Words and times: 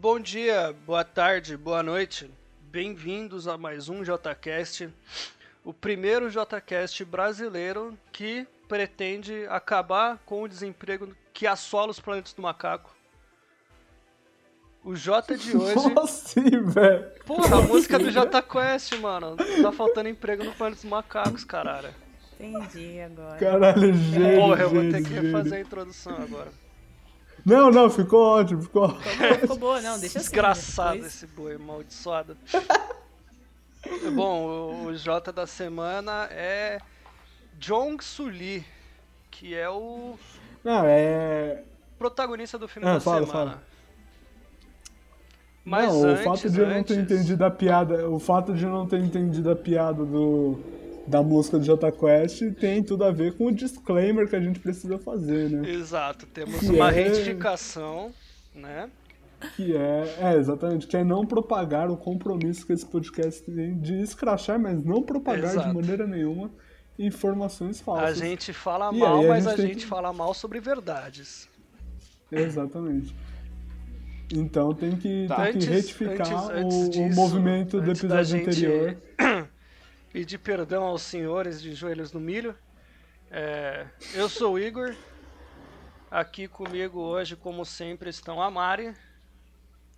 Bom 0.00 0.20
dia, 0.20 0.76
boa 0.86 1.02
tarde, 1.02 1.56
boa 1.56 1.82
noite. 1.82 2.30
Bem-vindos 2.70 3.48
a 3.48 3.58
mais 3.58 3.88
um 3.88 4.04
JCast, 4.04 4.88
o 5.64 5.74
primeiro 5.74 6.30
JCast 6.30 7.04
brasileiro 7.04 7.98
que 8.12 8.46
pretende 8.68 9.44
acabar 9.48 10.18
com 10.24 10.44
o 10.44 10.48
desemprego 10.48 11.12
que 11.34 11.48
assola 11.48 11.90
os 11.90 11.98
planetas 11.98 12.32
do 12.32 12.40
macaco. 12.40 12.94
O 14.84 14.94
J 14.94 15.36
de 15.36 15.56
hoje. 15.58 15.74
Como 15.74 15.98
assim, 15.98 16.48
velho? 16.48 17.10
Porra, 17.26 17.56
a 17.56 17.62
música 17.62 17.98
do 17.98 18.08
J 18.12 18.40
Quest, 18.40 18.92
mano. 19.00 19.36
Tá 19.36 19.72
faltando 19.72 20.08
emprego 20.08 20.44
no 20.44 20.52
planeta 20.52 20.80
dos 20.80 20.88
macacos, 20.88 21.42
caralho. 21.42 21.92
Entendi 22.38 23.00
agora. 23.00 23.36
Caralho, 23.36 23.92
gente. 23.92 24.36
Porra, 24.36 24.62
eu 24.62 24.70
vou 24.70 24.90
ter 24.92 25.02
que 25.02 25.12
refazer 25.12 25.54
a 25.54 25.60
introdução 25.60 26.14
agora. 26.14 26.67
Não, 27.48 27.70
não, 27.70 27.88
ficou 27.90 28.20
ótimo, 28.38 28.62
ficou 28.62 28.82
ótimo. 28.84 29.00
Ficou, 29.00 29.34
ficou 29.38 29.56
boa, 29.58 29.80
não, 29.80 29.98
deixa 29.98 30.18
assim. 30.18 30.28
Desgraçado 30.28 30.92
depois- 30.94 31.14
esse 31.14 31.26
boi, 31.26 31.54
amaldiçoado. 31.54 32.36
Bom, 34.14 34.84
o, 34.86 34.94
J 34.94 35.32
da 35.32 35.46
semana 35.46 36.28
é 36.30 36.78
Jong 37.58 38.02
Suli, 38.04 38.64
que 39.30 39.54
é 39.54 39.68
o 39.70 40.18
Não, 40.62 40.82
é. 40.84 41.62
protagonista 41.98 42.58
do 42.58 42.68
filme 42.68 42.86
Ah, 42.88 42.94
da 42.94 43.00
fala, 43.00 43.26
semana. 43.26 43.50
fala. 43.52 43.62
Mas 45.64 45.92
não, 45.92 46.02
antes, 46.04 46.20
o 46.20 46.24
fato 46.24 46.50
de 46.50 46.60
eu 46.60 46.66
não 46.66 46.82
ter 46.82 46.94
antes- 46.94 46.96
entendido 46.96 47.44
a 47.44 47.50
piada, 47.50 48.08
o 48.08 48.18
fato 48.18 48.54
de 48.54 48.64
eu 48.64 48.70
não 48.70 48.86
ter 48.86 49.00
entendido 49.00 49.50
a 49.50 49.56
piada 49.56 50.04
do 50.04 50.58
da 51.08 51.22
música 51.22 51.58
do 51.58 51.64
Jota 51.64 51.90
Quest 51.90 52.42
tem 52.60 52.82
tudo 52.82 53.04
a 53.04 53.10
ver 53.10 53.34
com 53.36 53.46
o 53.46 53.52
disclaimer 53.52 54.28
que 54.28 54.36
a 54.36 54.40
gente 54.40 54.60
precisa 54.60 54.98
fazer, 54.98 55.48
né? 55.50 55.68
Exato, 55.70 56.26
temos 56.26 56.60
Que 56.60 56.66
uma 56.66 56.90
é- 56.90 56.92
retificação, 57.04 58.12
né? 58.54 58.90
Que 59.56 59.76
é, 59.76 60.16
é, 60.20 60.34
exatamente, 60.36 60.86
que 60.86 60.96
é 60.96 61.04
não 61.04 61.24
propagar 61.24 61.90
o 61.90 61.96
compromisso 61.96 62.66
que 62.66 62.72
esse 62.72 62.84
podcast 62.84 63.42
tem 63.42 63.78
de 63.78 64.00
escrachar, 64.02 64.58
mas 64.58 64.82
não 64.84 65.02
propagar 65.02 65.52
Exato. 65.52 65.68
de 65.68 65.74
maneira 65.74 66.06
nenhuma 66.06 66.50
informações 66.98 67.80
A 67.80 67.84
falsas. 67.84 68.18
gente 68.18 68.52
fala 68.52 68.92
E 68.92 68.98
mal, 68.98 69.20
aí 69.20 69.24
a 69.26 69.28
mas 69.28 69.44
gente 69.44 69.54
a 69.60 69.66
gente 69.66 69.76
que- 69.76 69.86
fala 69.86 70.12
mal 70.12 70.34
sobre 70.34 70.58
verdades. 70.60 71.48
Exatamente. 72.32 73.14
Então 74.34 74.74
tem 74.74 74.96
que, 74.96 75.26
Tá. 75.28 75.36
tem 75.44 75.52
que 75.52 75.58
Antes- 75.58 75.68
retificar 75.68 76.20
antes- 76.20 76.32
o, 76.32 76.50
antes 76.50 76.76
o 76.76 76.90
disso, 76.90 77.16
movimento 77.16 77.80
do 77.80 77.90
episódio 77.92 78.24
gente 78.24 78.48
anterior. 78.50 78.96
Pedir 80.12 80.38
perdão 80.38 80.84
aos 80.84 81.02
senhores 81.02 81.60
de 81.60 81.74
joelhos 81.74 82.12
no 82.12 82.20
milho. 82.20 82.56
É, 83.30 83.86
eu 84.14 84.28
sou 84.28 84.54
o 84.54 84.58
Igor. 84.58 84.94
Aqui 86.10 86.48
comigo 86.48 86.98
hoje, 87.00 87.36
como 87.36 87.64
sempre, 87.66 88.08
estão 88.08 88.40
a 88.40 88.50
Mari, 88.50 88.94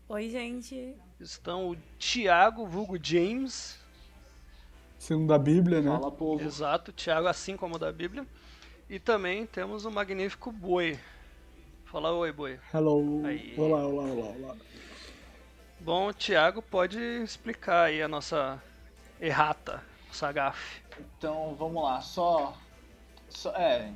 Oi, 0.08 0.28
gente. 0.28 0.96
estão 1.20 1.70
o 1.70 1.76
Thiago, 1.96 2.66
vulgo 2.66 2.98
James. 3.00 3.78
Segundo 4.98 5.32
a 5.32 5.38
Bíblia, 5.38 5.80
né? 5.80 5.88
Fala, 5.92 6.10
povo. 6.10 6.42
Exato, 6.42 6.92
Thiago, 6.92 7.28
assim 7.28 7.56
como 7.56 7.76
o 7.76 7.78
da 7.78 7.92
Bíblia. 7.92 8.26
E 8.88 8.98
também 8.98 9.46
temos 9.46 9.84
o 9.84 9.90
magnífico 9.90 10.50
Boi. 10.50 10.98
Fala 11.84 12.12
oi, 12.12 12.32
Boi. 12.32 12.58
Hello. 12.74 13.24
Aí. 13.24 13.54
Olá, 13.56 13.86
olá, 13.86 14.02
olá, 14.02 14.26
olá. 14.26 14.56
Bom, 15.78 16.08
o 16.08 16.12
Thiago 16.12 16.60
pode 16.60 16.98
explicar 16.98 17.84
aí 17.84 18.02
a 18.02 18.08
nossa 18.08 18.60
errata, 19.20 19.80
nossa 20.10 20.32
gafe. 20.32 20.82
Então, 21.16 21.54
vamos 21.56 21.82
lá. 21.82 22.00
Só. 22.00 22.54
só- 23.28 23.52
é. 23.52 23.92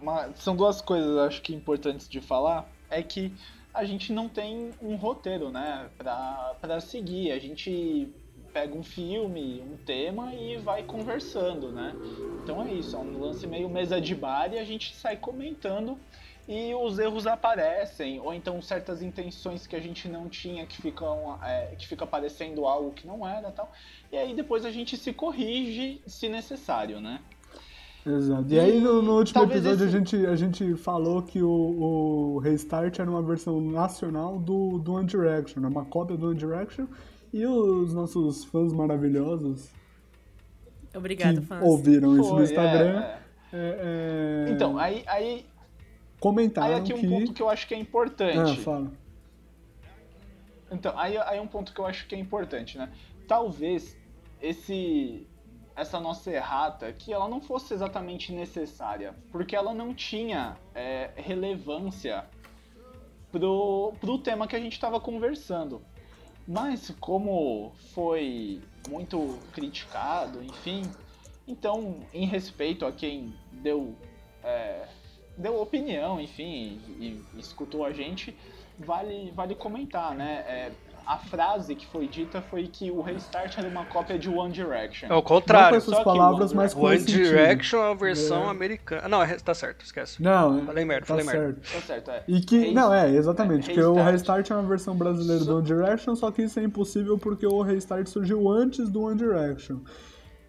uma- 0.00 0.30
são 0.34 0.54
duas 0.56 0.80
coisas, 0.82 1.16
acho 1.18 1.40
que 1.42 1.54
importantes 1.54 2.08
de 2.08 2.20
falar. 2.20 2.70
É 2.90 3.02
que 3.02 3.32
a 3.72 3.84
gente 3.84 4.12
não 4.12 4.28
tem 4.28 4.70
um 4.80 4.94
roteiro, 4.96 5.50
né? 5.50 5.90
Pra, 5.96 6.54
pra 6.60 6.80
seguir. 6.80 7.32
A 7.32 7.38
gente 7.38 8.08
pega 8.52 8.74
um 8.74 8.82
filme, 8.82 9.60
um 9.62 9.76
tema 9.78 10.34
e 10.34 10.56
vai 10.56 10.82
conversando, 10.82 11.70
né? 11.72 11.94
Então 12.42 12.62
é 12.62 12.72
isso. 12.72 12.94
É 12.96 12.98
um 12.98 13.18
lance 13.20 13.46
meio 13.46 13.68
mesa 13.68 14.00
de 14.00 14.14
bar 14.14 14.52
e 14.52 14.58
a 14.58 14.64
gente 14.64 14.94
sai 14.94 15.16
comentando. 15.16 15.98
E 16.48 16.72
os 16.74 16.96
erros 16.98 17.26
aparecem, 17.26 18.20
ou 18.20 18.32
então 18.32 18.62
certas 18.62 19.02
intenções 19.02 19.66
que 19.66 19.74
a 19.74 19.80
gente 19.80 20.08
não 20.08 20.28
tinha 20.28 20.64
que 20.64 20.80
ficam 20.80 21.36
é, 21.42 21.74
que 21.76 21.86
fica 21.88 22.04
aparecendo 22.04 22.64
algo 22.66 22.92
que 22.92 23.04
não 23.06 23.26
era 23.26 23.50
tal. 23.50 23.70
E 24.12 24.16
aí 24.16 24.32
depois 24.34 24.64
a 24.64 24.70
gente 24.70 24.96
se 24.96 25.12
corrige 25.12 26.00
se 26.06 26.28
necessário, 26.28 27.00
né? 27.00 27.20
Exato. 28.06 28.44
E 28.48 28.60
aí 28.60 28.78
no, 28.80 29.02
no 29.02 29.16
último 29.18 29.40
Talvez 29.40 29.66
episódio 29.66 29.86
esse- 29.88 29.96
a, 29.96 29.98
gente, 29.98 30.26
a 30.26 30.36
gente 30.36 30.74
falou 30.76 31.20
que 31.22 31.42
o, 31.42 31.48
o 31.50 32.38
Restart 32.38 33.00
era 33.00 33.10
uma 33.10 33.22
versão 33.22 33.60
nacional 33.60 34.38
do, 34.38 34.78
do 34.78 34.92
One 34.94 35.06
Direction, 35.06 35.60
né? 35.60 35.66
uma 35.66 35.84
cópia 35.84 36.16
do 36.16 36.28
One 36.28 36.38
Direction. 36.38 36.86
E 37.32 37.44
os 37.44 37.92
nossos 37.92 38.44
fãs 38.44 38.72
maravilhosos 38.72 39.68
Obrigado, 40.94 41.40
que 41.40 41.46
fãs. 41.46 41.62
ouviram 41.62 42.12
isso 42.18 42.30
no 42.30 42.34
Foi, 42.36 42.44
Instagram 42.44 43.00
é, 43.02 43.18
é, 43.52 44.46
é. 44.48 44.52
Então, 44.52 44.78
aí, 44.78 45.02
aí, 45.08 45.44
comentaram 46.20 46.74
aí 46.74 46.80
aqui 46.80 46.94
um 46.94 47.00
que... 47.00 47.08
ponto 47.08 47.32
que 47.32 47.42
eu 47.42 47.48
acho 47.48 47.66
que 47.66 47.74
é 47.74 47.76
Ah, 47.76 47.80
importante. 47.80 48.60
fala. 48.60 48.92
Então, 50.70 50.98
aí, 50.98 51.16
aí 51.18 51.40
um 51.40 51.46
ponto 51.46 51.72
que 51.72 51.80
eu 51.80 51.86
acho 51.86 52.06
que 52.06 52.14
é 52.14 52.18
importante, 52.18 52.76
né? 52.76 52.90
Talvez 53.28 53.96
esse 54.40 55.26
essa 55.74 56.00
nossa 56.00 56.30
errata 56.30 56.90
que 56.90 57.12
ela 57.12 57.28
não 57.28 57.38
fosse 57.38 57.74
exatamente 57.74 58.32
necessária, 58.32 59.14
porque 59.30 59.54
ela 59.54 59.74
não 59.74 59.94
tinha 59.94 60.56
é, 60.74 61.10
relevância 61.16 62.24
pro, 63.30 63.92
pro 64.00 64.16
tema 64.16 64.46
que 64.46 64.56
a 64.56 64.58
gente 64.58 64.72
estava 64.72 64.98
conversando. 64.98 65.82
Mas 66.48 66.94
como 66.98 67.72
foi 67.92 68.62
muito 68.88 69.38
criticado, 69.52 70.42
enfim, 70.42 70.82
então 71.46 72.00
em 72.14 72.24
respeito 72.24 72.86
a 72.86 72.92
quem 72.92 73.34
deu 73.52 73.94
é, 74.42 74.86
deu 75.36 75.60
opinião, 75.60 76.20
enfim, 76.20 76.80
e, 76.98 77.22
e 77.34 77.40
escutou 77.40 77.84
a 77.84 77.92
gente, 77.92 78.36
vale, 78.78 79.32
vale 79.34 79.54
comentar, 79.54 80.14
né? 80.14 80.44
É, 80.46 80.70
a 81.06 81.18
frase 81.18 81.76
que 81.76 81.86
foi 81.86 82.08
dita 82.08 82.42
foi 82.42 82.66
que 82.66 82.90
o 82.90 83.00
Restart 83.00 83.56
era 83.58 83.68
uma 83.68 83.84
cópia 83.84 84.18
de 84.18 84.28
One 84.28 84.52
Direction. 84.52 85.06
É 85.06 85.12
o 85.12 85.14
Não 85.16 85.22
com 85.22 85.28
contrário. 85.36 85.76
essas 85.76 85.90
só 85.90 85.98
que 85.98 86.04
palavras, 86.04 86.52
mas 86.52 86.74
com 86.74 86.80
One. 86.86 86.98
Direction 86.98 87.78
é 87.78 87.92
a 87.92 87.94
versão 87.94 88.46
É. 88.48 88.50
americana. 88.50 89.08
Não, 89.08 89.22
é- 89.22 89.36
tá 89.36 89.54
certo, 89.54 89.84
esquece. 89.84 90.20
Não, 90.20 90.66
Falei 90.66 90.84
merda, 90.84 91.02
tá 91.02 91.06
falei 91.06 91.24
merda. 91.24 91.58
certo. 91.62 91.72
Tá 91.74 91.80
certo, 91.86 92.10
é. 92.10 92.24
E 92.26 92.40
que, 92.40 92.58
Rest- 92.58 92.74
não, 92.74 92.92
é, 92.92 93.08
exatamente, 93.14 93.70
é, 93.70 93.74
que 93.74 93.80
o 93.80 93.92
Restart. 93.94 94.12
Restart 94.14 94.50
é 94.50 94.54
uma 94.56 94.68
versão 94.68 94.96
brasileira 94.96 95.44
do 95.44 95.56
One 95.58 95.64
Direction, 95.64 96.16
só 96.16 96.32
que 96.32 96.42
isso 96.42 96.58
é 96.58 96.64
impossível 96.64 97.16
porque 97.16 97.46
o 97.46 97.62
Restart 97.62 98.08
surgiu 98.08 98.50
antes 98.50 98.88
do 98.90 99.02
One 99.02 99.16
Direction. 99.16 99.76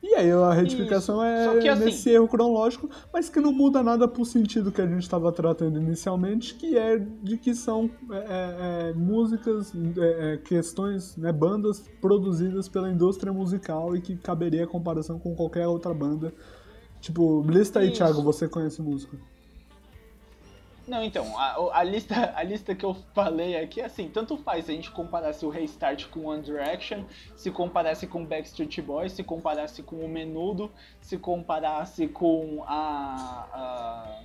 E 0.02 0.14
aí 0.16 0.32
a 0.32 0.54
retificação 0.54 1.16
Isso. 1.16 1.58
é 1.58 1.60
que 1.60 1.68
assim- 1.68 1.86
nesse 1.86 2.10
erro 2.10 2.28
cronológico, 2.28 2.90
mas 3.12 3.30
que 3.30 3.40
não 3.40 3.52
muda 3.52 3.82
nada 3.82 4.08
pro 4.08 4.24
sentido 4.24 4.72
que 4.72 4.82
a 4.82 4.88
gente 4.88 5.02
estava 5.02 5.32
tratando 5.32 5.80
inicialmente, 5.80 6.56
que 6.56 6.78
é 6.78 6.98
de 6.98 7.38
que 7.38 7.54
são 7.56 7.90
é, 8.12 8.16
é, 8.16 8.90
é, 8.90 8.94
músicas, 8.94 9.74
é, 9.98 10.34
é, 10.34 10.38
questões, 10.38 11.18
né, 11.18 11.32
bandas 11.32 11.84
produzidas 12.00 12.70
pela 12.70 12.90
indústria 12.90 13.34
musical 13.34 13.96
e 13.96 14.02
que 14.02 14.16
caberia 14.16 14.64
a 14.64 14.68
comparação 14.68 15.20
com 15.20 15.36
qualquer 15.36 15.68
outra 15.68 15.94
banda. 15.94 16.34
Tipo, 17.00 17.44
lista 17.44 17.80
aí, 17.80 17.88
Isso. 17.88 17.98
Thiago, 17.98 18.22
você 18.22 18.48
conhece 18.48 18.82
música. 18.82 19.18
Não, 20.88 21.04
então, 21.04 21.38
a, 21.38 21.80
a 21.80 21.84
lista, 21.84 22.34
a 22.34 22.42
lista 22.44 22.74
que 22.74 22.86
eu 22.86 22.96
falei 23.14 23.58
aqui, 23.58 23.82
assim, 23.82 24.08
tanto 24.08 24.38
faz 24.38 24.66
se 24.66 24.72
a 24.72 24.74
gente 24.74 24.90
comparasse 24.92 25.46
o 25.46 25.50
Restart 25.50 26.06
com 26.08 26.26
One 26.28 26.42
Direction, 26.42 27.04
se 27.36 27.52
comparasse 27.52 28.08
com 28.08 28.26
Backstreet 28.26 28.82
Boys, 28.82 29.12
se 29.12 29.22
comparasse 29.24 29.84
com 29.84 29.98
o 29.98 30.08
Menudo, 30.08 30.72
se 31.02 31.18
comparasse 31.18 32.08
com 32.08 32.64
a, 32.66 33.48
a- 33.54 34.20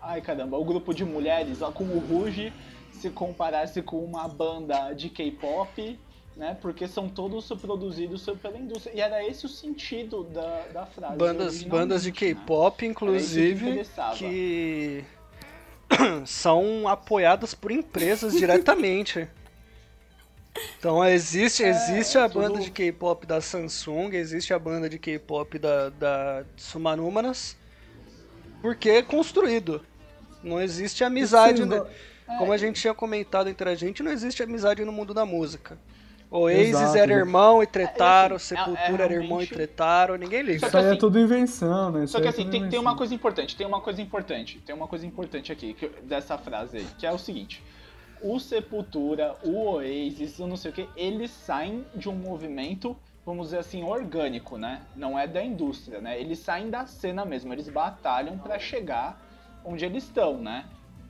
Ai, 0.00 0.20
caramba, 0.20 0.58
o 0.58 0.64
grupo 0.64 0.92
de 0.92 1.04
mulheres, 1.04 1.60
com 1.74 1.84
o 1.84 2.00
Ruge, 2.00 2.52
se 2.90 3.08
comparasse 3.08 3.80
com 3.80 4.04
uma 4.04 4.26
banda 4.26 4.92
de 4.94 5.08
K-pop, 5.08 5.96
né? 6.36 6.58
Porque 6.60 6.88
são 6.88 7.08
todos 7.08 7.46
produzidos 7.60 8.26
pela 8.42 8.58
indústria. 8.58 8.92
E 8.96 9.00
era 9.00 9.24
esse 9.24 9.46
o 9.46 9.48
sentido 9.48 10.24
da, 10.24 10.66
da 10.72 10.86
frase. 10.86 11.16
Bandas, 11.16 11.62
bandas 11.62 12.02
de 12.02 12.10
né? 12.10 12.16
K-pop, 12.16 12.82
Era 12.84 12.90
inclusive, 12.90 13.84
que 14.18 15.04
são 16.26 16.86
apoiadas 16.88 17.54
por 17.54 17.70
empresas 17.70 18.34
diretamente. 18.34 19.28
Então 20.78 21.04
existe, 21.04 21.62
É, 21.64 21.68
existe 21.70 22.18
a 22.18 22.28
tudo- 22.28 22.42
banda 22.42 22.60
de 22.60 22.70
K-pop 22.70 23.26
da 23.26 23.40
Samsung, 23.40 24.10
existe 24.14 24.52
a 24.52 24.58
banda 24.58 24.88
de 24.88 24.98
K-pop 24.98 25.58
da, 25.58 25.88
da 25.90 26.44
Sumanumanas, 26.56 27.56
porque 28.60 28.90
é 28.90 29.02
construído. 29.02 29.84
Não 30.42 30.60
existe 30.60 31.02
amizade, 31.04 31.62
Sim, 31.62 31.68
né? 31.68 31.78
va- 31.78 31.88
Como 32.38 32.52
a 32.52 32.56
gente 32.58 32.80
tinha 32.80 32.92
comentado 32.94 33.48
entre 33.48 33.68
a 33.68 33.74
gente, 33.74 34.02
não 34.02 34.10
existe 34.12 34.42
amizade 34.42 34.84
no 34.84 34.92
mundo 34.92 35.14
da 35.14 35.24
música. 35.24 35.78
Oasis 36.32 36.68
Exato. 36.70 36.96
era 36.96 37.12
irmão 37.12 37.62
e 37.62 37.66
tretaram, 37.66 38.34
É, 38.34 38.36
assim, 38.36 38.54
é- 38.54 38.58
Sepultura 38.58 39.02
é 39.02 39.04
era 39.04 39.14
irmão 39.14 39.42
e 39.42 39.46
tretaram, 39.46 40.16
ninguém 40.16 40.40
liga. 40.42 40.66
Isso 40.66 40.76
aí 40.78 40.84
é 40.84 40.88
assim- 40.88 40.98
tudo 40.98 41.18
invenção, 41.18 41.92
né? 41.92 42.04
Isso 42.04 42.12
Só 42.12 42.20
que 42.20 42.26
é 42.26 42.30
assim, 42.30 42.44
tudo 42.44 42.52
tem, 42.52 42.68
tem 42.70 42.78
uma 42.80 42.96
coisa 42.96 43.14
importante, 43.14 43.54
tem 43.54 43.66
uma 43.66 43.80
coisa 43.82 44.00
importante, 44.00 44.58
tem 44.64 44.74
uma 44.74 44.88
coisa 44.88 45.06
importante 45.06 45.52
aqui 45.52 45.74
que 45.74 45.88
dessa 46.02 46.38
frase 46.38 46.78
aí, 46.78 46.86
que 46.98 47.06
é 47.06 47.12
o 47.12 47.18
seguinte. 47.18 47.62
o 48.24 48.38
Sepultura, 48.38 49.34
o 49.42 49.64
Oasis, 49.72 50.38
o 50.38 50.46
não 50.46 50.56
sei 50.56 50.70
o 50.70 50.74
que, 50.74 50.88
eles 50.96 51.28
saem 51.32 51.84
de 51.92 52.08
um 52.08 52.14
movimento, 52.14 52.96
vamos 53.26 53.48
dizer 53.48 53.58
assim, 53.58 53.82
orgânico, 53.82 54.56
né? 54.56 54.82
Não 54.94 55.18
é 55.18 55.26
da 55.26 55.42
indústria, 55.42 56.00
né? 56.00 56.20
Eles 56.20 56.38
saem 56.38 56.70
da 56.70 56.86
cena 56.86 57.24
mesmo, 57.24 57.52
eles 57.52 57.68
batalham 57.68 58.38
para 58.38 58.60
chegar 58.60 59.20
onde 59.64 59.84
eles 59.84 60.04
estão, 60.04 60.38
né? 60.38 60.66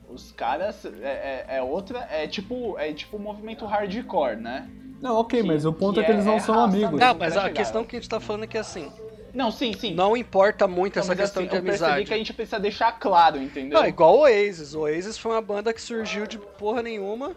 Os 0.09 0.31
caras 0.31 0.83
é, 0.85 1.45
é, 1.47 1.57
é, 1.57 1.61
outra, 1.61 1.99
é 2.09 2.27
tipo, 2.27 2.77
é 2.79 2.91
tipo 2.91 3.17
o 3.17 3.19
movimento 3.19 3.63
hardcore, 3.65 4.35
né? 4.37 4.67
Não, 5.03 5.17
ok, 5.17 5.41
Que- 5.41 5.47
mas 5.47 5.65
o 5.65 5.73
ponto 5.73 5.95
que 5.95 5.99
é 5.99 6.03
que 6.05 6.11
eles 6.11 6.23
é- 6.23 6.27
não 6.29 6.35
é 6.35 6.39
são 6.39 6.55
raça 6.55 6.67
amigos. 6.67 6.97
Não, 6.99 7.13
mas 7.13 7.35
a 7.35 7.49
questão 7.49 7.83
que 7.83 7.97
a 7.97 7.99
gente 7.99 8.07
tá 8.09 8.21
falando 8.21 8.45
é 8.45 8.47
que 8.47 8.57
assim, 8.57 8.89
Não, 9.33 9.51
sim, 9.51 9.73
sim. 9.73 9.93
não 9.93 10.15
importa 10.15 10.65
muito 10.65 10.95
Não, 10.95 11.01
essa 11.01 11.09
mas 11.09 11.19
questão 11.19 11.43
assim, 11.43 11.49
de 11.49 11.55
eu 11.57 11.61
percebi 11.61 11.83
amizade. 11.85 12.05
que 12.07 12.13
a 12.13 12.17
gente 12.17 12.33
precisa 12.33 12.57
deixar 12.57 12.93
claro, 12.93 13.37
entendeu? 13.37 13.77
Não, 13.81 13.85
igual 13.85 14.15
o 14.15 14.19
Oasis. 14.21 14.73
O 14.73 14.79
Oasis 14.83 15.17
foi 15.17 15.33
uma 15.33 15.41
banda 15.41 15.73
que 15.73 15.81
surgiu 15.81 16.25
de 16.25 16.37
porra 16.37 16.81
nenhuma, 16.81 17.35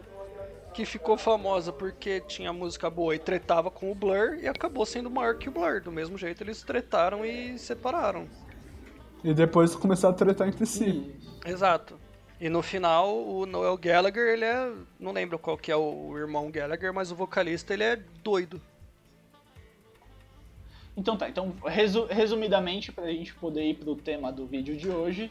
que 0.72 0.84
ficou 0.84 1.16
famosa 1.18 1.72
porque 1.72 2.20
tinha 2.20 2.52
música 2.52 2.88
boa 2.88 3.16
e 3.16 3.18
tretava 3.18 3.68
com 3.68 3.90
o 3.90 3.94
Blur 3.96 4.36
e 4.40 4.46
acabou 4.46 4.86
sendo 4.86 5.10
maior 5.10 5.34
que 5.36 5.48
o 5.48 5.52
Blur. 5.52 5.80
Do 5.82 5.90
mesmo 5.90 6.16
jeito 6.16 6.44
eles 6.44 6.62
tretaram 6.62 7.24
e 7.24 7.58
separaram. 7.58 8.28
E 9.24 9.34
depois 9.34 9.74
começaram 9.74 10.14
a 10.14 10.16
tretar 10.16 10.46
entre 10.46 10.64
si. 10.66 11.12
Exato. 11.44 11.98
E 12.38 12.48
no 12.48 12.62
final, 12.62 13.16
o 13.16 13.46
Noel 13.46 13.78
Gallagher, 13.78 14.28
ele 14.28 14.44
é. 14.44 14.72
Não 15.00 15.12
lembro 15.12 15.38
qual 15.38 15.56
que 15.56 15.72
é 15.72 15.76
o 15.76 16.16
irmão 16.16 16.50
Gallagher, 16.50 16.92
mas 16.92 17.10
o 17.10 17.14
vocalista 17.14 17.72
ele 17.72 17.84
é 17.84 17.96
doido. 18.22 18.60
Então 20.96 21.16
tá, 21.16 21.28
então 21.28 21.54
resu- 21.64 22.06
resumidamente, 22.06 22.90
pra 22.90 23.06
gente 23.10 23.34
poder 23.34 23.64
ir 23.64 23.74
pro 23.74 23.94
tema 23.96 24.32
do 24.32 24.46
vídeo 24.46 24.76
de 24.76 24.88
hoje, 24.88 25.30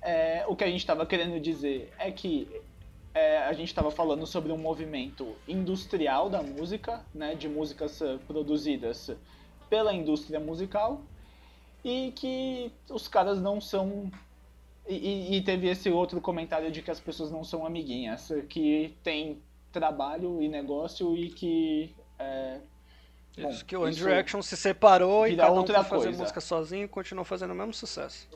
é, 0.00 0.44
o 0.46 0.54
que 0.54 0.64
a 0.64 0.68
gente 0.68 0.86
tava 0.86 1.04
querendo 1.04 1.40
dizer 1.40 1.92
é 1.98 2.10
que 2.12 2.48
é, 3.12 3.38
a 3.38 3.52
gente 3.52 3.74
tava 3.74 3.90
falando 3.90 4.24
sobre 4.26 4.52
um 4.52 4.56
movimento 4.56 5.36
industrial 5.48 6.30
da 6.30 6.42
música, 6.42 7.04
né, 7.12 7.34
de 7.34 7.48
músicas 7.48 8.00
eh, 8.00 8.18
produzidas 8.26 9.10
pela 9.68 9.92
indústria 9.92 10.38
musical, 10.38 11.02
e 11.84 12.12
que 12.14 12.72
os 12.88 13.08
caras 13.08 13.40
não 13.40 13.60
são. 13.60 14.10
E, 14.90 14.94
e- 14.94 15.36
e 15.36 15.42
teve 15.42 15.68
esse 15.68 15.88
outro 15.90 16.20
comentário 16.20 16.70
de 16.70 16.82
que 16.82 16.90
as 16.90 16.98
pessoas 17.00 17.30
não 17.30 17.44
são 17.44 17.64
amiguinhas, 17.64 18.30
que 18.48 18.92
tem 19.04 19.38
trabalho 19.72 20.42
e 20.42 20.48
negócio 20.48 21.16
e 21.16 21.30
que. 21.30 21.94
é, 22.18 22.58
Bom, 23.40 23.48
Isso 23.48 23.64
que 23.64 23.76
o 23.76 23.88
isso 23.88 23.98
Direction 24.00 24.42
se 24.42 24.56
separou 24.56 25.26
e 25.26 25.36
cada 25.36 25.52
um 25.52 25.58
outra 25.58 25.82
foi 25.84 25.98
fazer 25.98 26.04
coisa. 26.08 26.22
música 26.22 26.40
sozinho 26.40 26.84
e 26.84 26.88
continuou 26.88 27.24
fazendo 27.24 27.52
o 27.52 27.54
mesmo 27.54 27.72
sucesso. 27.72 28.28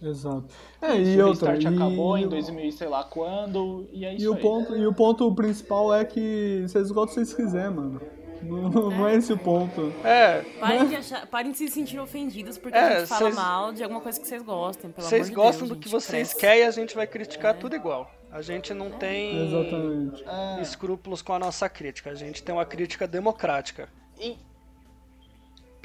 Exato. 0.00 0.46
É, 0.80 0.96
e 0.96 1.20
o 1.20 1.26
outra. 1.26 1.50
Restart 1.52 1.62
E, 1.64 1.76
acabou 1.76 2.16
em 2.16 2.28
2000 2.28 2.64
e 2.66 2.72
sei 2.72 2.86
lá 2.88 3.02
quando, 3.02 3.86
e 3.92 4.04
é 4.04 4.14
isso 4.14 4.24
e, 4.24 4.28
o 4.28 4.34
aí. 4.34 4.40
ponto, 4.40 4.76
e 4.76 4.86
o 4.86 4.94
ponto 4.94 5.34
principal 5.34 5.92
é 5.92 6.04
que 6.04 6.62
vocês 6.68 6.90
gostam 6.92 7.24
se 7.24 7.32
vocês 7.32 7.34
quiserem, 7.34 7.74
mano. 7.74 8.00
Não, 8.42 8.68
não 8.90 9.08
é 9.08 9.16
esse 9.16 9.32
o 9.32 9.38
ponto. 9.38 9.92
É, 10.04 10.42
Parem 10.60 10.86
de, 10.88 10.96
achar, 10.96 11.26
parem 11.26 11.52
de 11.52 11.58
se 11.58 11.68
sentir 11.68 11.98
ofendidos 11.98 12.56
porque 12.58 12.76
É, 12.76 12.80
a 12.80 12.98
gente 13.00 13.08
fala 13.08 13.20
vocês- 13.22 13.34
mal 13.34 13.72
de 13.72 13.82
alguma 13.82 14.00
coisa 14.00 14.20
que 14.20 14.26
vocês 14.26 14.42
gostem. 14.42 14.92
Vocês 14.96 15.28
de 15.28 15.34
gostam 15.34 15.66
Deus, 15.66 15.76
do 15.78 15.82
que 15.82 15.88
vocês 15.88 16.28
presta. 16.28 16.40
querem 16.40 16.62
e 16.62 16.66
a 16.66 16.70
gente 16.70 16.94
vai 16.94 17.06
criticar 17.06 17.54
tudo 17.58 17.74
igual. 17.76 18.10
A 18.30 18.42
gente 18.42 18.74
não 18.74 18.90
tem 18.90 19.46
Exatamente. 19.46 20.24
É, 20.26 20.60
escrúpulos 20.62 21.22
com 21.22 21.32
a 21.32 21.38
nossa 21.38 21.68
crítica. 21.68 22.10
A 22.10 22.14
gente 22.14 22.42
tem 22.42 22.54
uma 22.54 22.64
crítica 22.66 23.06
democrática. 23.06 23.88
e- 24.20 24.36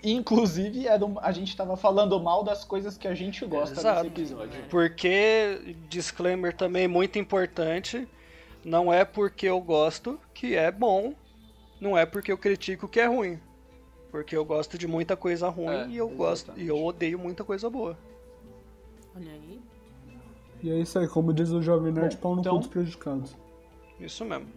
inclusive, 0.04 0.88
era 0.88 1.06
um- 1.06 1.18
a 1.22 1.32
gente 1.32 1.56
tava 1.56 1.78
falando 1.78 2.20
mal 2.20 2.44
das 2.44 2.66
coisas 2.66 2.98
que 2.98 3.08
a 3.08 3.16
gente 3.16 3.46
gosta 3.46 3.80
Exato. 3.80 4.04
nesse 4.04 4.08
episódio. 4.22 4.64
Porque, 4.70 5.76
disclaimer 5.90 6.54
também 6.56 6.88
muito 6.88 7.18
importante, 7.18 8.06
não 8.66 8.92
é 8.94 9.06
porque 9.06 9.48
eu 9.48 9.62
gosto 9.62 10.20
que 10.34 10.56
é 10.56 10.70
bom, 10.72 11.14
não 11.84 11.98
é 11.98 12.06
porque 12.06 12.32
eu 12.32 12.38
critico 12.38 12.88
que 12.88 13.00
é 13.00 13.06
ruim. 13.06 13.40
Porque 14.10 14.36
eu 14.38 14.46
gosto 14.46 14.78
de 14.78 14.88
muita 14.88 15.16
coisa 15.18 15.50
ruim 15.50 15.68
É, 15.76 15.88
e 15.88 15.98
eu 15.98 16.08
gosto 16.10 16.48
e 16.50 16.62
exatamente. 16.64 16.70
eu 16.70 16.84
odeio 16.84 17.20
muita 17.20 17.44
coisa 17.44 17.70
boa. 17.70 17.98
Olha 19.16 19.32
aí. 19.32 19.60
E 20.62 20.72
é 20.72 20.80
isso 20.80 20.98
aí, 20.98 21.08
como 21.08 21.34
diz 21.34 21.50
o 21.52 21.62
Jovem 21.62 21.92
Nerd, 21.92 22.16
Bom, 22.16 22.22
pau 22.22 22.36
no 22.36 22.42
então- 22.42 22.58
dos 22.60 22.68
prejudicados. 22.68 23.36
Isso 24.00 24.24
mesmo. 24.26 24.48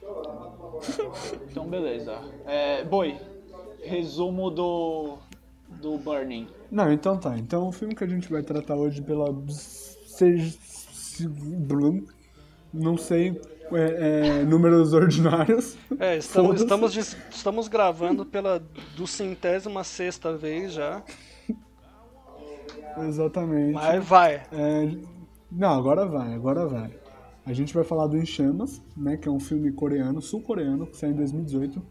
Então, 1.50 1.66
beleza. 1.68 2.18
É, 2.44 2.84
Boi, 2.84 3.18
resumo 3.82 4.50
do, 4.50 5.18
do 5.80 5.96
Burning. 5.98 6.48
Não, 6.70 6.92
então 6.92 7.16
tá. 7.18 7.38
Então 7.38 7.68
o 7.68 7.72
filme 7.72 7.94
que 7.94 8.04
a 8.04 8.06
gente 8.06 8.30
vai 8.30 8.42
tratar 8.42 8.74
hoje 8.76 9.00
pela. 9.00 9.26
se- 9.48 10.50
se- 10.50 11.28
blum, 11.28 12.04
Não 12.72 12.96
sei. 12.98 13.40
É, 13.72 14.40
é, 14.40 14.44
números 14.44 14.92
ordinários. 14.92 15.76
É, 15.98 16.16
estamos, 16.16 16.60
estamos, 16.60 17.16
estamos 17.30 17.68
gravando 17.68 18.24
pela 18.24 18.62
do 18.96 19.06
centésima 19.06 19.82
sexta 19.84 20.36
vez 20.36 20.72
já. 20.72 21.02
Exatamente. 23.06 23.72
Mas 23.72 24.04
vai. 24.04 24.42
É, 24.52 24.96
não, 25.50 25.70
agora 25.70 26.06
vai, 26.06 26.34
agora 26.34 26.66
vai. 26.66 26.90
A 27.46 27.52
gente 27.52 27.74
vai 27.74 27.84
falar 27.84 28.06
do 28.06 28.16
Em 28.16 28.24
Chamas, 28.24 28.82
né, 28.96 29.16
que 29.16 29.28
é 29.28 29.30
um 29.30 29.40
filme 29.40 29.70
coreano, 29.70 30.20
sul-coreano, 30.20 30.86
que 30.86 30.96
saiu 30.96 31.12
em 31.12 31.16
2018. 31.16 31.82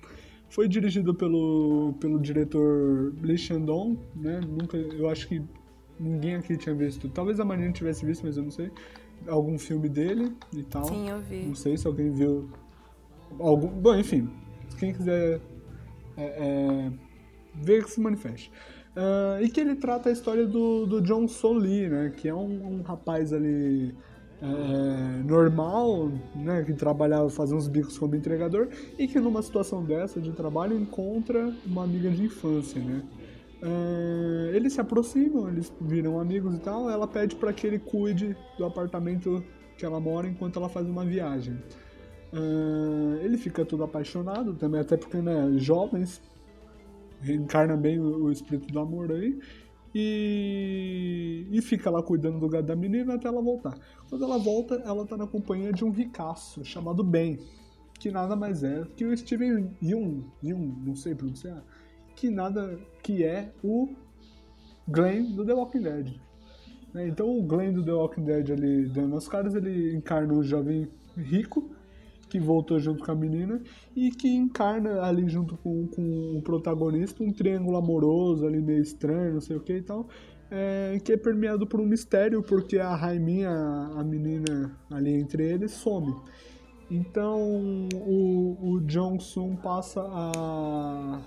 Foi 0.50 0.68
dirigido 0.68 1.14
pelo, 1.14 1.94
pelo 2.00 2.20
diretor 2.20 3.14
Lee 3.22 3.38
Shandong, 3.38 4.00
né? 4.16 4.40
Nunca, 4.42 4.78
eu 4.78 5.10
acho 5.10 5.28
que 5.28 5.42
ninguém 6.00 6.36
aqui 6.36 6.58
tinha 6.58 6.76
visto. 6.76 7.10
Talvez 7.10 7.40
a 7.40 7.46
Marina 7.46 7.72
tivesse 7.72 8.06
visto, 8.06 8.26
mas 8.26 8.38
eu 8.38 8.44
não 8.44 8.52
sei. 8.52 8.72
Algum 9.28 9.58
filme 9.58 9.88
dele 9.88 10.36
e 10.52 10.64
tal. 10.64 10.86
Sim, 10.86 11.10
eu 11.10 11.20
vi. 11.22 11.44
Não 11.46 11.56
sei 11.56 11.78
se 11.78 11.88
alguém 11.88 12.12
viu. 12.12 12.50
Algum, 13.40 13.68
bom, 13.68 13.96
enfim. 13.96 14.30
Quem 14.78 14.94
quiser 14.94 15.40
é, 16.18 16.24
é, 16.24 16.92
ver 17.56 17.84
que 17.84 17.92
se 17.92 18.02
manifeste. 18.02 18.52
Ah, 18.96 19.40
e 19.42 19.50
que 19.50 19.60
ele 19.60 19.76
trata 19.76 20.10
a 20.10 20.12
história 20.12 20.46
do, 20.46 20.86
do 20.86 21.02
John 21.02 21.28
Sol 21.28 21.54
Lee, 21.54 21.90
né? 21.90 22.14
Que 22.16 22.28
é 22.28 22.34
um, 22.34 22.80
um 22.80 22.82
rapaz 22.82 23.34
ali 23.34 23.94
é, 24.42 25.24
normal, 25.24 26.12
né? 26.36 26.64
Que 26.64 26.74
trabalhava, 26.74 27.30
fazia 27.30 27.56
uns 27.56 27.68
bicos 27.68 27.98
como 27.98 28.16
entregador 28.16 28.70
e 28.98 29.08
que 29.08 29.20
numa 29.20 29.42
situação 29.42 29.84
dessa 29.84 30.22
de 30.22 30.32
trabalho 30.32 30.78
encontra 30.78 31.54
uma 31.66 31.84
amiga 31.84 32.10
de 32.10 32.24
infância, 32.24 32.82
né? 32.82 33.02
Ah, 33.64 34.52
eles 34.54 34.74
se 34.74 34.82
aproximam, 34.82 35.48
eles 35.48 35.72
viram 35.80 36.20
amigos 36.20 36.56
e 36.56 36.60
tal. 36.60 36.90
Ela 36.90 37.08
pede 37.08 37.36
para 37.36 37.54
que 37.54 37.66
ele 37.66 37.80
cuide 37.80 38.36
do 38.58 38.66
apartamento 38.66 39.44
que 39.78 39.86
ela 39.86 40.00
mora 40.00 40.28
enquanto 40.28 40.60
ela 40.60 40.68
faz 40.70 40.86
uma 40.88 41.06
viagem. 41.06 41.58
Ah, 42.34 43.20
ele 43.24 43.38
fica 43.38 43.66
todo 43.66 43.84
apaixonado 43.84 44.54
também, 44.56 44.82
até 44.82 44.98
porque, 44.98 45.18
né, 45.18 45.54
jovens 45.58 46.22
reencarna 47.22 47.78
bem 47.78 48.00
o, 48.00 48.26
o 48.26 48.32
espírito 48.32 48.68
do 48.68 48.80
amor 48.80 49.12
aí. 49.12 49.40
E, 49.96 51.48
e 51.52 51.62
fica 51.62 51.90
lá 51.90 52.02
cuidando 52.02 52.40
do 52.40 52.50
gado 52.50 52.66
da 52.66 52.76
menina 52.76 53.14
até 53.14 53.28
ela 53.28 53.42
voltar. 53.42 53.78
Quando 54.10 54.26
ela 54.26 54.40
volta, 54.40 54.76
ela 54.86 55.06
tá 55.06 55.16
na 55.16 55.28
companhia 55.28 55.72
de 55.72 55.86
um 55.86 55.92
ricaço 55.92 56.66
chamado 56.66 57.04
Ben, 57.04 57.38
que 58.00 58.10
nada 58.10 58.36
mais 58.36 58.64
é 58.64 58.84
que 58.98 59.06
o 59.06 59.16
Steven 59.16 59.70
Yeun, 59.82 60.24
Yeun 60.44 60.82
não 60.84 60.96
sei 60.96 61.14
pronunciar, 61.14 61.64
que 62.16 62.30
nada 62.30 62.80
que 63.02 63.24
é 63.24 63.52
o 63.64 63.90
Glenn 64.88 65.34
do 65.36 65.46
The 65.46 65.54
Walking 65.54 65.82
Dead. 65.82 66.14
né? 66.94 67.08
Então 67.08 67.38
o 67.38 67.44
Glenn 67.44 67.74
do 67.74 67.84
The 67.84 67.92
Walking 67.92 68.24
Dead 68.24 68.52
ali 68.52 68.88
dando 68.88 69.16
as 69.16 69.28
caras, 69.28 69.56
ele 69.56 69.96
encarna 69.96 70.34
um 70.34 70.44
jovem 70.44 70.88
rico 71.16 71.70
que 72.30 72.40
voltou 72.40 72.80
junto 72.80 73.04
com 73.04 73.12
a 73.12 73.16
menina 73.16 73.62
e 73.96 74.10
que 74.10 74.28
encarna 74.28 75.04
ali 75.04 75.30
junto 75.30 75.56
com, 75.58 75.88
com 75.88 76.38
o 76.38 76.42
protagonista 76.42 77.24
um 77.24 77.32
triângulo 77.32 77.78
amoroso 77.78 78.48
ali 78.48 78.60
meio 78.60 78.82
estranho, 78.82 79.36
não 79.36 79.42
sei 79.42 79.56
o 79.56 79.60
que 79.60 79.74
e 79.74 79.82
tal, 79.84 80.08
é, 80.50 81.00
que 81.04 81.14
é 81.14 81.18
permeado 81.18 81.68
por 81.68 81.80
um 81.80 81.86
mistério 81.86 82.42
porque 82.42 82.80
a 82.80 82.96
Raiminha, 82.96 83.52
a 83.52 84.04
menina 84.04 84.76
ali 84.90 85.14
entre 85.14 85.44
eles, 85.48 85.72
some. 85.72 86.16
Então 86.90 87.88
o, 88.06 88.58
o 88.62 88.82
Jong-sung 88.82 89.56
passa 89.58 90.02
a, 90.02 90.32
a 91.16 91.22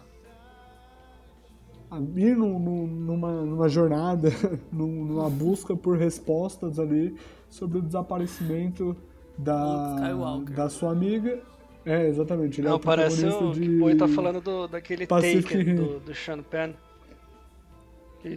ir 2.16 2.36
num- 2.36 2.58
num- 2.58 2.86
numa, 2.86 3.32
numa 3.42 3.68
jornada, 3.68 4.30
num- 4.72 5.04
numa 5.04 5.30
busca 5.30 5.76
por 5.76 5.96
respostas 5.96 6.78
ali 6.78 7.16
sobre 7.48 7.78
o 7.78 7.82
desaparecimento 7.82 8.96
da, 9.38 10.38
da 10.54 10.68
sua 10.68 10.90
amiga. 10.92 11.40
É, 11.84 12.08
exatamente. 12.08 12.60
Ele 12.60 12.66
é 12.66 12.70
Não, 12.70 12.76
o 12.78 12.80
parece 12.80 13.20
protagonista 13.22 13.44
o 13.44 13.52
de... 13.54 13.60
que 13.60 13.76
o 13.76 13.78
Boi 13.78 13.94
tá 13.94 14.08
falando 14.08 14.40
do, 14.40 14.66
daquele 14.66 15.06
Pacific 15.06 15.56
Taken 15.58 15.74
do, 15.76 16.00
do 16.00 16.14
Sean 16.14 16.42
Penn. 16.42 16.72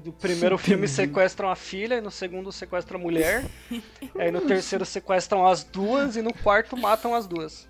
Do 0.03 0.12
primeiro 0.13 0.56
filme 0.56 0.88
sequestram 0.88 1.50
a 1.50 1.56
filha, 1.56 1.96
e 1.96 2.01
no 2.01 2.12
segundo 2.12 2.51
sequestram 2.51 3.00
a 3.00 3.01
mulher. 3.01 3.44
aí 4.20 4.29
no 4.29 4.41
terceiro 4.41 4.86
sequestram 4.86 5.48
as 5.48 5.63
duas 5.63 6.15
e 6.15 6.22
no 6.22 6.32
quarto 6.32 6.77
matam 6.77 7.15
as 7.15 7.25
duas. 7.25 7.68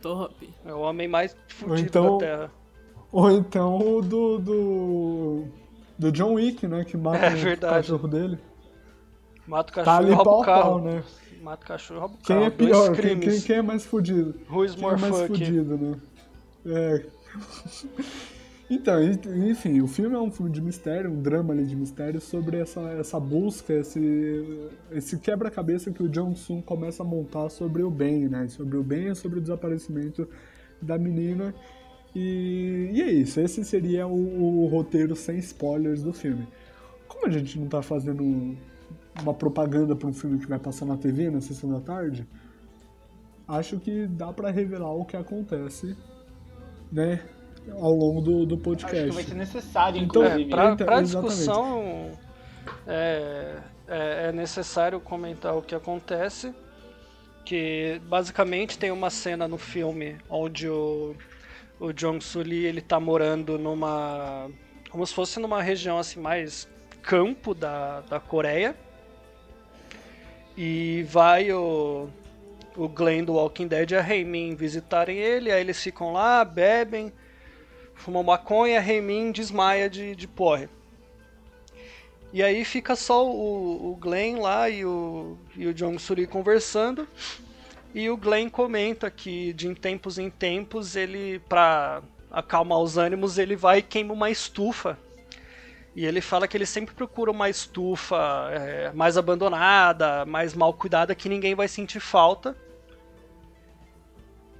Top. 0.00 0.48
É 0.64 0.72
o 0.72 0.78
homem 0.80 1.06
mais 1.06 1.36
fudido 1.48 1.86
então- 1.88 2.16
da 2.16 2.24
Terra. 2.26 2.50
Ou 3.18 3.30
então 3.30 3.78
o 3.78 4.02
do, 4.02 4.38
do. 4.38 5.44
do 5.98 6.12
John 6.12 6.34
Wick, 6.34 6.66
né? 6.66 6.84
Que 6.84 6.96
mata 6.98 7.24
É 7.24 7.54
o 7.54 7.58
cachorro 7.60 8.06
dele. 8.08 8.38
Mata 9.46 9.72
o 9.72 9.74
Tá 9.74 9.84
cachorro 9.84 9.98
ali 9.98 10.10
e 10.10 10.14
rouba 10.14 10.30
pau 10.30 10.40
o 10.40 10.44
carro. 10.44 10.62
pau, 10.62 10.80
né? 10.82 11.02
Mata 11.42 11.64
o 11.64 11.68
cachorro 11.68 11.96
e 11.98 12.00
rouba 12.00 12.14
o 12.14 12.18
Quem 12.18 12.36
carro. 12.36 12.46
é 12.46 12.50
Dois 12.50 12.70
pior? 12.70 12.96
Quem, 12.96 13.18
quem- 13.20 13.40
quem 13.40 13.56
é 13.56 13.62
mais 13.62 13.86
fudido? 13.86 14.34
Who 14.50 14.64
is 14.66 14.74
Quem 14.74 14.86
é 14.88 14.96
mais 14.96 15.16
fuck? 15.16 15.28
fudido, 15.28 15.78
né? 15.78 15.96
É. 16.66 17.06
Então, 18.68 19.00
en- 19.00 19.48
enfim, 19.50 19.80
o 19.80 19.86
filme 19.86 20.16
é 20.16 20.18
um 20.18 20.28
filme 20.28 20.50
de 20.50 20.60
mistério, 20.60 21.08
um 21.08 21.22
drama 21.22 21.54
ali 21.54 21.64
de 21.64 21.76
mistério 21.76 22.20
sobre 22.20 22.58
essa, 22.58 22.80
essa 22.94 23.20
busca, 23.20 23.72
esse, 23.72 24.68
esse 24.90 25.18
quebra-cabeça 25.20 25.92
que 25.92 26.02
o 26.02 26.08
Jong-Sun 26.08 26.62
começa 26.62 27.04
a 27.04 27.06
montar 27.06 27.48
sobre 27.48 27.84
o 27.84 27.90
bem, 27.92 28.28
né? 28.28 28.48
Sobre 28.48 28.76
o 28.76 28.82
bem 28.82 29.06
e 29.06 29.14
sobre 29.14 29.38
o 29.38 29.40
desaparecimento 29.40 30.28
da 30.82 30.98
menina. 30.98 31.54
E, 32.18 32.88
e 32.94 33.02
é 33.02 33.10
isso, 33.10 33.38
esse 33.40 33.62
seria 33.62 34.06
o, 34.06 34.64
o 34.64 34.66
roteiro 34.68 35.14
sem 35.14 35.36
spoilers 35.36 36.02
do 36.02 36.14
filme. 36.14 36.48
Como 37.06 37.26
a 37.26 37.30
gente 37.30 37.58
não 37.58 37.66
tá 37.68 37.82
fazendo 37.82 38.56
uma 39.20 39.34
propaganda 39.34 39.94
para 39.94 40.08
um 40.08 40.14
filme 40.14 40.38
que 40.38 40.46
vai 40.46 40.58
passar 40.58 40.86
na 40.86 40.96
TV 40.96 41.30
na 41.30 41.42
sessão 41.42 41.70
da 41.70 41.78
tarde, 41.78 42.26
acho 43.46 43.78
que 43.78 44.06
dá 44.06 44.32
pra 44.32 44.50
revelar 44.50 44.94
o 44.94 45.04
que 45.04 45.14
acontece, 45.14 45.94
né, 46.90 47.20
ao 47.70 47.92
longo 47.92 48.22
do, 48.22 48.46
do 48.46 48.54
Acho 48.54 48.64
podcast. 48.64 49.08
que 49.08 49.14
vai 49.14 49.24
ser 49.24 49.34
necessário, 49.34 50.00
Então, 50.00 50.22
É, 50.22 50.40
inclusive. 50.40 50.52
Então, 50.54 50.76
pra 50.86 51.00
exatamente. 51.02 51.34
discussão 51.36 52.10
é, 52.86 53.56
é, 53.88 54.28
é 54.28 54.32
necessário 54.32 54.98
comentar 55.00 55.54
o 55.54 55.60
que 55.60 55.74
acontece. 55.74 56.54
Que 57.44 58.00
basicamente 58.08 58.76
tem 58.78 58.90
uma 58.90 59.08
cena 59.08 59.46
no 59.46 59.56
filme 59.56 60.16
onde 60.28 60.68
o, 60.68 61.14
o 61.78 61.92
Jong 61.92 62.18
Lee 62.44 62.64
ele 62.64 62.80
tá 62.80 62.98
morando 62.98 63.58
numa. 63.58 64.50
como 64.90 65.06
se 65.06 65.14
fosse 65.14 65.38
numa 65.38 65.62
região 65.62 65.98
assim 65.98 66.20
mais 66.20 66.68
campo 67.02 67.54
da, 67.54 68.00
da 68.02 68.18
Coreia. 68.18 68.76
E 70.56 71.04
vai 71.08 71.52
o, 71.52 72.08
o 72.76 72.88
Glenn 72.88 73.24
do 73.24 73.34
Walking 73.34 73.68
Dead 73.68 73.90
e 73.90 73.96
a 73.96 74.00
Heimin 74.00 74.54
visitarem 74.54 75.18
ele, 75.18 75.52
aí 75.52 75.60
eles 75.60 75.82
ficam 75.82 76.12
lá, 76.12 76.42
bebem, 76.44 77.12
fumam 77.94 78.22
maconha, 78.22 78.80
Heimin 78.80 79.32
desmaia 79.32 79.90
de, 79.90 80.16
de 80.16 80.26
porre. 80.26 80.68
E 82.32 82.42
aí 82.42 82.64
fica 82.64 82.96
só 82.96 83.26
o, 83.26 83.92
o 83.92 83.96
Glenn 83.96 84.40
lá 84.40 84.68
e 84.68 84.84
o, 84.84 85.36
e 85.54 85.66
o 85.66 85.74
Jong 85.74 85.98
Suri 85.98 86.26
conversando. 86.26 87.06
E 87.96 88.10
o 88.10 88.16
Glenn 88.18 88.50
comenta 88.50 89.10
que 89.10 89.52
de 89.54 89.66
em 89.68 89.74
tempos 89.74 90.18
em 90.18 90.28
tempos 90.30 90.94
ele, 90.96 91.38
pra 91.48 92.02
acalmar 92.30 92.78
os 92.80 92.98
ânimos, 92.98 93.38
ele 93.38 93.56
vai 93.56 93.78
e 93.78 93.82
queima 93.82 94.12
uma 94.12 94.30
estufa. 94.30 94.98
E 95.94 96.04
ele 96.04 96.20
fala 96.20 96.46
que 96.46 96.56
ele 96.56 96.66
sempre 96.66 96.94
procura 96.94 97.30
uma 97.30 97.48
estufa 97.48 98.50
é, 98.52 98.92
mais 98.92 99.16
abandonada, 99.16 100.26
mais 100.26 100.54
mal 100.54 100.74
cuidada, 100.74 101.14
que 101.14 101.28
ninguém 101.28 101.54
vai 101.54 101.68
sentir 101.68 102.00
falta. 102.00 102.56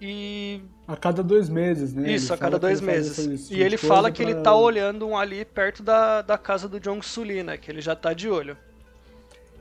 E 0.00 0.62
A 0.86 0.96
cada 0.96 1.22
dois 1.22 1.48
meses, 1.48 1.94
né? 1.94 2.10
isso, 2.10 2.32
Ele 2.32 2.34
a 2.34 2.36
cada 2.38 2.58
dois 2.58 2.80
ele 2.80 2.86
meses. 2.86 3.50
E 3.50 3.60
ele 3.62 3.76
fala 3.78 4.10
que 4.10 4.22
ele 4.22 4.34
pra- 4.34 4.42
tá 4.42 4.54
olhando 4.54 5.06
um 5.06 5.16
ali 5.16 5.44
perto 5.44 5.82
da, 5.82 6.22
da 6.22 6.38
casa 6.38 6.68
do 6.68 6.80
Jong 6.80 7.04
Suli, 7.04 7.42
né? 7.42 7.56
Que 7.58 7.70
ele 7.70 7.80
já 7.80 7.96
tá 7.96 8.12
de 8.12 8.28
olho. 8.28 8.56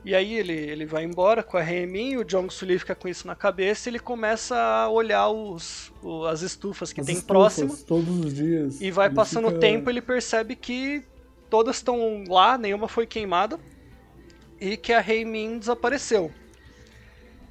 E 0.06 0.14
aí 0.14 0.34
ele, 0.34 0.52
ele 0.52 0.86
vai 0.86 1.02
embora 1.02 1.42
com 1.42 1.56
a 1.56 1.60
Remin, 1.60 2.16
o 2.16 2.24
Jong 2.24 2.48
Suli 2.52 2.78
fica 2.78 2.94
com 2.94 3.08
isso 3.08 3.26
na 3.26 3.34
cabeça 3.34 3.88
e 3.88 3.90
ele 3.90 3.98
começa 3.98 4.56
a 4.56 4.88
olhar 4.88 5.28
os, 5.28 5.92
o- 6.00 6.24
as 6.26 6.42
estufas 6.42 6.92
que 6.92 7.00
as 7.00 7.06
tem 7.06 7.16
estufas 7.16 7.26
próximo. 7.56 7.76
Todos 7.86 8.24
os 8.24 8.32
dias. 8.32 8.80
E 8.80 8.90
vai 8.92 9.08
Ele 9.08 9.16
passando 9.16 9.46
o 9.46 9.48
fica- 9.48 9.60
tempo, 9.60 9.90
ele 9.90 10.00
percebe 10.00 10.54
que 10.54 11.02
todas 11.50 11.76
estão 11.76 12.22
lá, 12.28 12.56
nenhuma 12.56 12.86
foi 12.86 13.04
queimada. 13.04 13.58
E 14.60 14.76
que 14.76 14.92
a 14.92 15.00
Heimin 15.06 15.58
desapareceu. 15.58 16.30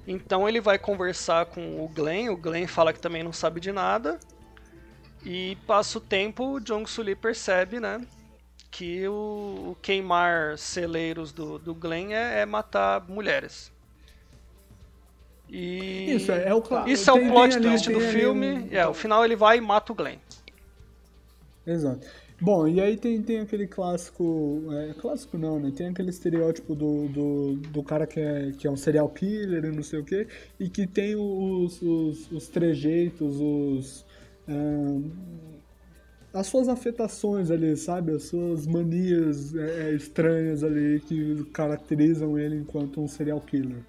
Então 0.08 0.48
ele 0.48 0.62
vai 0.62 0.80
conversar 0.80 1.48
com 1.48 1.84
o 1.84 1.90
Glenn, 1.90 2.30
o 2.30 2.38
Glenn 2.38 2.68
fala 2.68 2.94
que 2.94 3.00
também 3.00 3.22
não 3.22 3.34
sabe 3.34 3.60
de 3.60 3.72
nada. 3.74 4.18
E 5.26 5.58
passa 5.68 5.98
o 5.98 6.02
tempo, 6.02 6.54
o 6.54 6.60
Jong 6.62 6.90
Suli 6.90 7.16
percebe, 7.16 7.80
né? 7.82 8.00
Que 8.76 9.08
o, 9.08 9.72
o 9.72 9.78
queimar 9.82 10.58
celeiros 10.58 11.32
do, 11.32 11.58
do 11.58 11.74
Glenn 11.74 12.12
é, 12.14 12.42
é 12.42 12.46
matar 12.46 13.02
mulheres. 13.10 13.72
E 15.50 16.16
Isso, 16.16 16.32
é, 16.32 16.50
é 16.50 16.54
o 16.54 16.62
cla- 16.62 16.90
isso 16.90 17.10
é 17.10 17.14
o 17.14 17.28
plot 17.28 17.60
twist 17.62 17.90
do 17.90 18.00
filme. 18.00 18.48
um- 18.48 18.68
É, 18.72 18.88
o 18.88 18.94
final 18.94 19.24
ele 19.24 19.36
vai 19.36 19.58
e 19.58 19.62
mata 19.62 19.92
o 19.92 19.96
Glenn. 19.96 20.18
Exato. 21.66 22.08
Bom, 22.40 22.68
e 22.68 22.82
aí 22.82 22.98
tem, 22.98 23.22
tem 23.24 23.40
aquele 23.40 23.68
clássico. 23.68 24.68
É, 24.74 24.94
clássico 24.94 25.38
não, 25.38 25.60
né? 25.60 25.72
Tem 25.76 25.88
aquele 25.88 26.10
estereótipo 26.10 26.76
do, 26.76 27.08
do, 27.08 27.56
do 27.56 27.84
cara 27.84 28.06
que 28.06 28.20
é, 28.20 28.52
que 28.52 28.68
é 28.68 28.72
um 28.72 28.76
serial 28.76 29.10
killer 29.10 29.64
e 29.66 29.72
não 29.72 29.82
sei 29.84 30.00
o 30.00 30.04
quê, 30.06 30.28
e 30.60 30.70
que 30.70 30.86
tem 30.86 31.16
os, 31.16 31.82
os, 31.82 32.32
os 32.32 32.48
trejeitos, 32.50 33.38
os. 33.40 34.06
ahn, 34.48 35.10
as 36.36 36.48
suas 36.48 36.68
afetações 36.70 37.50
ali, 37.52 37.76
sabe? 37.78 38.12
As 38.14 38.24
suas 38.24 38.68
manias 38.68 39.56
é, 39.56 39.90
é, 39.92 39.96
estranhas 39.96 40.64
ali 40.64 41.00
que 41.02 41.46
caracterizam 41.54 42.38
ele 42.38 42.58
enquanto 42.58 43.02
um 43.02 43.08
serial 43.08 43.42
killer. 43.42 43.84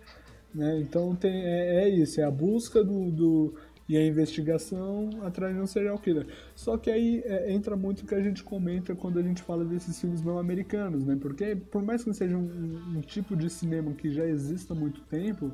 Né? 0.55 0.79
Então 0.81 1.15
tem, 1.15 1.45
é, 1.45 1.85
é 1.85 1.89
isso, 1.89 2.21
é 2.21 2.25
a 2.25 2.31
busca 2.31 2.83
do, 2.85 3.11
do- 3.11 3.55
e 3.89 3.97
a 3.97 4.05
investigação 4.05 5.11
atrás 5.23 5.55
de 5.55 5.61
um 5.61 5.67
serial 5.67 5.99
killer. 5.99 6.27
Só 6.57 6.77
que 6.77 6.91
aí 6.91 7.23
é, 7.25 7.53
entra 7.53 7.77
muito 7.77 8.03
o 8.03 8.07
que 8.07 8.15
a 8.15 8.23
gente 8.23 8.43
comenta 8.43 8.95
quando 8.97 9.19
a 9.19 9.23
gente 9.23 9.43
fala 9.43 9.65
desses 9.65 10.01
filmes 10.01 10.23
não 10.23 10.39
americanos, 10.39 11.05
né? 11.05 11.17
Porque 11.21 11.55
por 11.57 11.83
mais 11.83 12.03
que 12.03 12.13
seja 12.15 12.37
um, 12.37 12.97
um 12.97 13.01
tipo 13.01 13.37
de 13.37 13.49
cinema 13.51 13.93
que 13.95 14.11
já 14.11 14.25
exista 14.27 14.73
há 14.75 14.77
muito 14.77 15.03
tempo, 15.03 15.53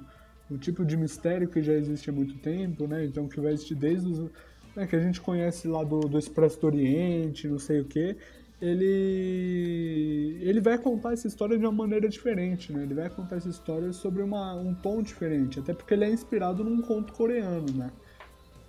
um 0.50 0.56
tipo 0.58 0.84
de 0.84 0.96
mistério 0.96 1.48
que 1.48 1.62
já 1.62 1.72
existe 1.74 2.08
há 2.10 2.12
muito 2.12 2.38
tempo, 2.38 2.86
né? 2.86 3.04
Então 3.04 3.28
que 3.28 3.40
vai 3.40 3.52
existir 3.52 3.74
desde 3.74 4.08
os 4.08 4.30
né, 4.74 4.86
que 4.86 4.96
a 4.96 5.00
gente 5.00 5.20
conhece 5.20 5.68
lá 5.68 5.82
do, 5.84 6.00
do 6.00 6.18
Expresso 6.18 6.60
do 6.60 6.66
Oriente, 6.66 7.48
não 7.48 7.58
sei 7.58 7.80
o 7.80 7.84
que, 7.84 8.16
ele 8.60 10.38
ele 10.40 10.60
vai 10.60 10.78
contar 10.78 11.12
essa 11.12 11.26
história 11.26 11.58
de 11.58 11.64
uma 11.64 11.72
maneira 11.72 12.08
diferente, 12.08 12.72
né? 12.72 12.84
Ele 12.84 12.94
vai 12.94 13.10
contar 13.10 13.36
essa 13.36 13.48
história 13.48 13.92
sobre 13.92 14.22
uma, 14.22 14.54
um 14.54 14.72
tom 14.72 15.02
diferente, 15.02 15.58
até 15.58 15.74
porque 15.74 15.94
ele 15.94 16.04
é 16.04 16.10
inspirado 16.10 16.62
num 16.62 16.80
conto 16.80 17.12
coreano, 17.12 17.66
né? 17.74 17.90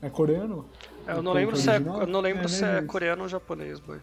É 0.01 0.09
coreano? 0.09 0.65
É, 1.07 1.13
Eu 1.13 1.21
não 1.21 1.31
lembro 1.31 1.55
se 1.55 1.69
é, 1.69 1.79
não 1.79 2.19
lembro 2.19 2.45
É, 2.45 2.47
se 2.47 2.65
é 2.65 2.81
coreano 2.81 3.23
ou 3.23 3.29
japonês, 3.29 3.79
boy. 3.79 3.99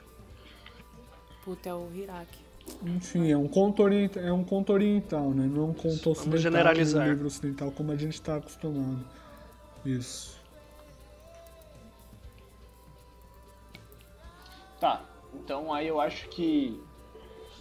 Puta, 1.45 1.69
é 1.69 1.75
o 1.75 1.89
Hiraki. 1.93 2.39
Enfim, 2.85 3.31
é 3.31 3.37
um 3.37 3.49
conto 3.49 3.83
oriental, 3.83 4.23
é 4.23 4.33
um 4.33 4.45
conto 4.45 4.73
oriental, 4.73 5.31
né? 5.31 5.51
Não 5.53 5.65
é 5.65 5.67
um 5.67 5.75
conto 5.75 6.11
ocidental, 6.11 6.39
generalizar. 6.39 7.07
um 7.07 7.11
livro 7.11 7.27
ocidental 7.27 7.71
como 7.73 7.93
a 7.93 7.97
gente 7.97 8.15
está 8.15 8.37
acostumado. 8.37 9.05
Isso. 9.85 10.40
Tá, 14.81 15.05
então 15.35 15.73
aí 15.75 15.87
eu 15.87 16.01
acho 16.01 16.27
que 16.31 16.83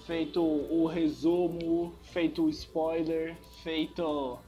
feito 0.06 0.42
o 0.42 0.88
resumo, 0.88 1.94
feito 2.02 2.46
o 2.46 2.50
spoiler, 2.50 3.36
feito 3.62 4.40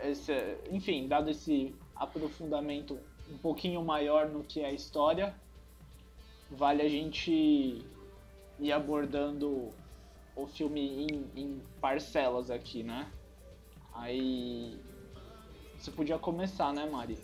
esse, 0.00 0.32
enfim, 0.70 1.08
dado 1.08 1.28
esse 1.28 1.74
aprofundamento 1.96 2.98
um 3.28 3.36
pouquinho 3.36 3.84
maior 3.84 4.28
no 4.28 4.44
que 4.44 4.60
é 4.60 4.66
a 4.66 4.72
história, 4.72 5.34
vale 6.50 6.82
a 6.82 6.88
gente 6.88 7.84
ir 8.60 8.72
abordando 8.72 9.70
o 10.36 10.46
filme 10.46 11.04
em, 11.04 11.30
em 11.34 11.62
parcelas 11.80 12.48
aqui, 12.48 12.84
né? 12.84 13.10
Aí 13.92 14.78
você 15.76 15.90
podia 15.90 16.16
começar, 16.16 16.72
né, 16.72 16.86
Mari? 16.86 17.18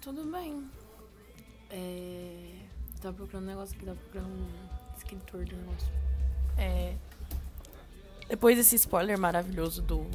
Tudo 0.00 0.24
bem. 0.24 0.66
É... 1.70 2.63
Tava 3.04 3.16
procurando 3.18 3.44
um 3.44 3.48
negócio 3.48 3.76
aqui, 3.76 3.84
tava 3.84 3.98
procurando 3.98 4.30
um 4.30 4.96
escritor 4.96 5.44
do 5.44 5.54
negócio. 5.54 5.92
É... 6.56 6.94
Depois 8.30 8.56
desse 8.56 8.76
spoiler 8.76 9.18
maravilhoso 9.18 9.82
do, 9.82 10.06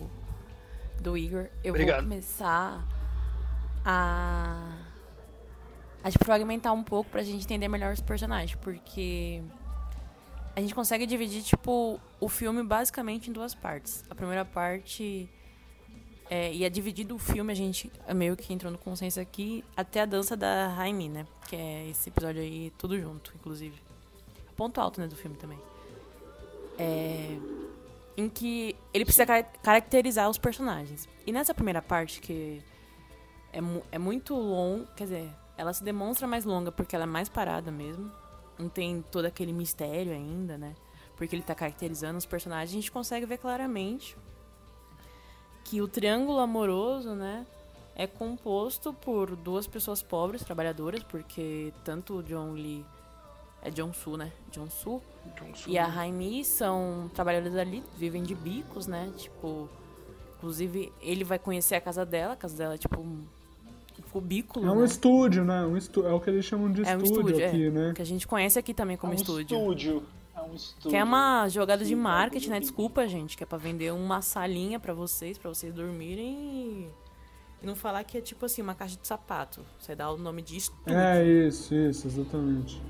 do 0.99 1.15
Igor, 1.15 1.49
eu 1.63 1.69
Obrigado. 1.69 1.97
vou 1.97 2.09
começar 2.09 2.83
a... 3.85 4.75
a 6.03 6.09
te 6.09 6.17
fragmentar 6.17 6.73
um 6.73 6.83
pouco 6.83 7.11
pra 7.11 7.21
gente 7.21 7.43
entender 7.43 7.67
melhor 7.67 7.93
os 7.93 8.01
personagens, 8.01 8.55
porque 8.59 9.43
a 10.55 10.59
gente 10.59 10.73
consegue 10.73 11.05
dividir, 11.05 11.43
tipo, 11.43 11.99
o 12.19 12.27
filme 12.27 12.63
basicamente 12.63 13.29
em 13.29 13.33
duas 13.33 13.53
partes. 13.53 14.03
A 14.09 14.15
primeira 14.15 14.43
parte 14.43 15.29
é, 16.29 16.53
e 16.53 16.63
é 16.63 16.69
dividido 16.69 17.15
o 17.15 17.19
filme, 17.19 17.51
a 17.51 17.55
gente 17.55 17.91
meio 18.15 18.37
que 18.37 18.53
entrou 18.53 18.71
no 18.71 18.77
consenso 18.77 19.19
aqui, 19.19 19.63
até 19.75 20.01
a 20.01 20.05
dança 20.05 20.37
da 20.37 20.67
Raimi, 20.67 21.09
né? 21.09 21.25
Que 21.47 21.55
é 21.55 21.87
esse 21.89 22.09
episódio 22.09 22.41
aí, 22.41 22.71
tudo 22.77 22.99
junto, 22.99 23.33
inclusive. 23.35 23.75
Ponto 24.55 24.79
alto, 24.79 24.99
né, 25.01 25.07
do 25.07 25.15
filme 25.15 25.35
também. 25.37 25.57
É, 26.77 27.37
em 28.15 28.29
que 28.29 28.75
ele 28.93 29.05
precisa 29.05 29.25
cara- 29.25 29.43
caracterizar 29.43 30.29
os 30.29 30.37
personagens. 30.37 31.07
E 31.25 31.31
nessa 31.31 31.53
primeira 31.53 31.81
parte, 31.81 32.21
que 32.21 32.61
é, 33.51 33.59
mu- 33.61 33.83
é 33.91 33.97
muito 33.97 34.35
longa, 34.35 34.85
quer 34.95 35.05
dizer, 35.05 35.29
ela 35.57 35.73
se 35.73 35.83
demonstra 35.83 36.27
mais 36.27 36.45
longa 36.45 36.71
porque 36.71 36.95
ela 36.95 37.03
é 37.03 37.07
mais 37.07 37.27
parada 37.29 37.71
mesmo. 37.71 38.11
Não 38.57 38.69
tem 38.69 39.01
todo 39.11 39.25
aquele 39.25 39.53
mistério 39.53 40.11
ainda, 40.13 40.57
né? 40.57 40.75
Porque 41.17 41.35
ele 41.35 41.43
tá 41.43 41.55
caracterizando 41.55 42.17
os 42.17 42.25
personagens, 42.25 42.69
a 42.71 42.73
gente 42.73 42.91
consegue 42.91 43.25
ver 43.25 43.37
claramente 43.37 44.15
que 45.69 45.81
o 45.81 45.87
triângulo 45.87 46.39
amoroso, 46.39 47.13
né, 47.13 47.45
é 47.95 48.07
composto 48.07 48.91
por 48.91 49.35
duas 49.35 49.67
pessoas 49.67 50.01
pobres, 50.01 50.43
trabalhadoras, 50.43 51.03
porque 51.03 51.71
tanto 51.83 52.15
o 52.15 52.23
John 52.23 52.53
Lee 52.53 52.83
é 53.61 53.69
John 53.69 53.93
Su, 53.93 54.17
né? 54.17 54.31
John 54.51 54.69
Su 54.69 55.01
John 55.37 55.53
Su. 55.53 55.69
e 55.69 55.77
a 55.77 55.85
Raimi 55.85 56.43
são 56.43 57.11
trabalhadores 57.13 57.55
ali, 57.57 57.83
vivem 57.97 58.23
de 58.23 58.33
bicos, 58.33 58.87
né? 58.87 59.11
Tipo, 59.17 59.69
inclusive 60.37 60.91
ele 61.01 61.23
vai 61.23 61.37
conhecer 61.37 61.75
a 61.75 61.81
casa 61.81 62.05
dela, 62.05 62.33
a 62.33 62.37
casa 62.37 62.57
dela 62.57 62.73
é 62.75 62.77
tipo 62.77 62.99
um 62.99 63.21
cubículo, 64.11 64.65
É 64.65 64.71
um 64.71 64.79
né? 64.79 64.85
estúdio, 64.85 65.43
né? 65.43 65.65
Um 65.65 65.77
estu... 65.77 66.05
É 66.07 66.13
o 66.13 66.19
que 66.19 66.29
eles 66.29 66.45
chamam 66.45 66.71
de 66.71 66.81
É 66.81 66.95
um 66.95 67.03
estúdio, 67.03 67.31
estúdio, 67.31 67.47
aqui, 67.47 67.65
é, 67.67 67.69
né? 67.69 67.93
que 67.93 68.01
a 68.01 68.05
gente 68.05 68.25
conhece 68.25 68.57
aqui 68.57 68.73
também 68.73 68.97
como 68.97 69.13
é 69.13 69.15
um 69.15 69.19
estúdio. 69.19 69.55
estúdio. 69.57 70.03
Um 70.51 70.55
estúdio. 70.55 70.89
Que 70.89 70.95
é 70.95 71.03
uma 71.03 71.47
jogada 71.47 71.83
de 71.85 71.95
marketing, 71.95 72.49
né? 72.49 72.59
Desculpa, 72.59 73.07
gente, 73.07 73.37
que 73.37 73.43
é 73.43 73.45
pra 73.45 73.57
vender 73.57 73.93
uma 73.93 74.21
salinha 74.21 74.79
pra 74.79 74.93
vocês, 74.93 75.37
pra 75.37 75.49
vocês 75.49 75.73
dormirem 75.73 76.89
e... 77.61 77.65
não 77.65 77.75
falar 77.75 78.03
que 78.03 78.17
é 78.17 78.21
tipo 78.21 78.45
assim, 78.45 78.61
uma 78.61 78.73
caixa 78.73 78.97
de 78.99 79.07
sapato. 79.07 79.61
Você 79.79 79.95
dá 79.95 80.09
o 80.11 80.17
nome 80.17 80.41
de 80.41 80.57
estúdio. 80.57 80.97
É 80.97 81.25
isso, 81.25 81.73
isso, 81.73 82.07
exatamente. 82.07 82.81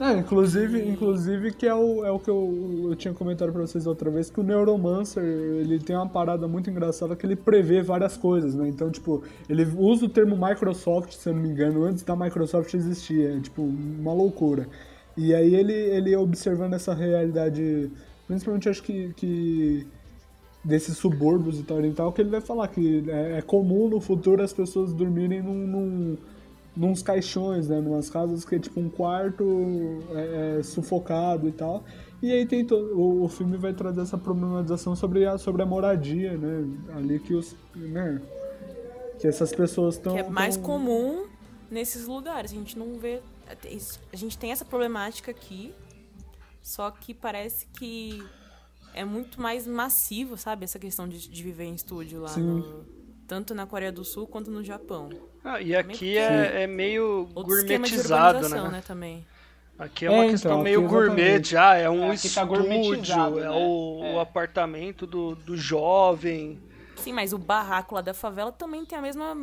É, 0.00 0.12
inclusive, 0.12 0.88
inclusive 0.88 1.52
que 1.52 1.66
é 1.66 1.74
o, 1.74 2.04
é 2.04 2.10
o 2.12 2.20
que 2.20 2.30
eu, 2.30 2.86
eu 2.88 2.94
tinha 2.94 3.12
comentado 3.12 3.50
pra 3.50 3.62
vocês 3.62 3.84
outra 3.84 4.08
vez, 4.08 4.30
que 4.30 4.38
o 4.38 4.44
Neuromancer, 4.44 5.24
ele 5.24 5.80
tem 5.80 5.96
uma 5.96 6.08
parada 6.08 6.46
muito 6.46 6.70
engraçada 6.70 7.16
que 7.16 7.26
ele 7.26 7.34
prevê 7.34 7.82
várias 7.82 8.16
coisas, 8.16 8.54
né? 8.54 8.68
Então, 8.68 8.92
tipo, 8.92 9.24
ele 9.48 9.66
usa 9.76 10.06
o 10.06 10.08
termo 10.08 10.36
Microsoft, 10.36 11.14
se 11.14 11.28
eu 11.28 11.34
não 11.34 11.42
me 11.42 11.48
engano, 11.48 11.82
antes 11.82 12.04
da 12.04 12.14
Microsoft 12.14 12.72
existir, 12.74 13.38
é 13.38 13.40
tipo 13.40 13.60
uma 13.60 14.12
loucura. 14.12 14.68
E 15.18 15.34
aí 15.34 15.52
ele, 15.52 15.72
ele 15.72 16.14
observando 16.14 16.74
essa 16.74 16.94
realidade, 16.94 17.90
principalmente 18.28 18.68
acho 18.68 18.82
que, 18.84 19.12
que 19.14 19.84
desses 20.64 20.96
subúrbios 20.96 21.58
e 21.58 21.64
tal 21.64 21.84
e 21.84 21.92
tal, 21.92 22.12
que 22.12 22.22
ele 22.22 22.30
vai 22.30 22.40
falar 22.40 22.68
que 22.68 23.04
é, 23.08 23.38
é 23.38 23.42
comum 23.42 23.88
no 23.88 24.00
futuro 24.00 24.40
as 24.40 24.52
pessoas 24.52 24.92
dormirem 24.92 25.42
num, 25.42 25.66
num 25.66 26.18
nos 26.76 27.02
caixões, 27.02 27.68
né? 27.68 27.80
Numas 27.80 28.08
casas 28.08 28.44
que 28.44 28.54
é 28.54 28.58
tipo 28.60 28.78
um 28.78 28.88
quarto 28.88 29.44
é, 30.14 30.58
é, 30.58 30.62
sufocado 30.62 31.48
e 31.48 31.52
tal. 31.52 31.82
E 32.22 32.30
aí 32.30 32.46
tem 32.46 32.64
o, 32.70 33.24
o 33.24 33.28
filme 33.28 33.56
vai 33.56 33.72
trazer 33.72 34.02
essa 34.02 34.16
problematização 34.16 34.94
sobre 34.94 35.26
a, 35.26 35.36
sobre 35.36 35.62
a 35.62 35.66
moradia, 35.66 36.36
né? 36.36 36.64
Ali 36.94 37.18
que 37.18 37.34
os. 37.34 37.56
Né? 37.74 38.22
Que 39.18 39.26
essas 39.26 39.52
pessoas 39.52 39.96
estão. 39.96 40.14
Que 40.14 40.20
é 40.20 40.30
mais 40.30 40.56
comum 40.56 41.26
nesses 41.68 42.06
lugares. 42.06 42.52
A 42.52 42.54
gente 42.54 42.78
não 42.78 42.96
vê. 42.96 43.20
A 44.12 44.16
gente 44.16 44.36
tem 44.38 44.52
essa 44.52 44.64
problemática 44.64 45.30
aqui, 45.30 45.74
só 46.62 46.90
que 46.90 47.14
parece 47.14 47.66
que 47.78 48.22
é 48.94 49.04
muito 49.04 49.40
mais 49.40 49.66
massivo, 49.66 50.36
sabe? 50.36 50.64
Essa 50.64 50.78
questão 50.78 51.08
de, 51.08 51.28
de 51.28 51.42
viver 51.42 51.64
em 51.64 51.74
estúdio 51.74 52.20
lá, 52.20 52.36
no- 52.36 52.84
tanto 53.26 53.54
na 53.54 53.66
Coreia 53.66 53.92
do 53.92 54.04
Sul 54.04 54.26
quanto 54.26 54.50
no 54.50 54.62
Japão. 54.64 55.10
Ah, 55.44 55.60
e 55.60 55.74
aqui 55.74 56.16
é, 56.16 56.62
é 56.62 56.66
meio 56.66 57.28
Outro 57.34 57.42
gourmetizado, 57.44 58.48
né? 58.48 58.68
né, 58.68 58.82
também. 58.86 59.26
Aqui 59.78 60.06
é 60.06 60.10
uma 60.10 60.24
É, 60.24 60.30
questão 60.30 60.50
então, 60.52 60.62
meio 60.62 60.82
gourmet, 60.88 61.40
ah, 61.56 61.76
é 61.76 61.88
um 61.88 62.04
É, 62.04 62.08
tá 62.08 62.14
estúdio, 62.14 63.12
é, 63.38 63.42
né? 63.42 63.50
o, 63.50 64.00
É. 64.02 64.14
o 64.14 64.20
apartamento 64.20 65.06
do, 65.06 65.36
do 65.36 65.56
jovem. 65.56 66.58
Sim, 66.96 67.12
mas 67.12 67.32
o 67.32 67.38
barraco 67.38 67.94
lá 67.94 68.00
da 68.00 68.12
favela 68.12 68.50
também 68.50 68.84
tem 68.84 68.98
a 68.98 69.02
mesma 69.02 69.36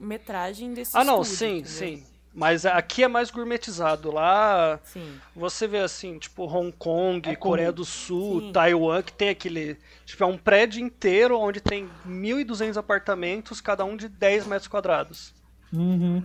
metragem 0.00 0.72
desse 0.72 0.96
Ah, 0.96 1.04
não, 1.04 1.20
estúdio, 1.20 1.36
sim, 1.36 1.58
entendeu? 1.58 1.98
sim. 1.98 2.13
Mas 2.34 2.66
aqui 2.66 3.04
é 3.04 3.08
mais 3.08 3.30
gourmetizado. 3.30 4.10
Lá 4.10 4.80
Sim. 4.82 5.06
você 5.36 5.68
vê 5.68 5.78
assim, 5.78 6.18
tipo 6.18 6.44
Hong 6.44 6.72
Kong, 6.76 7.28
É 7.28 7.36
Coreia 7.36 7.70
do 7.70 7.84
Sul, 7.84 8.40
Sim. 8.40 8.52
Taiwan, 8.52 9.02
que 9.02 9.12
tem 9.12 9.28
aquele. 9.28 9.76
Tipo, 10.04 10.24
é 10.24 10.26
um 10.26 10.36
prédio 10.36 10.80
inteiro 10.80 11.38
onde 11.38 11.60
tem 11.60 11.88
1.200 12.04 12.76
apartamentos, 12.76 13.60
cada 13.60 13.84
um 13.84 13.96
de 13.96 14.08
10 14.08 14.46
metros 14.48 14.66
quadrados. 14.66 15.32
Uhum. 15.72 16.22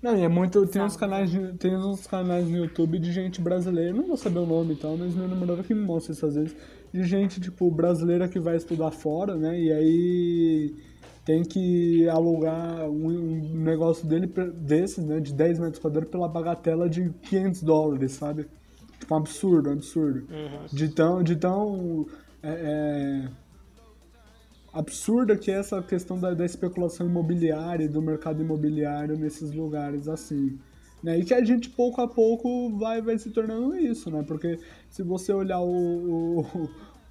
Não, 0.00 0.16
e 0.16 0.22
é 0.22 0.28
muito. 0.28 0.64
Tem 0.66 0.82
uns 0.82 0.96
canais, 0.96 1.30
de- 1.30 1.52
tem 1.58 1.76
uns 1.76 2.06
canais 2.06 2.48
no 2.48 2.56
YouTube 2.56 2.98
de 2.98 3.12
gente 3.12 3.40
brasileira, 3.40 3.92
não 3.92 4.06
vou 4.06 4.16
saber 4.16 4.38
o 4.38 4.46
nome 4.46 4.74
e 4.74 4.76
tal, 4.76 4.96
mas 4.96 5.14
meu 5.14 5.28
namorado 5.28 5.62
que 5.64 5.74
me 5.74 5.84
mostra 5.84 6.12
isso 6.12 6.26
às 6.26 6.34
vezes, 6.36 6.56
de 6.92 7.04
gente, 7.04 7.40
tipo, 7.40 7.70
brasileira 7.70 8.28
que 8.28 8.38
vai 8.40 8.56
estudar 8.56 8.90
fora, 8.92 9.34
né? 9.36 9.60
E 9.60 9.72
aí 9.72 10.74
tem 11.30 11.44
que 11.44 12.08
alugar 12.08 12.90
um, 12.90 13.06
um 13.06 13.62
negócio 13.62 14.04
dele 14.04 14.26
desses, 14.26 15.04
né? 15.04 15.20
De 15.20 15.32
10 15.32 15.60
metros 15.60 15.78
quadrados 15.78 16.10
pela 16.10 16.26
bagatela 16.26 16.88
de 16.88 17.08
500 17.22 17.62
dólares, 17.62 18.12
sabe? 18.12 18.48
Tipo, 18.98 19.14
um 19.14 19.18
absurdo, 19.18 19.70
um 19.70 19.74
absurdo. 19.74 20.26
De 20.72 20.88
tão. 20.88 21.22
De 21.22 21.36
tão 21.36 22.06
é, 22.42 22.50
é, 22.50 23.28
absurda 24.72 25.36
que 25.36 25.52
é 25.52 25.54
essa 25.54 25.80
questão 25.80 26.18
da, 26.18 26.34
da 26.34 26.44
especulação 26.44 27.06
imobiliária 27.06 27.84
e 27.84 27.88
do 27.88 28.02
mercado 28.02 28.42
imobiliário 28.42 29.16
nesses 29.16 29.52
lugares 29.52 30.08
assim. 30.08 30.58
Né? 31.00 31.20
E 31.20 31.24
que 31.24 31.32
a 31.32 31.44
gente 31.44 31.70
pouco 31.70 32.00
a 32.00 32.08
pouco 32.08 32.76
vai, 32.76 33.00
vai 33.00 33.16
se 33.18 33.30
tornando 33.30 33.76
isso, 33.76 34.10
né? 34.10 34.24
Porque 34.26 34.58
se 34.90 35.04
você 35.04 35.32
olhar 35.32 35.60
o, 35.60 36.40
o, 36.40 36.70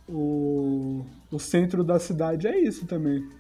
o, 0.10 1.06
o 1.32 1.40
centro 1.40 1.86
da 1.86 2.00
cidade 2.00 2.48
é 2.48 2.60
isso 2.60 2.86
também. 2.86 3.39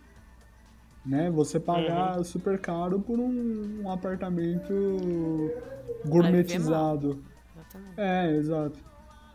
Né? 1.09 1.31
Você 1.31 1.59
pagar 1.59 2.23
super 2.23 2.59
caro 2.59 2.99
por 2.99 3.19
um, 3.19 3.81
um 3.83 3.91
apartamento 3.91 5.51
gourmetizado. 6.05 7.23
Exatamente. 7.55 7.93
É, 7.99 8.31
exato. 8.35 8.77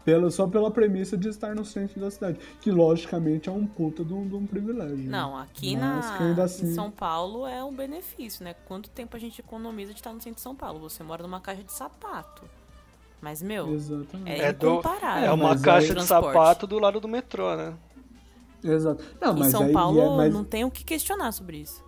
Pela, 0.04 0.30
só 0.30 0.46
pela 0.46 0.70
premissa 0.70 1.16
de 1.16 1.28
estar 1.30 1.54
no 1.54 1.64
centro 1.64 1.98
da 1.98 2.10
cidade. 2.10 2.38
Que 2.60 2.70
logicamente 2.70 3.48
é 3.48 3.52
um 3.52 3.66
puta 3.66 4.04
de 4.04 4.12
um, 4.12 4.28
de 4.28 4.34
um 4.36 4.46
privilégio. 4.46 4.98
né? 4.98 5.04
Não, 5.10 5.36
aqui 5.36 5.76
Mas 5.76 6.04
na, 6.06 6.18
ainda 6.18 6.42
em 6.42 6.44
assim- 6.44 6.74
São 6.74 6.90
Paulo 6.90 7.46
é 7.46 7.64
um 7.64 7.74
benefício, 7.74 8.44
né? 8.44 8.54
Quanto 8.66 8.90
tempo 8.90 9.16
a 9.16 9.20
gente 9.20 9.40
economiza 9.40 9.92
de 9.92 9.98
estar 9.98 10.12
no 10.12 10.20
centro 10.20 10.36
de 10.36 10.42
São 10.42 10.54
Paulo? 10.54 10.78
Você 10.80 11.02
mora 11.02 11.22
numa 11.22 11.40
caixa 11.40 11.64
de 11.64 11.72
sapato. 11.72 12.42
Mas, 13.20 13.40
meu, 13.42 13.72
Exatamente. 13.74 14.40
é, 14.42 14.44
É 14.48 14.52
do- 14.52 14.72
incomparável. 14.74 15.24
É 15.24 15.32
uma 15.32 15.58
caixa 15.58 15.94
aí- 15.94 15.98
de 15.98 16.04
sapato 16.04 16.66
do 16.66 16.78
lado 16.78 17.00
do 17.00 17.08
metrô, 17.08 17.56
né? 17.56 17.72
Exato. 18.64 19.04
Não, 19.20 19.36
Em 19.36 19.38
mas 19.40 19.50
São 19.52 19.62
aí, 19.64 19.72
Paulo 19.72 20.00
é, 20.00 20.16
mas- 20.16 20.32
não 20.34 20.42
tem 20.44 20.64
o 20.64 20.70
que 20.70 20.84
questionar 20.84 21.30
sobre 21.32 21.58
isso. 21.58 21.84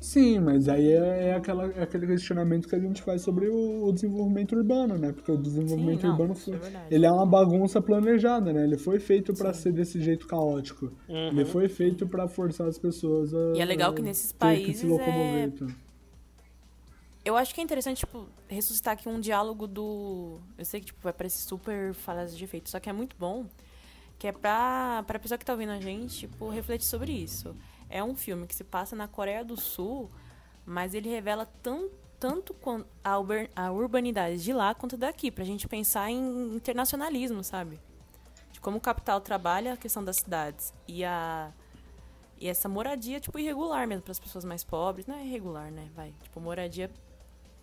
Sim, 0.00 0.38
mas 0.38 0.68
aí 0.68 0.92
é, 0.92 1.28
é 1.28 1.34
aquela, 1.34 1.64
é 1.72 1.82
aquele 1.82 2.06
questionamento 2.06 2.68
que 2.68 2.74
a 2.76 2.78
gente 2.78 3.00
faz 3.00 3.22
sobre 3.22 3.48
o, 3.48 3.86
o 3.86 3.92
desenvolvimento 3.92 4.54
urbano, 4.54 4.98
né? 4.98 5.12
Porque 5.12 5.32
o 5.32 5.36
desenvolvimento 5.38 6.00
Sim, 6.02 6.06
não, 6.08 6.12
urbano 6.12 6.32
isso 6.34 6.52
foi, 6.52 6.68
é 6.68 6.86
ele 6.90 7.06
é 7.06 7.10
uma 7.10 7.24
bagunça 7.24 7.80
planejada, 7.80 8.52
né? 8.52 8.64
Ele 8.64 8.76
foi 8.76 9.00
feito 9.00 9.32
pra 9.32 9.54
ser 9.54 9.72
desse 9.72 9.98
jeito 10.02 10.26
caótico. 10.26 10.92
Uhum. 11.08 11.28
Ele 11.28 11.44
foi 11.46 11.68
feito 11.70 12.06
pra 12.06 12.28
forçar 12.28 12.68
as 12.68 12.78
pessoas 12.78 13.32
a 13.32 13.52
E 13.56 13.60
é 13.60 13.64
legal 13.64 13.94
que 13.94 14.02
nesses 14.02 14.30
ter 14.32 14.34
que 14.56 14.74
se 14.74 14.82
países 14.82 14.82
locomover. 14.84 15.36
é- 15.38 15.44
então. 15.44 15.68
Eu 17.24 17.36
acho 17.38 17.54
que 17.54 17.60
é 17.62 17.64
interessante, 17.64 18.00
tipo, 18.00 18.26
ressuscitar 18.46 18.92
aqui 18.92 19.08
um 19.08 19.18
diálogo 19.18 19.66
do. 19.66 20.38
Eu 20.58 20.64
sei 20.66 20.80
que, 20.80 20.86
tipo, 20.86 20.98
vai 21.02 21.14
parecer 21.14 21.48
super 21.48 21.94
falhas 21.94 22.36
de 22.36 22.44
efeito, 22.44 22.68
só 22.68 22.78
que 22.78 22.90
é 22.90 22.92
muito 22.92 23.16
bom. 23.18 23.46
Que 24.18 24.28
é 24.28 24.32
pra, 24.32 25.04
pra 25.06 25.18
pessoa 25.18 25.36
que 25.36 25.44
tá 25.44 25.52
ouvindo 25.52 25.72
a 25.72 25.80
gente, 25.80 26.20
tipo, 26.20 26.48
refletir 26.48 26.86
sobre 26.86 27.12
isso. 27.12 27.54
É 27.88 28.02
um 28.02 28.14
filme 28.14 28.46
que 28.46 28.54
se 28.54 28.64
passa 28.64 28.96
na 28.96 29.06
Coreia 29.06 29.44
do 29.44 29.56
Sul, 29.56 30.10
mas 30.64 30.94
ele 30.94 31.08
revela 31.08 31.46
tão, 31.62 31.90
tanto 32.18 32.56
a, 33.04 33.14
a 33.54 33.70
urbanidade 33.70 34.42
de 34.42 34.52
lá 34.52 34.74
quanto 34.74 34.96
daqui, 34.96 35.30
pra 35.30 35.44
gente 35.44 35.68
pensar 35.68 36.10
em 36.10 36.54
internacionalismo, 36.54 37.44
sabe? 37.44 37.78
De 38.50 38.60
como 38.60 38.78
o 38.78 38.80
capital 38.80 39.20
trabalha 39.20 39.74
a 39.74 39.76
questão 39.76 40.02
das 40.04 40.16
cidades. 40.16 40.72
E 40.88 41.04
a. 41.04 41.52
E 42.40 42.48
essa 42.48 42.68
moradia, 42.68 43.20
tipo, 43.20 43.38
irregular 43.38 43.86
mesmo, 43.86 44.02
para 44.02 44.12
as 44.12 44.18
pessoas 44.18 44.44
mais 44.44 44.64
pobres. 44.64 45.06
Não 45.06 45.16
é 45.16 45.24
irregular, 45.24 45.70
né? 45.70 45.88
Vai. 45.94 46.12
Tipo, 46.22 46.40
moradia. 46.40 46.90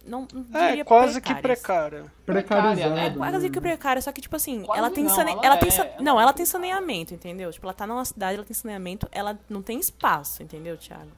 Não, 0.06 0.28
não 0.34 0.60
É, 0.60 0.84
quase 0.84 1.22
que 1.22 1.34
precárias. 1.36 1.60
precária. 1.62 2.12
Precarizado. 2.26 2.98
É 2.98 3.10
né? 3.10 3.16
quase 3.16 3.50
que 3.50 3.62
precária, 3.62 4.02
só 4.02 4.12
que, 4.12 4.22
tipo 4.22 4.36
assim, 4.36 4.64
Quase 4.64 4.80
ela 4.80 4.90
tem, 4.90 5.04
não, 5.04 5.14
sane... 5.14 5.32
ela 5.32 5.46
ela 5.46 5.58
tem 5.58 5.70
é, 5.70 5.76
ela 5.76 6.02
Não, 6.02 6.20
é 6.20 6.24
ela 6.24 6.34
tem 6.34 6.44
precária. 6.46 6.68
saneamento, 6.76 7.14
entendeu? 7.14 7.52
Tipo, 7.52 7.66
ela 7.68 7.74
tá 7.74 7.86
numa 7.86 8.04
cidade, 8.04 8.36
ela 8.38 8.46
tem 8.46 8.54
saneamento, 8.54 9.08
ela 9.12 9.38
não 9.50 9.62
tem 9.62 9.80
espaço, 9.80 10.42
entendeu, 10.42 10.76
Thiago? 10.78 11.12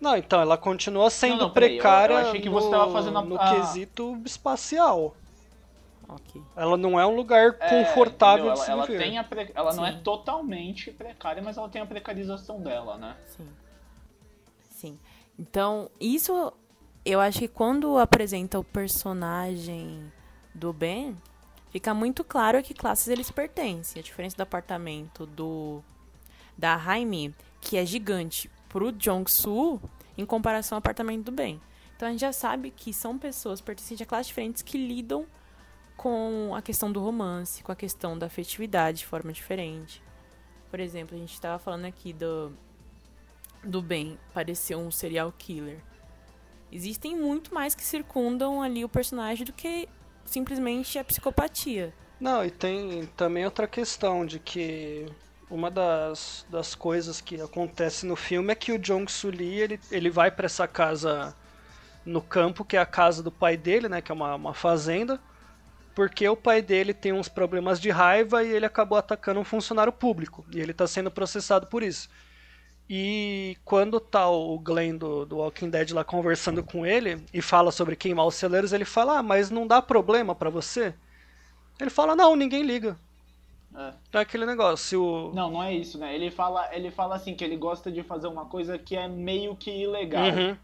Não, 0.00 0.16
então, 0.16 0.40
ela 0.40 0.56
continua 0.56 1.10
sendo 1.10 1.32
Não, 1.36 1.46
não, 1.46 1.50
peraí, 1.50 1.70
eu- 1.76 1.82
precária 1.82 2.14
eu 2.14 2.18
achei 2.18 2.40
que 2.40 2.48
você 2.48 2.66
no, 2.66 2.70
tava 2.72 2.92
fazendo 2.92 3.18
a- 3.18 3.22
no 3.22 3.38
quesito 3.38 4.22
espacial. 4.24 5.14
Ok. 6.08 6.40
Ela 6.54 6.76
não 6.76 7.00
é 7.00 7.04
um 7.04 7.16
lugar 7.16 7.56
É, 7.58 7.68
confortável 7.84 8.46
entendeu? 8.46 8.54
de 8.54 8.64
se 8.64 8.70
ela, 8.70 8.82
ela 8.82 8.86
viver. 8.86 9.02
tem 9.04 9.18
a 9.18 9.24
pre- 9.24 9.50
ela 9.54 9.74
não 9.74 9.84
é 9.84 9.92
totalmente 9.92 10.92
precária, 10.92 11.42
mas 11.42 11.56
ela 11.56 11.68
tem 11.68 11.82
a 11.82 11.86
precarização 11.86 12.60
dela, 12.60 12.96
né? 12.96 13.16
Sim. 13.36 13.48
Sim. 14.70 14.98
Então, 15.38 15.90
isso 16.00 16.52
eu 17.06 17.20
acho 17.20 17.38
que 17.38 17.48
quando 17.48 17.96
apresenta 17.98 18.58
o 18.58 18.64
personagem 18.64 20.12
do 20.52 20.72
Ben, 20.72 21.16
fica 21.70 21.94
muito 21.94 22.24
claro 22.24 22.58
a 22.58 22.62
que 22.62 22.74
classes 22.74 23.06
eles 23.06 23.30
pertencem. 23.30 24.00
A 24.00 24.02
diferença 24.02 24.36
do 24.36 24.42
apartamento 24.42 25.24
do 25.24 25.82
da 26.58 26.74
Raimi, 26.74 27.32
que 27.60 27.76
é 27.76 27.86
gigante, 27.86 28.50
pro 28.68 28.90
Jong-soo, 28.90 29.80
em 30.18 30.26
comparação 30.26 30.74
ao 30.74 30.80
apartamento 30.80 31.26
do 31.26 31.32
Ben. 31.32 31.60
Então 31.94 32.08
a 32.08 32.10
gente 32.10 32.22
já 32.22 32.32
sabe 32.32 32.72
que 32.72 32.92
são 32.92 33.16
pessoas 33.16 33.60
pertencentes 33.60 34.02
a 34.02 34.06
classes 34.06 34.26
diferentes 34.26 34.62
que 34.62 34.76
lidam 34.76 35.26
com 35.96 36.54
a 36.56 36.60
questão 36.60 36.90
do 36.90 37.00
romance, 37.00 37.62
com 37.62 37.70
a 37.70 37.76
questão 37.76 38.18
da 38.18 38.26
afetividade 38.26 38.98
de 38.98 39.06
forma 39.06 39.32
diferente. 39.32 40.02
Por 40.70 40.80
exemplo, 40.80 41.14
a 41.14 41.20
gente 41.20 41.32
estava 41.32 41.58
falando 41.58 41.84
aqui 41.84 42.12
do, 42.12 42.52
do 43.62 43.80
bem 43.80 44.18
parecer 44.34 44.74
um 44.74 44.90
serial 44.90 45.32
killer. 45.38 45.80
Existem 46.76 47.16
muito 47.16 47.54
mais 47.54 47.74
que 47.74 47.82
circundam 47.82 48.60
ali 48.60 48.84
o 48.84 48.88
personagem 48.88 49.46
do 49.46 49.52
que 49.54 49.88
simplesmente 50.26 50.98
a 50.98 51.04
psicopatia. 51.04 51.94
Não, 52.20 52.44
e 52.44 52.50
tem 52.50 53.06
também 53.16 53.46
outra 53.46 53.66
questão 53.66 54.26
de 54.26 54.38
que 54.38 55.06
uma 55.50 55.70
das, 55.70 56.44
das 56.50 56.74
coisas 56.74 57.18
que 57.18 57.40
acontece 57.40 58.04
no 58.04 58.14
filme 58.14 58.52
é 58.52 58.54
que 58.54 58.72
o 58.72 58.78
Jong 58.78 59.06
Lee 59.24 59.58
ele, 59.58 59.80
ele 59.90 60.10
vai 60.10 60.30
para 60.30 60.44
essa 60.44 60.68
casa 60.68 61.34
no 62.04 62.20
campo, 62.20 62.62
que 62.62 62.76
é 62.76 62.80
a 62.80 62.84
casa 62.84 63.22
do 63.22 63.32
pai 63.32 63.56
dele, 63.56 63.88
né, 63.88 64.02
que 64.02 64.12
é 64.12 64.14
uma, 64.14 64.34
uma 64.34 64.52
fazenda, 64.52 65.18
porque 65.94 66.28
o 66.28 66.36
pai 66.36 66.60
dele 66.60 66.92
tem 66.92 67.10
uns 67.10 67.26
problemas 67.26 67.80
de 67.80 67.88
raiva 67.88 68.44
e 68.44 68.52
ele 68.52 68.66
acabou 68.66 68.98
atacando 68.98 69.40
um 69.40 69.44
funcionário 69.44 69.94
público, 69.94 70.44
e 70.52 70.60
ele 70.60 70.72
está 70.72 70.86
sendo 70.86 71.10
processado 71.10 71.68
por 71.68 71.82
isso. 71.82 72.10
E 72.88 73.56
quando 73.64 73.98
tá 73.98 74.28
o 74.30 74.58
Glenn 74.60 74.96
do, 74.96 75.26
do 75.26 75.38
Walking 75.38 75.70
Dead 75.70 75.90
lá 75.90 76.04
conversando 76.04 76.62
com 76.62 76.86
ele 76.86 77.20
e 77.34 77.42
fala 77.42 77.72
sobre 77.72 77.96
queimar 77.96 78.26
os 78.26 78.36
celeiros, 78.36 78.72
ele 78.72 78.84
fala: 78.84 79.18
Ah, 79.18 79.22
mas 79.22 79.50
não 79.50 79.66
dá 79.66 79.82
problema 79.82 80.34
para 80.34 80.50
você? 80.50 80.94
Ele 81.80 81.90
fala: 81.90 82.14
Não, 82.14 82.36
ninguém 82.36 82.62
liga. 82.62 82.96
É. 83.74 83.92
Então 84.08 84.20
é 84.20 84.22
aquele 84.22 84.46
negócio. 84.46 85.02
O... 85.02 85.34
Não, 85.34 85.50
não 85.50 85.62
é 85.62 85.74
isso, 85.74 85.98
né? 85.98 86.14
Ele 86.14 86.30
fala, 86.30 86.68
ele 86.72 86.90
fala 86.90 87.16
assim 87.16 87.34
que 87.34 87.44
ele 87.44 87.56
gosta 87.56 87.90
de 87.90 88.02
fazer 88.04 88.28
uma 88.28 88.46
coisa 88.46 88.78
que 88.78 88.96
é 88.96 89.08
meio 89.08 89.56
que 89.56 89.70
ilegal. 89.70 90.28
Uhum. 90.28 90.56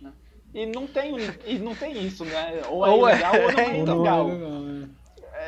Né? 0.00 0.12
E 0.52 0.66
não 0.66 0.88
tem, 0.88 1.14
e 1.46 1.58
não 1.58 1.74
tem 1.74 2.04
isso, 2.04 2.24
né? 2.24 2.62
Ou 2.68 2.84
é 2.84 2.90
ou 2.90 3.08
é. 3.08 3.12
ilegal 3.12 3.34
é... 3.34 3.46
ou 3.46 3.52
não 3.52 3.60
é 3.60 3.78
ilegal. 3.78 4.28
Não 4.28 4.34
é 4.34 4.38
legal, 4.38 4.60
né? 4.60 4.88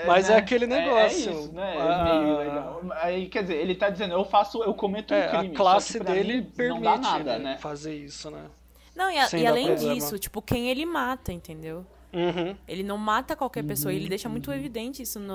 É, 0.03 0.07
Mas 0.07 0.29
é 0.29 0.33
né? 0.33 0.35
é 0.35 0.39
aquele 0.39 0.67
negócio. 0.67 1.31
É, 1.31 1.33
é 1.33 1.37
isso, 1.37 1.53
né? 1.53 1.77
Ah, 1.79 2.05
meio 2.05 2.39
legal. 2.39 2.83
Aí, 3.01 3.29
quer 3.29 3.43
dizer, 3.43 3.57
ele 3.57 3.75
tá 3.75 3.89
dizendo, 3.89 4.15
eu 4.15 4.25
faço, 4.25 4.63
eu 4.63 4.75
cometo 4.75 5.15
um 5.15 5.17
é, 5.17 5.29
crime. 5.29 5.55
A 5.55 5.57
classe 5.57 6.01
dele 6.01 6.41
mim, 6.43 6.43
permite 6.45 7.01
nada, 7.01 7.39
né? 7.39 7.59
fazer 7.59 7.95
isso, 7.95 8.31
né? 8.31 8.47
Não, 8.95 9.11
e, 9.11 9.19
a, 9.19 9.29
e 9.33 9.47
além 9.47 9.67
problema. 9.67 9.95
disso, 9.95 10.19
tipo, 10.19 10.43
quem 10.43 10.69
ele 10.69 10.85
mata, 10.85 11.33
entendeu? 11.33 11.87
Uhum. 12.13 12.55
Ele 12.69 12.83
não 12.83 12.99
mata 12.99 13.35
qualquer 13.35 13.65
pessoa, 13.65 13.91
uhum. 13.91 13.99
ele 13.99 14.09
deixa 14.09 14.29
muito 14.29 14.53
evidente 14.53 15.03
isso 15.03 15.19
no, 15.19 15.35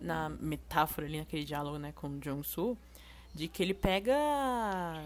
na 0.00 0.30
metáfora 0.40 1.06
ali, 1.06 1.18
naquele 1.18 1.44
diálogo, 1.44 1.78
né, 1.78 1.92
com 1.94 2.08
o 2.08 2.18
Jong-Soo, 2.18 2.78
de 3.34 3.48
que 3.48 3.62
ele 3.62 3.74
pega 3.74 4.16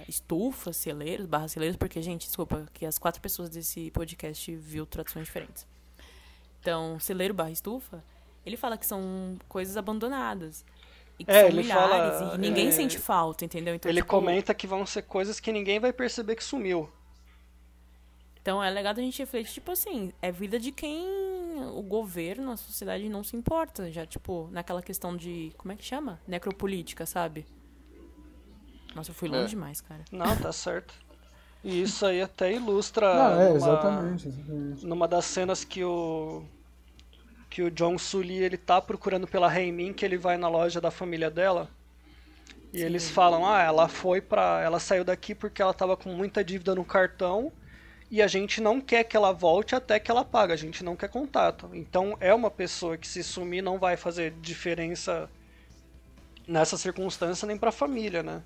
estufas, 0.06 0.76
celeiros, 0.76 1.26
barra 1.26 1.48
celeiros, 1.48 1.76
porque, 1.76 2.00
gente, 2.00 2.26
desculpa, 2.26 2.64
que 2.72 2.86
as 2.86 2.96
quatro 2.96 3.20
pessoas 3.20 3.48
desse 3.48 3.90
podcast 3.90 4.54
viu 4.54 4.86
traduções 4.86 5.26
diferentes. 5.26 5.66
Então, 6.60 7.00
celeiro 7.00 7.34
barra 7.34 7.50
estufa, 7.50 8.04
ele 8.44 8.56
fala 8.56 8.76
que 8.76 8.86
são 8.86 9.38
coisas 9.48 9.76
abandonadas. 9.76 10.64
E 11.18 11.24
que 11.24 11.30
é, 11.30 11.46
são 11.46 11.56
milhares 11.56 12.18
fala, 12.18 12.34
e 12.34 12.38
ninguém 12.38 12.68
é, 12.68 12.70
sente 12.70 12.98
falta, 12.98 13.44
entendeu? 13.44 13.74
Então, 13.74 13.90
ele 13.90 14.00
tipo, 14.00 14.08
comenta 14.08 14.54
que 14.54 14.66
vão 14.66 14.86
ser 14.86 15.02
coisas 15.02 15.38
que 15.38 15.52
ninguém 15.52 15.78
vai 15.78 15.92
perceber 15.92 16.34
que 16.34 16.44
sumiu. 16.44 16.90
Então 18.40 18.62
é 18.62 18.70
legal 18.70 18.94
a 18.96 19.00
gente 19.00 19.18
refletir, 19.18 19.52
tipo 19.52 19.70
assim, 19.70 20.12
é 20.22 20.32
vida 20.32 20.58
de 20.58 20.72
quem 20.72 21.06
o 21.74 21.82
governo, 21.82 22.52
a 22.52 22.56
sociedade 22.56 23.06
não 23.08 23.22
se 23.22 23.36
importa. 23.36 23.90
Já, 23.92 24.06
tipo, 24.06 24.48
naquela 24.50 24.82
questão 24.82 25.16
de. 25.16 25.52
Como 25.58 25.72
é 25.72 25.76
que 25.76 25.84
chama? 25.84 26.18
Necropolítica, 26.26 27.04
sabe? 27.04 27.46
Nossa, 28.94 29.10
eu 29.10 29.14
fui 29.14 29.28
longe 29.28 29.44
é. 29.44 29.48
demais, 29.48 29.80
cara. 29.80 30.04
Não, 30.10 30.36
tá 30.36 30.52
certo. 30.52 30.94
E 31.62 31.82
isso 31.82 32.06
aí 32.06 32.22
até 32.22 32.52
ilustra. 32.52 33.14
Não, 33.14 33.40
é, 33.40 33.44
numa, 33.48 33.56
exatamente, 33.56 34.28
exatamente. 34.28 34.86
Numa 34.86 35.06
das 35.06 35.26
cenas 35.26 35.62
que 35.62 35.84
o 35.84 36.42
que 37.50 37.62
o 37.62 37.70
John 37.70 37.98
Sully 37.98 38.38
ele 38.38 38.56
tá 38.56 38.80
procurando 38.80 39.26
pela 39.26 39.48
Reimin, 39.48 39.92
que 39.92 40.04
ele 40.04 40.16
vai 40.16 40.38
na 40.38 40.48
loja 40.48 40.80
da 40.80 40.90
família 40.90 41.28
dela. 41.28 41.68
E 42.72 42.78
Sim. 42.78 42.84
eles 42.84 43.10
falam: 43.10 43.44
"Ah, 43.44 43.60
ela 43.60 43.88
foi 43.88 44.20
para, 44.20 44.62
ela 44.62 44.78
saiu 44.78 45.04
daqui 45.04 45.34
porque 45.34 45.60
ela 45.60 45.74
tava 45.74 45.96
com 45.96 46.10
muita 46.10 46.44
dívida 46.44 46.74
no 46.74 46.84
cartão 46.84 47.52
e 48.08 48.22
a 48.22 48.28
gente 48.28 48.60
não 48.60 48.80
quer 48.80 49.04
que 49.04 49.16
ela 49.16 49.32
volte 49.32 49.74
até 49.74 49.98
que 49.98 50.10
ela 50.10 50.24
pague, 50.24 50.52
a 50.52 50.56
gente 50.56 50.84
não 50.84 50.94
quer 50.94 51.08
contato". 51.08 51.68
Então 51.74 52.16
é 52.20 52.32
uma 52.32 52.50
pessoa 52.50 52.96
que 52.96 53.08
se 53.08 53.24
sumir 53.24 53.62
não 53.62 53.78
vai 53.78 53.96
fazer 53.96 54.32
diferença 54.40 55.28
nessa 56.46 56.76
circunstância 56.76 57.46
nem 57.46 57.58
para 57.58 57.70
a 57.70 57.72
família, 57.72 58.22
né? 58.22 58.42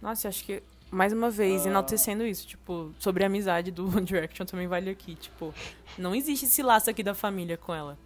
Nossa, 0.00 0.28
acho 0.28 0.44
que 0.44 0.62
mais 0.92 1.10
uma 1.10 1.30
vez, 1.30 1.64
ah. 1.64 1.70
enaltecendo 1.70 2.24
isso, 2.24 2.46
tipo, 2.46 2.94
sobre 2.98 3.24
a 3.24 3.26
amizade 3.26 3.70
do 3.70 3.88
One 3.96 4.04
Direction 4.04 4.44
também 4.44 4.68
vale 4.68 4.90
aqui, 4.90 5.14
tipo, 5.14 5.54
não 5.96 6.14
existe 6.14 6.44
esse 6.44 6.62
laço 6.62 6.90
aqui 6.90 7.02
da 7.02 7.14
família 7.14 7.56
com 7.56 7.74
ela. 7.74 7.98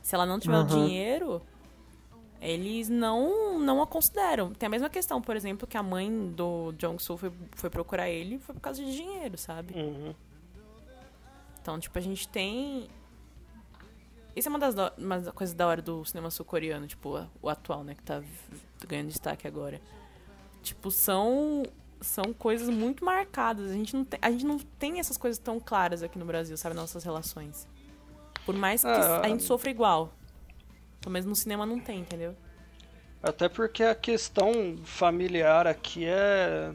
Se 0.00 0.14
ela 0.14 0.24
não 0.24 0.38
tiver 0.38 0.56
uhum. 0.56 0.62
o 0.62 0.66
dinheiro, 0.66 1.42
eles 2.40 2.88
não 2.88 3.58
não 3.58 3.82
a 3.82 3.86
consideram. 3.86 4.54
Tem 4.54 4.68
a 4.68 4.70
mesma 4.70 4.88
questão, 4.88 5.20
por 5.20 5.36
exemplo, 5.36 5.66
que 5.66 5.76
a 5.76 5.82
mãe 5.82 6.30
do 6.30 6.72
Jong-soo 6.78 7.16
foi, 7.16 7.32
foi 7.52 7.68
procurar 7.68 8.08
ele 8.08 8.38
foi 8.38 8.54
por 8.54 8.60
causa 8.60 8.82
de 8.82 8.96
dinheiro, 8.96 9.36
sabe? 9.36 9.74
Uhum. 9.74 10.14
Então, 11.60 11.78
tipo, 11.78 11.98
a 11.98 12.00
gente 12.00 12.26
tem... 12.28 12.88
Isso 14.34 14.48
é 14.48 14.50
uma 14.50 14.58
das, 14.58 14.74
uma 14.96 15.20
das 15.20 15.34
coisas 15.34 15.54
da 15.54 15.66
hora 15.66 15.82
do 15.82 16.04
cinema 16.04 16.30
sul-coreano, 16.30 16.86
tipo, 16.86 17.26
o 17.42 17.48
atual, 17.48 17.82
né, 17.82 17.94
que 17.94 18.02
tá 18.02 18.22
ganhando 18.86 19.08
destaque 19.08 19.46
agora. 19.46 19.80
Tipo, 20.62 20.90
são 20.90 21.64
são 22.00 22.32
coisas 22.32 22.68
muito 22.68 23.04
marcadas. 23.04 23.70
A 23.70 23.74
gente, 23.74 23.94
não 23.94 24.04
tem, 24.04 24.18
a 24.22 24.30
gente 24.30 24.46
não 24.46 24.58
tem 24.58 24.98
essas 24.98 25.16
coisas 25.16 25.38
tão 25.38 25.60
claras 25.60 26.02
aqui 26.02 26.18
no 26.18 26.24
Brasil, 26.24 26.56
sabe? 26.56 26.74
Nossas 26.74 27.04
relações. 27.04 27.66
Por 28.46 28.54
mais 28.54 28.82
que 28.82 28.88
ah, 28.88 29.20
a 29.22 29.28
gente 29.28 29.42
sofra 29.42 29.70
igual. 29.70 30.12
Pelo 31.00 31.12
menos 31.12 31.26
no 31.26 31.36
cinema 31.36 31.66
não 31.66 31.78
tem, 31.78 32.00
entendeu? 32.00 32.34
Até 33.22 33.48
porque 33.48 33.82
a 33.82 33.94
questão 33.94 34.76
familiar 34.84 35.66
aqui 35.66 36.06
é. 36.06 36.72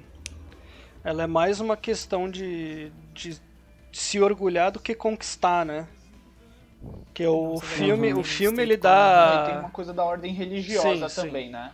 Ela 1.04 1.24
é 1.24 1.28
mais 1.28 1.60
uma 1.60 1.78
questão 1.78 2.30
de, 2.30 2.92
de 3.14 3.40
se 3.92 4.20
orgulhar 4.20 4.72
do 4.72 4.80
que 4.80 4.96
conquistar, 4.96 5.66
né? 5.66 5.88
Que 7.14 7.26
o 7.26 7.60
filme, 7.60 8.14
o 8.14 8.24
filme 8.24 8.62
ele 8.62 8.78
dá. 8.78 9.46
Tem 9.48 9.58
uma 9.60 9.70
coisa 9.70 9.94
da 9.94 10.04
ordem 10.04 10.34
religiosa 10.34 11.10
sim, 11.10 11.22
também, 11.22 11.46
sim. 11.48 11.52
né? 11.52 11.72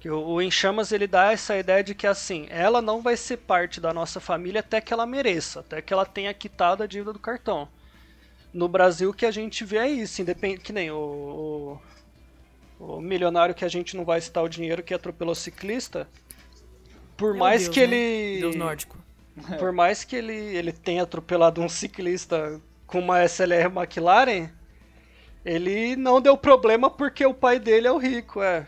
Que 0.00 0.08
o, 0.08 0.18
o 0.18 0.42
Em 0.42 0.50
Chamas 0.50 0.92
ele 0.92 1.06
dá 1.06 1.30
essa 1.30 1.56
ideia 1.56 1.84
de 1.84 1.94
que 1.94 2.06
assim, 2.06 2.46
ela 2.48 2.80
não 2.80 3.02
vai 3.02 3.16
ser 3.16 3.36
parte 3.36 3.80
da 3.80 3.92
nossa 3.92 4.18
família 4.18 4.60
até 4.60 4.80
que 4.80 4.92
ela 4.92 5.06
mereça, 5.06 5.60
até 5.60 5.82
que 5.82 5.92
ela 5.92 6.06
tenha 6.06 6.32
quitado 6.32 6.82
a 6.82 6.86
dívida 6.86 7.12
do 7.12 7.18
cartão. 7.18 7.68
No 8.52 8.66
Brasil 8.66 9.10
o 9.10 9.14
que 9.14 9.26
a 9.26 9.30
gente 9.30 9.64
vê 9.64 9.76
é 9.76 9.88
isso, 9.88 10.22
independente 10.22 10.62
que 10.62 10.72
nem 10.72 10.90
o, 10.90 11.78
o, 12.80 12.96
o 12.96 13.00
milionário 13.00 13.54
que 13.54 13.64
a 13.64 13.68
gente 13.68 13.94
não 13.94 14.04
vai 14.04 14.20
citar 14.20 14.42
o 14.42 14.48
dinheiro 14.48 14.82
que 14.82 14.94
atropelou 14.94 15.34
ciclista, 15.34 16.08
por 17.16 17.32
Meu 17.32 17.40
mais 17.40 17.64
Deus, 17.64 17.74
que 17.74 17.86
né? 17.86 17.96
ele 17.96 18.40
Deus 18.40 18.56
nórdico. 18.56 18.98
Por 19.58 19.70
mais 19.72 20.02
que 20.02 20.16
ele 20.16 20.32
ele 20.32 20.72
tenha 20.72 21.02
atropelado 21.02 21.60
um 21.60 21.68
ciclista 21.68 22.60
com 22.86 22.98
uma 23.00 23.22
SLR 23.22 23.66
McLaren, 23.66 24.50
ele 25.44 25.94
não 25.96 26.20
deu 26.20 26.36
problema 26.36 26.90
porque 26.90 27.24
o 27.26 27.34
pai 27.34 27.58
dele 27.58 27.86
é 27.86 27.92
o 27.92 27.98
rico, 27.98 28.42
é. 28.42 28.66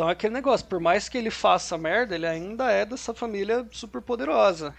Então 0.00 0.08
é 0.08 0.12
aquele 0.12 0.32
negócio, 0.32 0.66
por 0.66 0.80
mais 0.80 1.10
que 1.10 1.18
ele 1.18 1.30
faça 1.30 1.76
merda, 1.76 2.14
ele 2.14 2.26
ainda 2.26 2.72
é 2.72 2.86
dessa 2.86 3.12
família 3.12 3.68
super 3.70 4.00
poderosa. 4.00 4.74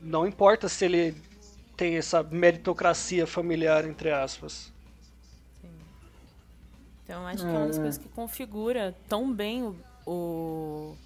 Não 0.00 0.26
importa 0.26 0.66
se 0.66 0.86
ele 0.86 1.14
tem 1.76 1.94
essa 1.98 2.22
meritocracia 2.22 3.26
familiar, 3.26 3.84
entre 3.84 4.10
aspas. 4.10 4.72
Sim. 5.60 5.68
Então 7.04 7.26
acho 7.26 7.44
que 7.44 7.50
é 7.50 7.52
uma 7.52 7.66
das 7.66 7.76
é. 7.76 7.80
coisas 7.82 7.98
que 7.98 8.08
configura 8.08 8.96
tão 9.06 9.30
bem 9.30 9.62
o, 9.62 9.76
o, 10.06 10.96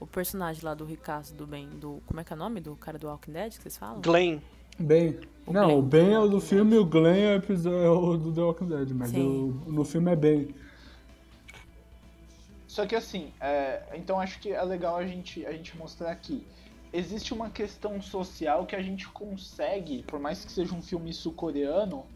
o 0.00 0.06
personagem 0.08 0.64
lá 0.64 0.74
do 0.74 0.84
Ricardo 0.84 1.32
do 1.32 1.46
bem, 1.46 1.68
do. 1.68 2.02
Como 2.04 2.18
é 2.18 2.24
que 2.24 2.32
é 2.32 2.36
o 2.36 2.38
nome 2.40 2.60
do 2.60 2.74
cara 2.74 2.98
do 2.98 3.06
Walking 3.06 3.30
Dead 3.30 3.52
que 3.52 3.62
vocês 3.62 3.76
falam? 3.76 4.00
Glenn. 4.00 4.40
Ben. 4.76 5.20
O 5.46 5.52
Não, 5.52 5.66
Glenn. 5.66 5.78
o 5.78 5.82
Ben 5.82 6.12
é 6.14 6.18
o 6.18 6.26
do 6.26 6.40
filme 6.40 6.74
e 6.74 6.78
o 6.80 6.84
Glenn 6.84 7.14
é 7.16 7.88
o 7.88 8.16
do 8.16 8.32
The 8.32 8.40
Walking 8.40 8.66
Dead, 8.66 8.90
mas 8.90 9.12
o, 9.14 9.54
no 9.68 9.84
filme 9.84 10.10
é 10.10 10.16
Ben. 10.16 10.52
Só 12.70 12.86
que 12.86 12.94
assim, 12.94 13.32
é, 13.40 13.82
então 13.94 14.20
acho 14.20 14.38
que 14.38 14.52
é 14.52 14.62
legal 14.62 14.96
a 14.96 15.04
gente, 15.04 15.44
a 15.44 15.50
gente 15.50 15.76
mostrar 15.76 16.12
aqui. 16.12 16.46
Existe 16.92 17.34
uma 17.34 17.50
questão 17.50 18.00
social 18.00 18.64
que 18.64 18.76
a 18.76 18.80
gente 18.80 19.08
consegue, 19.08 20.04
por 20.04 20.20
mais 20.20 20.44
que 20.44 20.52
seja 20.52 20.72
um 20.72 20.80
filme 20.80 21.12
sul-coreano, 21.12 22.06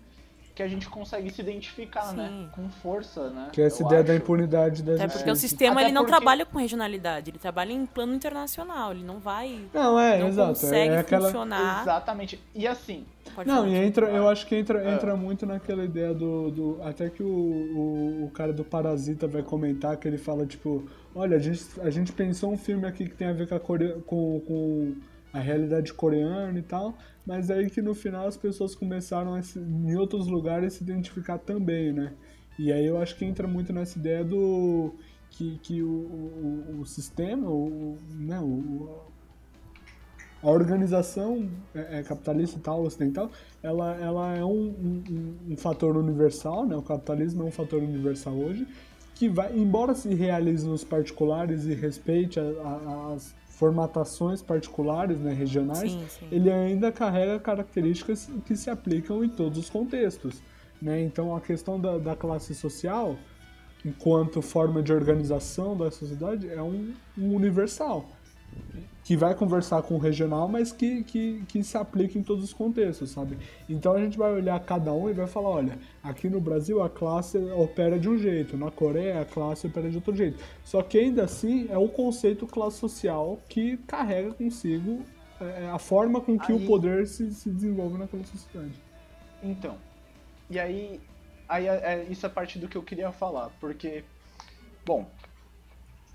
que 0.55 0.63
a 0.63 0.69
gente 0.69 0.89
consegue 0.89 1.31
se 1.31 1.41
identificar, 1.41 2.13
né? 2.13 2.29
Sim. 2.29 2.43
né? 2.43 2.49
Com 2.53 2.69
força, 2.69 3.29
né? 3.31 3.49
Que 3.53 3.61
é 3.61 3.67
essa 3.67 3.83
eu 3.83 3.87
ideia 3.87 4.03
acho. 4.03 4.09
da 4.09 4.15
impunidade 4.15 4.83
da 4.85 4.93
É 5.03 5.09
porque 5.09 5.31
o 5.31 5.35
sistema 5.35 5.83
ele 5.83 5.91
não 5.91 6.03
porque... 6.03 6.17
trabalha 6.17 6.47
com 6.47 6.59
regionalidade, 6.59 7.31
ele 7.31 7.39
trabalha 7.39 7.73
em 7.73 7.85
plano 7.85 8.15
internacional, 8.15 8.93
ele 8.93 9.03
não 9.03 9.19
vai. 9.19 9.67
Não, 9.73 9.99
é, 9.99 10.21
não 10.21 10.29
exato. 10.29 10.49
consegue 10.51 10.95
é 10.95 10.99
aquela... 10.99 11.27
funcionar. 11.27 11.83
Exatamente. 11.83 12.41
E 12.55 12.69
assim. 12.69 13.05
não, 13.45 13.67
e 13.67 13.75
entra, 13.75 14.07
eu 14.11 14.29
acho 14.29 14.47
que 14.47 14.55
entra, 14.55 14.81
é. 14.81 14.95
entra 14.95 15.17
muito 15.17 15.45
naquela 15.45 15.85
ideia 15.85 16.15
do. 16.15 16.51
do 16.53 16.83
até 16.85 17.11
que 17.11 17.23
o, 17.23 17.27
o, 17.27 18.25
o, 18.27 18.31
cara 18.31 18.53
do 18.53 18.63
Parasita 18.63 19.27
vai 19.27 19.43
comentar 19.43 19.97
que 19.97 20.07
ele 20.07 20.19
fala, 20.19 20.47
tipo, 20.47 20.89
olha, 21.17 21.37
a 21.37 21.41
gente, 21.41 21.65
a 21.81 21.91
gente 21.91 22.13
pensou 22.13 22.53
um 22.53 22.57
filme 22.57 22.87
aqui 22.87 23.09
que 23.09 23.17
tem 23.17 23.27
a 23.27 23.33
ver 23.33 23.49
com 23.49 23.57
a, 23.57 23.61
Core... 23.61 24.03
com, 24.07 24.41
com 24.47 24.95
a 25.35 25.41
realidade 25.41 25.93
coreana 25.93 26.57
e 26.57 26.63
tal, 26.63 26.97
mas 27.27 27.51
aí 27.51 27.69
que 27.69 27.83
no 27.83 27.93
final 27.93 28.29
as 28.29 28.37
pessoas 28.37 28.75
começaram 28.77 29.35
a, 29.35 29.41
em 29.57 29.97
outros 29.97 30.29
lugares 30.29 30.75
se 30.75 30.85
identificar 30.85 31.39
também, 31.39 31.93
né? 31.93 32.13
E 32.57 32.73
aí 32.73 32.87
eu 32.87 32.97
acho 32.97 33.17
que 33.17 33.25
entra 33.25 33.49
muito 33.49 33.73
nessa 33.73 33.99
ideia 33.99 34.25
do 34.25 34.95
que, 35.31 35.59
que 35.61 35.83
o, 35.83 35.89
o, 35.89 36.81
o 36.83 36.87
sistema, 36.87 37.51
o, 37.51 37.99
né, 38.13 38.39
o, 38.39 38.89
a 40.41 40.49
organização 40.49 41.51
é, 41.75 41.99
é, 41.99 42.03
capitalista 42.05 42.57
e 42.57 42.61
tal, 42.61 42.85
ocidental, 42.85 43.29
ela, 43.61 43.97
ela 43.97 44.37
é 44.37 44.45
um, 44.45 44.51
um, 44.51 45.35
um, 45.51 45.57
fator 45.57 45.97
universal, 45.97 46.65
né? 46.65 46.77
o 46.77 46.83
capitalismo 46.83 47.43
é 47.43 47.47
um 47.47 47.51
fator 47.51 47.83
universal 47.83 48.35
hoje, 48.35 48.69
que 49.17 49.29
vai, 49.29 49.57
embora 49.57 49.95
se 49.95 50.15
realize 50.15 50.65
nos 50.65 50.85
particulares 50.85 51.65
e 51.65 51.75
respeite 51.75 52.39
a, 52.39 52.43
a, 52.43 53.15
as 53.15 53.35
formatações 53.55 54.43
particulares, 54.43 55.19
né, 55.21 55.33
regionais, 55.33 55.93
sim, 55.93 56.07
sim. 56.09 56.29
ele 56.31 56.51
ainda 56.51 56.91
carrega 56.91 57.39
características 57.39 58.29
que 58.45 58.57
se 58.57 58.69
aplicam 58.69 59.25
em 59.25 59.29
todos 59.29 59.59
os 59.59 59.71
contextos. 59.71 60.43
Né? 60.83 61.03
Então 61.03 61.35
a 61.35 61.41
questão 61.41 61.81
da, 61.81 61.99
da 61.99 62.17
classe 62.17 62.55
social, 62.55 63.17
enquanto 63.85 64.43
forma 64.43 64.83
de 64.83 64.93
organização 64.93 65.77
da 65.77 65.91
sociedade, 65.91 66.49
é 66.49 66.61
um, 66.61 66.93
um 67.17 67.35
universal 67.35 68.09
que 69.05 69.17
vai 69.17 69.35
conversar 69.35 69.83
com 69.83 69.95
o 69.95 69.99
regional, 69.99 70.49
mas 70.49 70.73
que, 70.73 71.05
que, 71.05 71.45
que 71.47 71.63
se 71.63 71.77
aplica 71.77 72.19
em 72.19 72.23
todos 72.23 72.43
os 72.43 72.55
contextos, 72.55 73.11
sabe? 73.11 73.37
Então 73.69 73.93
a 73.93 74.01
gente 74.01 74.17
vai 74.17 74.33
olhar 74.33 74.59
cada 74.61 74.93
um 74.95 75.11
e 75.11 75.13
vai 75.13 75.27
falar, 75.27 75.51
olha, 75.51 75.79
aqui 76.03 76.29
no 76.29 76.41
Brasil 76.41 76.83
a 76.83 76.89
classe 76.89 77.37
opera 77.37 77.99
de 77.99 78.09
um 78.09 78.17
jeito, 78.17 78.57
na 78.57 78.71
Coreia 78.71 79.21
a 79.21 79.25
classe 79.27 79.67
opera 79.67 79.91
de 79.91 79.97
outro 79.97 80.17
jeito. 80.17 80.43
Só 80.65 80.83
que 80.83 80.99
ainda 80.99 81.25
assim 81.25 81.69
é 81.71 81.77
o 81.77 81.87
conceito 81.87 82.47
classe 82.47 82.79
social 82.79 83.39
que 83.47 83.77
carrega 83.87 84.33
consigo 84.33 85.03
é, 85.39 85.69
a 85.69 85.79
forma 85.79 86.23
com 86.23 86.39
que 86.39 86.53
aí... 86.53 86.65
o 86.65 86.67
poder 86.67 87.07
se, 87.07 87.31
se 87.35 87.51
desenvolve 87.51 87.99
naquela 87.99 88.25
sociedade. 88.25 88.83
Então, 89.43 89.77
e 90.49 90.59
aí, 90.59 90.99
aí 91.47 91.67
é, 91.67 91.75
é, 91.75 92.07
isso 92.09 92.25
é 92.25 92.29
parte 92.31 92.59
do 92.59 92.69
que 92.69 92.77
eu 92.77 92.83
queria 92.83 93.13
falar, 93.13 93.51
porque, 93.61 94.03
bom, 94.87 95.07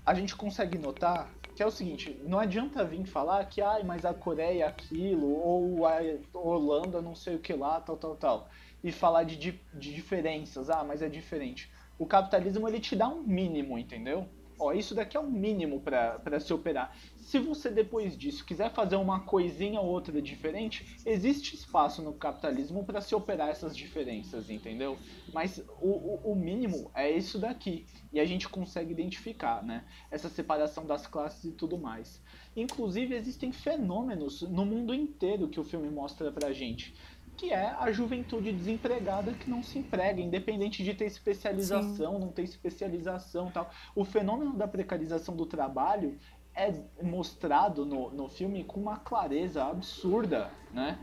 a 0.04 0.12
gente 0.12 0.34
consegue 0.34 0.76
notar 0.76 1.30
que 1.60 1.64
é 1.64 1.66
o 1.66 1.70
seguinte, 1.70 2.18
não 2.24 2.38
adianta 2.38 2.82
vir 2.82 3.04
falar 3.04 3.44
que, 3.44 3.60
ai, 3.60 3.82
mas 3.82 4.06
a 4.06 4.14
Coreia 4.14 4.64
é 4.64 4.66
aquilo, 4.66 5.30
ou 5.30 5.86
a 5.86 6.00
Holanda 6.32 7.02
não 7.02 7.14
sei 7.14 7.34
o 7.34 7.38
que 7.38 7.52
lá, 7.52 7.78
tal, 7.82 7.98
tal, 7.98 8.16
tal. 8.16 8.48
E 8.82 8.90
falar 8.90 9.24
de, 9.24 9.36
de, 9.36 9.60
de 9.74 9.94
diferenças, 9.94 10.70
ah, 10.70 10.82
mas 10.82 11.02
é 11.02 11.08
diferente. 11.10 11.70
O 11.98 12.06
capitalismo, 12.06 12.66
ele 12.66 12.80
te 12.80 12.96
dá 12.96 13.10
um 13.10 13.22
mínimo, 13.22 13.78
entendeu? 13.78 14.26
Ó, 14.58 14.72
isso 14.72 14.94
daqui 14.94 15.18
é 15.18 15.20
o 15.20 15.30
mínimo 15.30 15.82
para 15.82 16.40
se 16.40 16.50
operar. 16.50 16.96
Se 17.20 17.38
você 17.38 17.70
depois 17.70 18.16
disso 18.16 18.44
quiser 18.44 18.72
fazer 18.72 18.96
uma 18.96 19.20
coisinha 19.20 19.80
ou 19.80 19.86
outra 19.86 20.20
diferente, 20.20 20.98
existe 21.04 21.54
espaço 21.54 22.02
no 22.02 22.12
capitalismo 22.12 22.84
para 22.84 23.00
se 23.00 23.14
operar 23.14 23.48
essas 23.48 23.76
diferenças, 23.76 24.50
entendeu? 24.50 24.98
Mas 25.32 25.62
o, 25.80 26.30
o, 26.30 26.34
mínimo 26.34 26.90
é 26.94 27.10
isso 27.10 27.38
daqui. 27.38 27.86
E 28.12 28.18
a 28.18 28.24
gente 28.24 28.48
consegue 28.48 28.92
identificar, 28.92 29.62
né? 29.62 29.84
Essa 30.10 30.28
separação 30.28 30.86
das 30.86 31.06
classes 31.06 31.44
e 31.44 31.52
tudo 31.52 31.78
mais. 31.78 32.20
Inclusive, 32.56 33.14
existem 33.14 33.52
fenômenos 33.52 34.42
no 34.42 34.64
mundo 34.64 34.94
inteiro 34.94 35.48
que 35.48 35.60
o 35.60 35.64
filme 35.64 35.88
mostra 35.88 36.32
pra 36.32 36.52
gente 36.52 36.94
que 37.40 37.54
é 37.54 37.74
a 37.78 37.90
juventude 37.90 38.52
desempregada 38.52 39.32
que 39.32 39.48
não 39.48 39.62
se 39.62 39.78
emprega, 39.78 40.20
independente 40.20 40.84
de 40.84 40.92
ter 40.92 41.06
especialização, 41.06 42.16
Sim. 42.16 42.20
não 42.20 42.28
ter 42.28 42.42
especialização 42.42 43.50
tal. 43.50 43.70
O 43.96 44.04
fenômeno 44.04 44.52
da 44.52 44.68
precarização 44.68 45.34
do 45.34 45.46
trabalho 45.46 46.18
é 46.60 47.02
mostrado 47.02 47.86
no, 47.86 48.10
no 48.10 48.28
filme 48.28 48.64
com 48.64 48.80
uma 48.80 48.96
clareza 48.96 49.64
absurda, 49.64 50.50
né? 50.72 50.98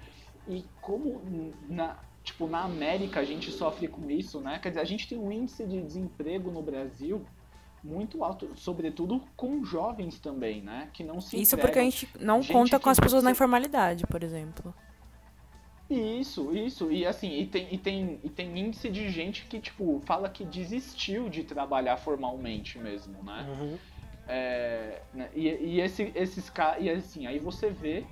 E 0.47 0.63
como 0.81 1.53
na, 1.67 1.97
tipo, 2.23 2.47
na 2.47 2.63
América 2.63 3.19
a 3.19 3.23
gente 3.23 3.51
sofre 3.51 3.87
com 3.87 4.09
isso, 4.09 4.39
né? 4.39 4.59
Quer 4.59 4.69
dizer, 4.69 4.81
a 4.81 4.85
gente 4.85 5.07
tem 5.07 5.17
um 5.17 5.31
índice 5.31 5.65
de 5.65 5.81
desemprego 5.81 6.51
no 6.51 6.61
Brasil 6.61 7.25
muito 7.83 8.23
alto, 8.23 8.51
sobretudo 8.55 9.21
com 9.35 9.63
jovens 9.63 10.19
também, 10.19 10.61
né? 10.61 10.89
Que 10.93 11.03
não 11.03 11.21
se 11.21 11.39
Isso 11.39 11.55
empregam. 11.55 11.61
porque 11.61 11.79
a 11.79 11.83
gente 11.83 12.09
não 12.19 12.41
gente 12.41 12.53
conta 12.53 12.79
com 12.79 12.89
as 12.89 12.99
pessoas 12.99 13.23
na 13.23 13.31
informalidade, 13.31 14.05
por 14.07 14.23
exemplo. 14.23 14.73
Isso, 15.89 16.53
isso. 16.55 16.91
E 16.91 17.05
assim, 17.05 17.39
e 17.39 17.45
tem, 17.45 17.73
e, 17.73 17.77
tem, 17.77 18.19
e 18.23 18.29
tem 18.29 18.59
índice 18.59 18.89
de 18.89 19.09
gente 19.09 19.45
que, 19.45 19.59
tipo, 19.59 20.01
fala 20.05 20.29
que 20.29 20.43
desistiu 20.43 21.29
de 21.29 21.43
trabalhar 21.43 21.97
formalmente 21.97 22.77
mesmo, 22.77 23.23
né? 23.23 23.45
Uhum. 23.47 23.77
É, 24.27 25.01
né? 25.13 25.29
E, 25.33 25.47
e 25.47 25.81
esse, 25.81 26.11
esses. 26.15 26.51
E 26.79 26.89
assim, 26.89 27.27
aí 27.27 27.39
você 27.39 27.69
vê 27.69 28.05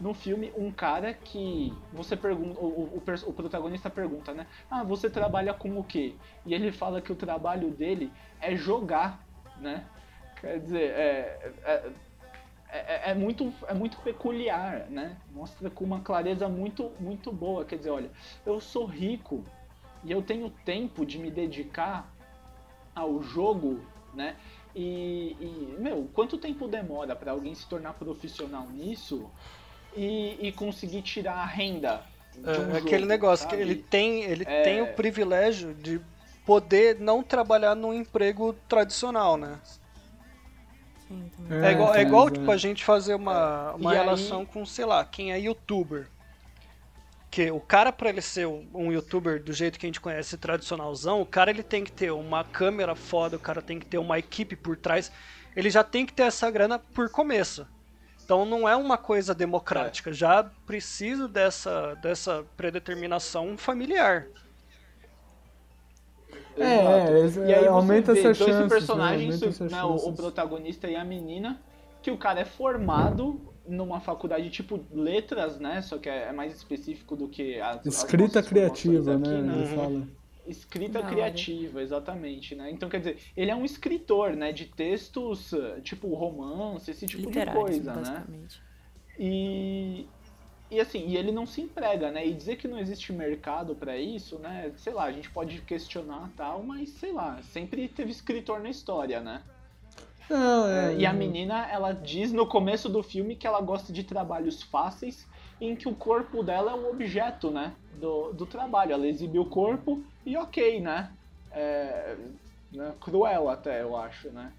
no 0.00 0.14
filme 0.14 0.52
um 0.56 0.72
cara 0.72 1.12
que 1.12 1.72
você 1.92 2.16
pergunta, 2.16 2.58
o, 2.58 2.66
o, 2.66 3.02
o, 3.26 3.32
protagonista 3.32 3.90
pergunta, 3.90 4.32
né? 4.32 4.46
Ah, 4.70 4.82
você 4.82 5.10
trabalha 5.10 5.52
com 5.52 5.78
o 5.78 5.84
quê? 5.84 6.14
E 6.46 6.54
ele 6.54 6.72
fala 6.72 7.00
que 7.00 7.12
o 7.12 7.16
trabalho 7.16 7.70
dele 7.70 8.10
é 8.40 8.56
jogar, 8.56 9.24
né? 9.58 9.84
Quer 10.40 10.58
dizer, 10.58 10.90
é, 10.90 11.52
é 11.64 11.92
é, 12.72 12.78
é, 12.78 13.10
é, 13.10 13.14
muito, 13.14 13.52
é 13.66 13.74
muito 13.74 13.98
peculiar, 13.98 14.88
né? 14.88 15.16
Mostra 15.32 15.68
com 15.68 15.84
uma 15.84 16.00
clareza 16.00 16.48
muito, 16.48 16.92
muito 17.00 17.32
boa. 17.32 17.64
Quer 17.64 17.76
dizer, 17.76 17.90
olha, 17.90 18.10
eu 18.46 18.60
sou 18.60 18.86
rico 18.86 19.44
e 20.04 20.12
eu 20.12 20.22
tenho 20.22 20.48
tempo 20.64 21.04
de 21.04 21.18
me 21.18 21.30
dedicar 21.30 22.12
ao 22.94 23.20
jogo, 23.22 23.80
né? 24.14 24.36
E, 24.74 25.36
e 25.40 25.76
meu, 25.78 26.08
quanto 26.14 26.38
tempo 26.38 26.68
demora 26.68 27.16
para 27.16 27.32
alguém 27.32 27.54
se 27.54 27.66
tornar 27.66 27.94
profissional 27.94 28.66
nisso 28.68 29.28
e, 29.96 30.36
e 30.40 30.52
conseguir 30.52 31.02
tirar 31.02 31.34
a 31.34 31.44
renda? 31.44 32.02
De 32.32 32.40
um 32.40 32.50
é, 32.50 32.54
jogo, 32.54 32.76
aquele 32.76 33.06
negócio 33.06 33.44
sabe? 33.44 33.56
que 33.56 33.62
ele 33.62 33.74
tem, 33.76 34.22
ele 34.22 34.44
é... 34.46 34.62
tem 34.62 34.82
o 34.82 34.94
privilégio 34.94 35.74
de 35.74 36.00
poder 36.46 36.98
não 36.98 37.22
trabalhar 37.22 37.74
num 37.74 37.92
emprego 37.92 38.52
tradicional, 38.68 39.36
né? 39.36 39.58
É, 41.50 41.68
é, 41.68 41.72
igual, 41.72 41.94
é 41.94 42.02
igual 42.02 42.30
tipo, 42.30 42.50
a 42.50 42.56
gente 42.56 42.84
fazer 42.84 43.14
uma, 43.14 43.72
uma 43.72 43.92
relação 43.92 44.40
aí... 44.40 44.46
com, 44.46 44.64
sei 44.64 44.84
lá, 44.84 45.04
quem 45.04 45.32
é 45.32 45.40
youtuber. 45.40 46.08
Que 47.30 47.50
o 47.50 47.60
cara, 47.60 47.92
para 47.92 48.08
ele 48.08 48.20
ser 48.20 48.46
um 48.46 48.90
youtuber 48.90 49.42
do 49.42 49.52
jeito 49.52 49.78
que 49.78 49.86
a 49.86 49.88
gente 49.88 50.00
conhece 50.00 50.36
tradicionalzão, 50.36 51.20
o 51.20 51.26
cara 51.26 51.50
ele 51.50 51.62
tem 51.62 51.84
que 51.84 51.92
ter 51.92 52.10
uma 52.10 52.42
câmera 52.42 52.96
foda, 52.96 53.36
o 53.36 53.40
cara 53.40 53.62
tem 53.62 53.78
que 53.78 53.86
ter 53.86 53.98
uma 53.98 54.18
equipe 54.18 54.56
por 54.56 54.76
trás. 54.76 55.12
Ele 55.54 55.70
já 55.70 55.84
tem 55.84 56.04
que 56.04 56.12
ter 56.12 56.24
essa 56.24 56.50
grana 56.50 56.78
por 56.78 57.08
começo. 57.08 57.66
Então 58.24 58.44
não 58.44 58.68
é 58.68 58.76
uma 58.76 58.96
coisa 58.96 59.34
democrática, 59.34 60.10
é. 60.10 60.12
já 60.12 60.44
precisa 60.64 61.26
dessa, 61.26 61.94
dessa 61.96 62.44
predeterminação 62.56 63.58
familiar. 63.58 64.26
É, 66.56 66.64
é, 66.64 67.48
e 67.48 67.54
aí 67.54 67.66
aumenta 67.66 68.12
essa 68.12 68.32
chance. 68.32 68.52
Dois 68.52 68.68
personagens, 68.68 69.40
né? 69.40 69.68
né 69.70 69.82
o, 69.82 69.94
o, 69.94 70.12
protagonista 70.12 70.88
e 70.88 70.94
a 70.94 71.04
menina, 71.04 71.60
que 72.02 72.10
o 72.10 72.16
cara 72.16 72.40
é 72.40 72.44
formado 72.44 73.40
numa 73.66 74.00
faculdade 74.00 74.50
tipo 74.50 74.80
letras, 74.92 75.58
né? 75.58 75.82
Só 75.82 75.98
que 75.98 76.08
é, 76.08 76.28
é 76.28 76.32
mais 76.32 76.54
específico 76.54 77.16
do 77.16 77.28
que 77.28 77.60
as 77.60 77.84
escrita 77.86 78.40
as 78.40 78.48
criativa, 78.48 79.14
aqui, 79.14 79.28
né? 79.28 79.42
né? 79.42 79.66
Fala. 79.74 80.08
Escrita 80.46 81.00
Não, 81.00 81.08
criativa, 81.08 81.80
exatamente, 81.80 82.54
né? 82.54 82.70
Então, 82.70 82.88
quer 82.88 82.98
dizer, 82.98 83.18
ele 83.36 83.50
é 83.50 83.54
um 83.54 83.64
escritor, 83.64 84.34
né? 84.34 84.52
De 84.52 84.64
textos, 84.64 85.54
tipo 85.82 86.08
romance, 86.14 86.90
esse 86.90 87.06
tipo 87.06 87.30
de 87.30 87.46
coisa, 87.46 87.94
né? 87.94 88.26
E, 89.18 90.08
e 90.70 90.80
assim, 90.80 91.06
e 91.06 91.16
ele 91.16 91.30
não 91.30 91.46
se 91.46 91.60
emprega, 91.60 92.10
né? 92.10 92.26
E 92.26 92.32
dizer 92.32 92.56
que 92.56 92.66
não 92.66 92.78
existe 92.78 93.12
mercado 93.12 93.74
para 93.74 93.96
isso, 93.96 94.38
né? 94.38 94.72
Sei 94.76 94.92
lá, 94.92 95.04
a 95.04 95.12
gente 95.12 95.30
pode 95.30 95.60
questionar 95.60 96.30
tal, 96.36 96.62
mas 96.62 96.88
sei 96.90 97.12
lá, 97.12 97.40
sempre 97.42 97.86
teve 97.86 98.10
escritor 98.10 98.60
na 98.60 98.70
história, 98.70 99.20
né? 99.20 99.42
Não, 100.30 100.68
é, 100.68 100.94
e 100.94 101.04
a 101.04 101.12
menina, 101.12 101.66
ela 101.68 101.92
diz 101.92 102.32
no 102.32 102.46
começo 102.46 102.88
do 102.88 103.02
filme 103.02 103.34
que 103.34 103.48
ela 103.48 103.60
gosta 103.60 103.92
de 103.92 104.04
trabalhos 104.04 104.62
fáceis, 104.62 105.26
em 105.60 105.74
que 105.74 105.88
o 105.88 105.94
corpo 105.94 106.40
dela 106.44 106.70
é 106.70 106.74
o 106.74 106.88
objeto, 106.88 107.50
né? 107.50 107.72
Do, 108.00 108.32
do 108.32 108.46
trabalho. 108.46 108.92
Ela 108.92 109.08
exibe 109.08 109.40
o 109.40 109.44
corpo 109.44 110.00
e 110.24 110.36
ok, 110.36 110.80
né? 110.80 111.10
É, 111.50 112.14
né? 112.72 112.92
Cruel 113.00 113.48
até, 113.48 113.82
eu 113.82 113.96
acho, 113.96 114.30
né? 114.30 114.52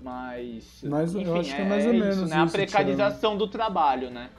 Mas. 0.00 0.80
Mas 0.82 1.14
enfim, 1.14 1.26
eu 1.26 1.36
acho 1.36 1.54
que 1.54 1.60
é 1.60 1.68
mais 1.68 1.84
ou 1.84 1.92
é 1.92 1.94
menos. 1.94 2.16
Isso, 2.16 2.26
né? 2.26 2.36
a 2.36 2.46
precarização 2.46 3.36
do 3.36 3.46
trabalho, 3.46 4.10
né? 4.10 4.30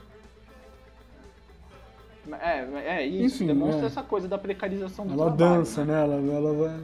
É, 2.40 2.98
é 2.98 3.06
isso, 3.06 3.36
Enfim, 3.36 3.46
demonstra 3.46 3.84
é. 3.84 3.86
essa 3.86 4.02
coisa 4.02 4.28
da 4.28 4.36
precarização 4.36 5.06
do 5.06 5.14
ela 5.14 5.26
trabalho. 5.26 5.44
Ela 5.44 5.58
dança, 5.58 5.84
né? 5.84 6.02
Ela, 6.02 6.14
ela 6.14 6.52
vai... 6.52 6.80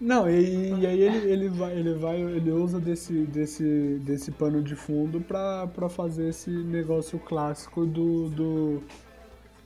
Não, 0.00 0.28
e, 0.28 0.80
e 0.80 0.86
aí 0.86 1.00
ele, 1.00 1.30
ele, 1.30 1.48
vai, 1.48 1.72
ele 1.72 1.94
vai, 1.94 2.20
ele 2.20 2.50
usa 2.50 2.78
desse, 2.78 3.12
desse, 3.24 3.98
desse 4.04 4.30
pano 4.30 4.62
de 4.62 4.76
fundo 4.76 5.20
pra, 5.20 5.66
pra 5.68 5.88
fazer 5.88 6.28
esse 6.28 6.50
negócio 6.50 7.18
clássico 7.18 7.86
do, 7.86 8.28
do 8.28 8.82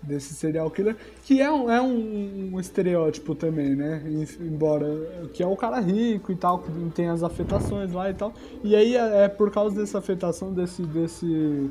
desse 0.02 0.34
serial 0.34 0.70
killer, 0.70 0.96
que 1.24 1.40
é 1.40 1.50
um, 1.50 1.70
é 1.70 1.80
um, 1.80 2.58
estereótipo 2.58 3.34
também, 3.34 3.74
né? 3.74 4.02
Embora 4.40 4.86
que 5.34 5.42
é 5.42 5.46
o 5.46 5.56
cara 5.56 5.78
rico 5.78 6.32
e 6.32 6.36
tal, 6.36 6.60
que 6.60 6.70
tem 6.94 7.08
as 7.08 7.22
afetações 7.22 7.92
lá 7.92 8.08
e 8.08 8.14
tal. 8.14 8.32
E 8.64 8.74
aí 8.74 8.96
é, 8.96 9.24
é 9.24 9.28
por 9.28 9.50
causa 9.50 9.76
dessa 9.76 9.98
afetação 9.98 10.52
desse 10.52 10.82
desse 10.82 11.70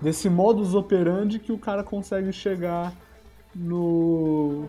desse 0.00 0.30
modus 0.30 0.74
operandi 0.74 1.38
que 1.38 1.52
o 1.52 1.58
cara 1.58 1.84
consegue 1.84 2.32
chegar 2.32 2.94
no 3.54 4.68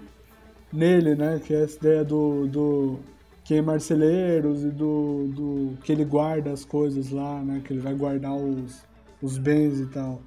nele, 0.72 1.16
né? 1.16 1.40
Que 1.46 1.54
é 1.54 1.64
essa 1.64 1.78
ideia 1.78 2.04
do, 2.04 2.48
do 2.48 3.00
queimar 3.44 3.82
celeiros 3.82 4.64
e 4.64 4.70
do, 4.70 5.28
do 5.28 5.78
que 5.84 5.92
ele 5.92 6.06
guarda 6.06 6.52
as 6.52 6.64
coisas 6.64 7.12
lá, 7.12 7.42
né? 7.42 7.62
Que 7.64 7.74
ele 7.74 7.82
vai 7.82 7.94
guardar 7.94 8.34
os, 8.34 8.86
os 9.22 9.38
bens 9.38 9.80
e 9.80 9.88
tal. 9.88 10.22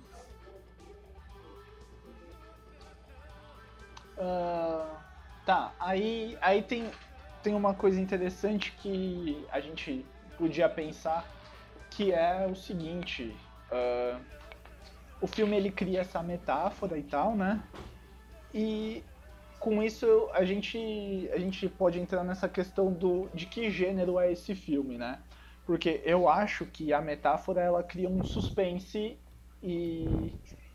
Uh, 4.16 4.86
tá, 5.44 5.72
aí, 5.78 6.38
aí 6.40 6.62
tem, 6.62 6.90
tem 7.42 7.54
uma 7.54 7.74
coisa 7.74 8.00
interessante 8.00 8.72
que 8.80 9.44
a 9.50 9.60
gente 9.60 10.04
podia 10.38 10.68
pensar, 10.68 11.28
que 11.90 12.12
é 12.12 12.46
o 12.50 12.54
seguinte, 12.54 13.36
uh, 13.70 14.20
o 15.20 15.26
filme 15.26 15.56
ele 15.56 15.70
cria 15.70 16.00
essa 16.00 16.22
metáfora 16.22 16.98
e 16.98 17.02
tal, 17.02 17.36
né? 17.36 17.62
E 18.52 19.02
com 19.64 19.82
isso 19.82 20.06
a 20.34 20.44
gente, 20.44 20.78
a 21.32 21.38
gente 21.38 21.68
pode 21.68 21.98
entrar 21.98 22.22
nessa 22.22 22.48
questão 22.48 22.92
do, 22.92 23.30
de 23.34 23.46
que 23.46 23.70
gênero 23.70 24.18
é 24.18 24.30
esse 24.30 24.54
filme, 24.54 24.98
né? 24.98 25.22
Porque 25.64 26.02
eu 26.04 26.28
acho 26.28 26.66
que 26.66 26.92
a 26.92 27.00
metáfora 27.00 27.62
ela 27.62 27.82
cria 27.82 28.08
um 28.08 28.22
suspense 28.22 29.18
e 29.62 30.30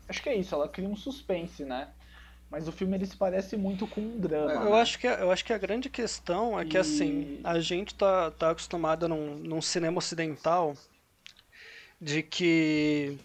acho 0.08 0.22
que 0.22 0.28
é 0.28 0.34
isso, 0.34 0.54
ela 0.54 0.68
cria 0.68 0.88
um 0.88 0.96
suspense, 0.96 1.64
né? 1.64 1.92
Mas 2.50 2.66
o 2.66 2.72
filme 2.72 2.96
ele 2.96 3.06
se 3.06 3.16
parece 3.16 3.56
muito 3.56 3.86
com 3.86 4.00
um 4.00 4.18
drama. 4.18 4.52
Eu, 4.64 4.74
né? 4.74 4.82
acho, 4.82 4.98
que, 4.98 5.06
eu 5.06 5.30
acho 5.30 5.44
que 5.44 5.52
a 5.52 5.58
grande 5.58 5.88
questão 5.88 6.58
é 6.58 6.64
que, 6.64 6.76
E- 6.76 6.80
assim, 6.80 7.40
a 7.44 7.60
gente 7.60 7.94
tá, 7.94 8.30
tá 8.32 8.50
acostumado 8.50 9.08
num, 9.08 9.36
num 9.38 9.62
cinema 9.62 9.98
ocidental 9.98 10.74
de 12.00 12.22
que 12.22 13.18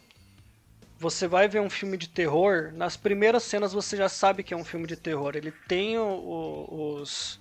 você 1.00 1.28
vai 1.28 1.48
ver 1.48 1.62
um 1.62 1.70
filme 1.70 1.98
de 1.98 2.08
terror, 2.10 2.72
nas 2.74 2.96
primeiras 2.98 3.44
cenas 3.44 3.74
você 3.74 3.98
já 3.98 4.10
sabe 4.10 4.44
que 4.44 4.54
é 4.54 4.58
um 4.58 4.66
filme 4.66 4.88
de 4.88 4.96
terror. 4.96 5.36
Ele 5.36 5.52
tem 5.68 5.98
o- 5.98 6.04
o- 6.04 6.96
os 7.02 7.40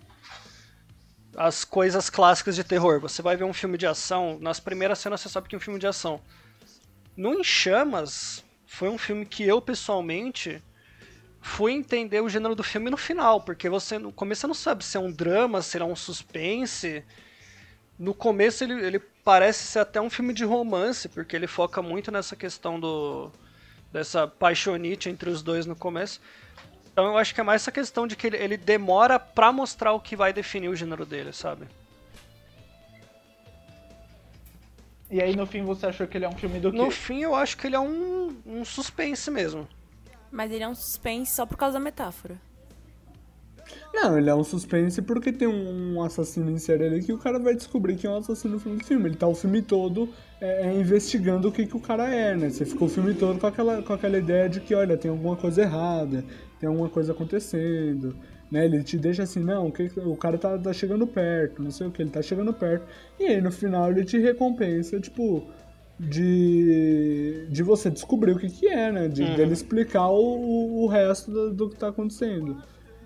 as 1.36 1.64
coisas 1.64 2.08
clássicas 2.08 2.54
de 2.54 2.62
terror. 2.64 3.00
Você 3.00 3.20
vai 3.20 3.36
ver 3.36 3.44
um 3.44 3.52
filme 3.52 3.76
de 3.76 3.86
ação, 3.86 4.38
nas 4.40 4.60
primeiras 4.60 4.98
cenas 4.98 5.20
você 5.20 5.28
sabe 5.28 5.48
que 5.48 5.54
é 5.54 5.58
um 5.58 5.60
filme 5.60 5.78
de 5.80 5.86
ação. 5.86 6.20
No 7.16 7.34
Em 7.34 7.44
Chamas 7.44 8.44
foi 8.66 8.88
um 8.88 8.98
filme 8.98 9.26
que 9.26 9.44
eu 9.44 9.60
pessoalmente 9.60 10.62
fui 11.40 11.72
entender 11.72 12.20
o 12.22 12.28
gênero 12.28 12.54
do 12.54 12.62
filme 12.62 12.90
no 12.90 12.96
final, 12.96 13.40
porque 13.42 13.68
você 13.68 13.98
no 13.98 14.12
começo 14.12 14.42
você 14.42 14.46
não 14.48 14.54
sabe 14.54 14.84
se 14.84 14.96
é 14.96 15.00
um 15.00 15.12
drama, 15.12 15.62
se 15.62 15.78
é 15.78 15.84
um 15.84 15.96
suspense. 15.96 17.04
No 17.98 18.14
começo 18.14 18.64
ele, 18.64 18.74
ele 18.84 18.98
parece 18.98 19.66
ser 19.66 19.80
até 19.80 20.00
um 20.00 20.10
filme 20.10 20.32
de 20.34 20.44
romance, 20.44 21.08
porque 21.08 21.36
ele 21.36 21.46
foca 21.46 21.82
muito 21.82 22.10
nessa 22.12 22.36
questão 22.36 22.78
do 22.80 23.30
dessa 23.94 24.26
paixonite 24.26 25.08
entre 25.08 25.30
os 25.30 25.40
dois 25.40 25.66
no 25.66 25.76
começo. 25.76 26.20
Então 26.92 27.06
eu 27.06 27.16
acho 27.16 27.32
que 27.32 27.40
é 27.40 27.44
mais 27.44 27.62
essa 27.62 27.70
questão 27.70 28.08
de 28.08 28.16
que 28.16 28.26
ele, 28.26 28.36
ele 28.36 28.56
demora 28.56 29.20
pra 29.20 29.52
mostrar 29.52 29.92
o 29.92 30.00
que 30.00 30.16
vai 30.16 30.32
definir 30.32 30.68
o 30.68 30.74
gênero 30.74 31.06
dele, 31.06 31.32
sabe? 31.32 31.68
E 35.08 35.22
aí 35.22 35.36
no 35.36 35.46
fim 35.46 35.62
você 35.62 35.86
achou 35.86 36.08
que 36.08 36.18
ele 36.18 36.24
é 36.24 36.28
um 36.28 36.36
filme 36.36 36.58
do 36.58 36.72
quê? 36.72 36.76
No 36.76 36.90
fim 36.90 37.22
eu 37.22 37.36
acho 37.36 37.56
que 37.56 37.68
ele 37.68 37.76
é 37.76 37.80
um, 37.80 38.36
um 38.44 38.64
suspense 38.64 39.30
mesmo. 39.30 39.68
Mas 40.28 40.50
ele 40.50 40.64
é 40.64 40.68
um 40.68 40.74
suspense 40.74 41.32
só 41.32 41.46
por 41.46 41.56
causa 41.56 41.74
da 41.74 41.80
metáfora. 41.80 42.36
Não, 43.92 44.18
ele 44.18 44.28
é 44.28 44.34
um 44.34 44.44
suspense 44.44 45.00
porque 45.02 45.32
tem 45.32 45.46
um 45.48 46.02
assassino 46.02 46.50
em 46.50 46.58
série 46.58 46.84
ali 46.84 47.02
que 47.02 47.12
o 47.12 47.18
cara 47.18 47.38
vai 47.38 47.54
descobrir 47.54 47.96
que 47.96 48.06
é 48.06 48.10
um 48.10 48.16
assassino 48.18 48.54
no 48.54 48.60
fim 48.60 48.76
do 48.76 48.84
filme. 48.84 49.08
Ele 49.08 49.16
tá 49.16 49.26
o 49.26 49.34
filme 49.34 49.62
todo 49.62 50.08
é, 50.40 50.66
é, 50.68 50.74
investigando 50.74 51.48
o 51.48 51.52
que, 51.52 51.64
que 51.66 51.76
o 51.76 51.80
cara 51.80 52.12
é, 52.12 52.36
né? 52.36 52.50
Você 52.50 52.64
ficou 52.64 52.88
o 52.88 52.90
filme 52.90 53.14
todo 53.14 53.38
com 53.38 53.46
aquela, 53.46 53.82
com 53.82 53.92
aquela 53.92 54.18
ideia 54.18 54.48
de 54.48 54.60
que, 54.60 54.74
olha, 54.74 54.96
tem 54.96 55.10
alguma 55.10 55.36
coisa 55.36 55.62
errada, 55.62 56.24
tem 56.60 56.68
alguma 56.68 56.88
coisa 56.88 57.12
acontecendo, 57.12 58.14
né? 58.50 58.64
Ele 58.64 58.82
te 58.82 58.98
deixa 58.98 59.22
assim, 59.22 59.40
não, 59.40 59.68
o, 59.68 59.72
que, 59.72 59.90
o 60.00 60.16
cara 60.16 60.36
tá, 60.38 60.58
tá 60.58 60.72
chegando 60.72 61.06
perto, 61.06 61.62
não 61.62 61.70
sei 61.70 61.86
o 61.86 61.90
que, 61.90 62.02
ele 62.02 62.10
tá 62.10 62.20
chegando 62.20 62.52
perto. 62.52 62.84
E 63.18 63.24
aí 63.24 63.40
no 63.40 63.52
final 63.52 63.90
ele 63.90 64.04
te 64.04 64.18
recompensa, 64.18 65.00
tipo, 65.00 65.44
de, 65.98 67.46
de 67.48 67.62
você 67.62 67.90
descobrir 67.90 68.32
o 68.32 68.38
que, 68.38 68.48
que 68.50 68.66
é, 68.68 68.90
né? 68.92 69.08
De 69.08 69.22
Uhum. 69.22 69.34
dele 69.36 69.52
explicar 69.52 70.08
o, 70.10 70.84
o 70.84 70.86
resto 70.86 71.30
do, 71.30 71.52
do 71.52 71.70
que 71.70 71.76
tá 71.76 71.88
acontecendo. 71.88 72.56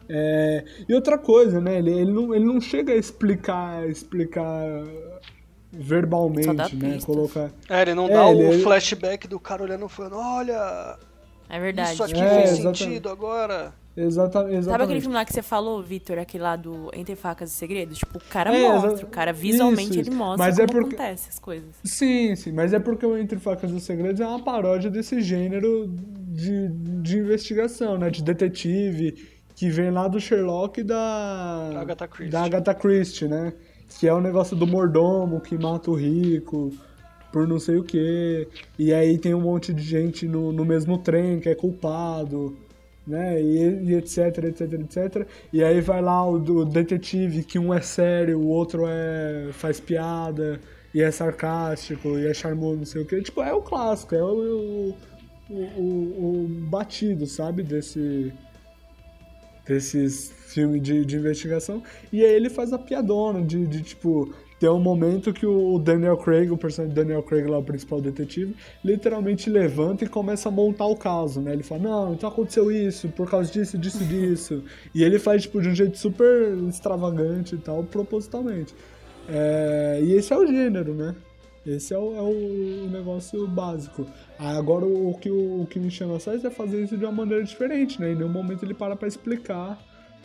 É, 0.08 0.64
e 0.88 0.94
outra 0.94 1.18
coisa, 1.18 1.60
né? 1.60 1.78
Ele, 1.78 1.90
ele, 1.92 2.12
não, 2.12 2.34
ele 2.34 2.44
não 2.44 2.60
chega 2.60 2.92
a 2.92 2.96
explicar, 2.96 3.86
explicar 3.88 4.62
verbalmente, 5.72 6.48
né? 6.76 6.98
Colocar. 7.04 7.50
É, 7.68 7.82
ele 7.82 7.94
não 7.94 8.06
É, 8.08 8.12
dá 8.14 8.26
o 8.26 8.30
ele- 8.32 8.42
ele- 8.54 8.62
flashback 8.62 9.28
do 9.28 9.38
cara 9.38 9.62
olhando 9.62 9.86
e 9.86 9.88
falando, 9.88 10.16
olha, 10.16 10.96
É 11.48 11.60
verdade. 11.60 11.92
isso 11.92 12.02
aqui 12.04 12.20
É, 12.20 12.28
fez 12.36 12.50
exatamente. 12.52 12.78
sentido 12.78 13.08
agora. 13.08 13.72
Exata, 13.96 14.38
exatamente. 14.42 14.64
Sabe 14.64 14.84
aquele 14.84 15.00
filme 15.00 15.14
lá 15.16 15.24
que 15.24 15.32
você 15.32 15.42
falou, 15.42 15.82
Vitor, 15.82 16.18
aquele 16.20 16.44
lá 16.44 16.54
do 16.54 16.88
Entre 16.94 17.16
Facas 17.16 17.50
e 17.50 17.54
Segredos? 17.54 17.98
Tipo, 17.98 18.18
o 18.18 18.20
cara 18.30 18.56
É, 18.56 18.68
mostra, 18.68 19.04
o 19.04 19.08
cara 19.10 19.32
visualmente 19.32 19.90
isso, 19.90 20.00
isso. 20.02 20.10
ele 20.10 20.16
mostra 20.16 20.46
Mas 20.46 20.58
é 20.58 20.66
como 20.66 20.80
porque- 20.82 20.94
acontece 20.94 21.28
as 21.28 21.38
coisas. 21.40 21.74
Sim, 21.84 22.36
sim, 22.36 22.52
mas 22.52 22.72
é 22.72 22.78
porque 22.78 23.04
o 23.04 23.18
Entre 23.18 23.38
Facas 23.40 23.72
e 23.72 23.80
Segredos 23.80 24.20
é 24.20 24.26
uma 24.26 24.40
paródia 24.42 24.88
desse 24.88 25.20
gênero 25.20 25.88
de, 26.28 26.68
de 27.02 27.18
investigação, 27.18 27.98
né? 27.98 28.08
De 28.08 28.22
detetive, 28.22 29.16
que 29.58 29.68
vem 29.70 29.90
lá 29.90 30.06
do 30.06 30.20
Sherlock 30.20 30.80
e 30.80 30.84
da. 30.84 31.72
Agatha 31.80 32.06
Christie. 32.06 32.30
Da 32.30 32.44
Agatha 32.44 32.74
Christie, 32.74 33.26
né? 33.26 33.52
Que 33.98 34.06
é 34.06 34.14
o 34.14 34.20
negócio 34.20 34.54
do 34.54 34.68
mordomo 34.68 35.40
que 35.40 35.58
mata 35.58 35.90
o 35.90 35.94
rico 35.94 36.72
por 37.32 37.46
não 37.48 37.58
sei 37.58 37.76
o 37.76 37.82
quê. 37.82 38.46
E 38.78 38.94
aí 38.94 39.18
tem 39.18 39.34
um 39.34 39.40
monte 39.40 39.74
de 39.74 39.82
gente 39.82 40.28
no, 40.28 40.52
no 40.52 40.64
mesmo 40.64 40.96
trem 40.98 41.40
que 41.40 41.48
é 41.48 41.56
culpado. 41.56 42.56
Né, 43.04 43.40
e, 43.40 43.84
e 43.84 43.94
etc, 43.94 44.36
etc, 44.44 44.72
etc. 44.74 45.26
E 45.50 45.64
aí 45.64 45.80
vai 45.80 46.02
lá 46.02 46.28
o, 46.28 46.38
do 46.38 46.62
detetive, 46.66 47.42
que 47.42 47.58
um 47.58 47.72
é 47.72 47.80
sério, 47.80 48.38
o 48.38 48.48
outro 48.48 48.84
é 48.86 49.48
faz 49.52 49.80
piada, 49.80 50.60
e 50.92 51.00
é 51.00 51.10
sarcástico, 51.10 52.18
e 52.18 52.26
é 52.26 52.34
charmoso, 52.34 52.76
não 52.76 52.84
sei 52.84 53.00
o 53.00 53.06
que. 53.06 53.22
Tipo, 53.22 53.40
é 53.40 53.54
o 53.54 53.62
clássico, 53.62 54.14
é 54.14 54.22
o, 54.22 54.94
o, 55.48 55.54
o, 55.54 56.44
o 56.44 56.48
batido, 56.68 57.26
sabe? 57.26 57.62
Desse, 57.62 58.30
desses 59.68 60.32
filmes 60.46 60.82
de, 60.82 61.04
de 61.04 61.16
investigação. 61.16 61.82
E 62.12 62.24
aí 62.24 62.32
ele 62.32 62.48
faz 62.48 62.72
a 62.72 62.78
piadona 62.78 63.42
de, 63.42 63.66
de 63.66 63.82
tipo. 63.82 64.32
Tem 64.58 64.68
um 64.68 64.80
momento 64.80 65.32
que 65.32 65.46
o 65.46 65.78
Daniel 65.78 66.16
Craig, 66.16 66.50
o 66.50 66.56
personagem 66.56 66.92
Daniel 66.92 67.22
Craig 67.22 67.46
lá, 67.46 67.58
o 67.58 67.62
principal 67.62 68.00
detetive, 68.00 68.56
literalmente 68.84 69.48
levanta 69.48 70.04
e 70.04 70.08
começa 70.08 70.48
a 70.48 70.52
montar 70.52 70.86
o 70.86 70.96
caso, 70.96 71.40
né? 71.40 71.52
Ele 71.52 71.62
fala, 71.62 71.82
não, 71.82 72.14
então 72.14 72.28
aconteceu 72.28 72.68
isso, 72.68 73.08
por 73.10 73.30
causa 73.30 73.52
disso, 73.52 73.78
disso, 73.78 74.04
disso. 74.04 74.64
e 74.92 75.04
ele 75.04 75.20
faz, 75.20 75.42
tipo, 75.42 75.62
de 75.62 75.68
um 75.68 75.74
jeito 75.76 75.96
super 75.96 76.58
extravagante 76.68 77.54
e 77.54 77.58
tal, 77.58 77.84
propositalmente. 77.84 78.74
É, 79.28 80.00
e 80.02 80.14
esse 80.14 80.32
é 80.32 80.36
o 80.36 80.44
gênero, 80.44 80.92
né? 80.92 81.14
Esse 81.68 81.94
é 81.94 81.98
o, 81.98 82.14
é 82.14 82.22
o 82.22 82.88
negócio 82.90 83.46
básico. 83.46 84.06
Agora, 84.38 84.86
o, 84.86 85.14
que, 85.18 85.30
o, 85.30 85.66
que 85.68 85.78
me 85.78 85.90
chama 85.90 86.18
só 86.18 86.34
é 86.34 86.50
fazer 86.50 86.82
isso 86.82 86.96
de 86.96 87.04
uma 87.04 87.12
maneira 87.12 87.44
diferente, 87.44 88.00
né? 88.00 88.12
Em 88.12 88.14
nenhum 88.14 88.28
momento 88.28 88.64
ele 88.64 88.74
para 88.74 88.96
pra 88.96 89.06
explicar 89.06 89.78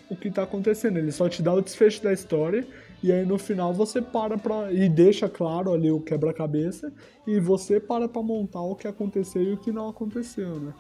o 0.10 0.15
que 0.15 0.32
tá 0.32 0.43
acontecendo. 0.43 0.97
Ele 0.97 1.12
só 1.12 1.27
te 1.27 1.41
dá 1.41 1.53
o 1.53 1.62
desfecho 1.62 2.01
da 2.03 2.13
história 2.13 2.65
e 3.01 3.12
aí 3.12 3.25
no 3.25 3.38
final 3.38 3.73
você 3.73 4.01
para 4.01 4.38
pra. 4.38 4.71
e 4.71 4.88
deixa 4.88 5.27
claro 5.27 5.73
ali 5.73 5.91
o 5.91 5.99
quebra-cabeça 5.99 6.91
e 7.27 7.39
você 7.39 7.79
para 7.79 8.08
pra 8.08 8.21
montar 8.21 8.62
o 8.62 8.75
que 8.75 8.88
aconteceu 8.88 9.43
e 9.43 9.53
o 9.53 9.58
que 9.58 9.71
não 9.71 9.89
aconteceu, 9.89 10.60
né? 10.60 10.73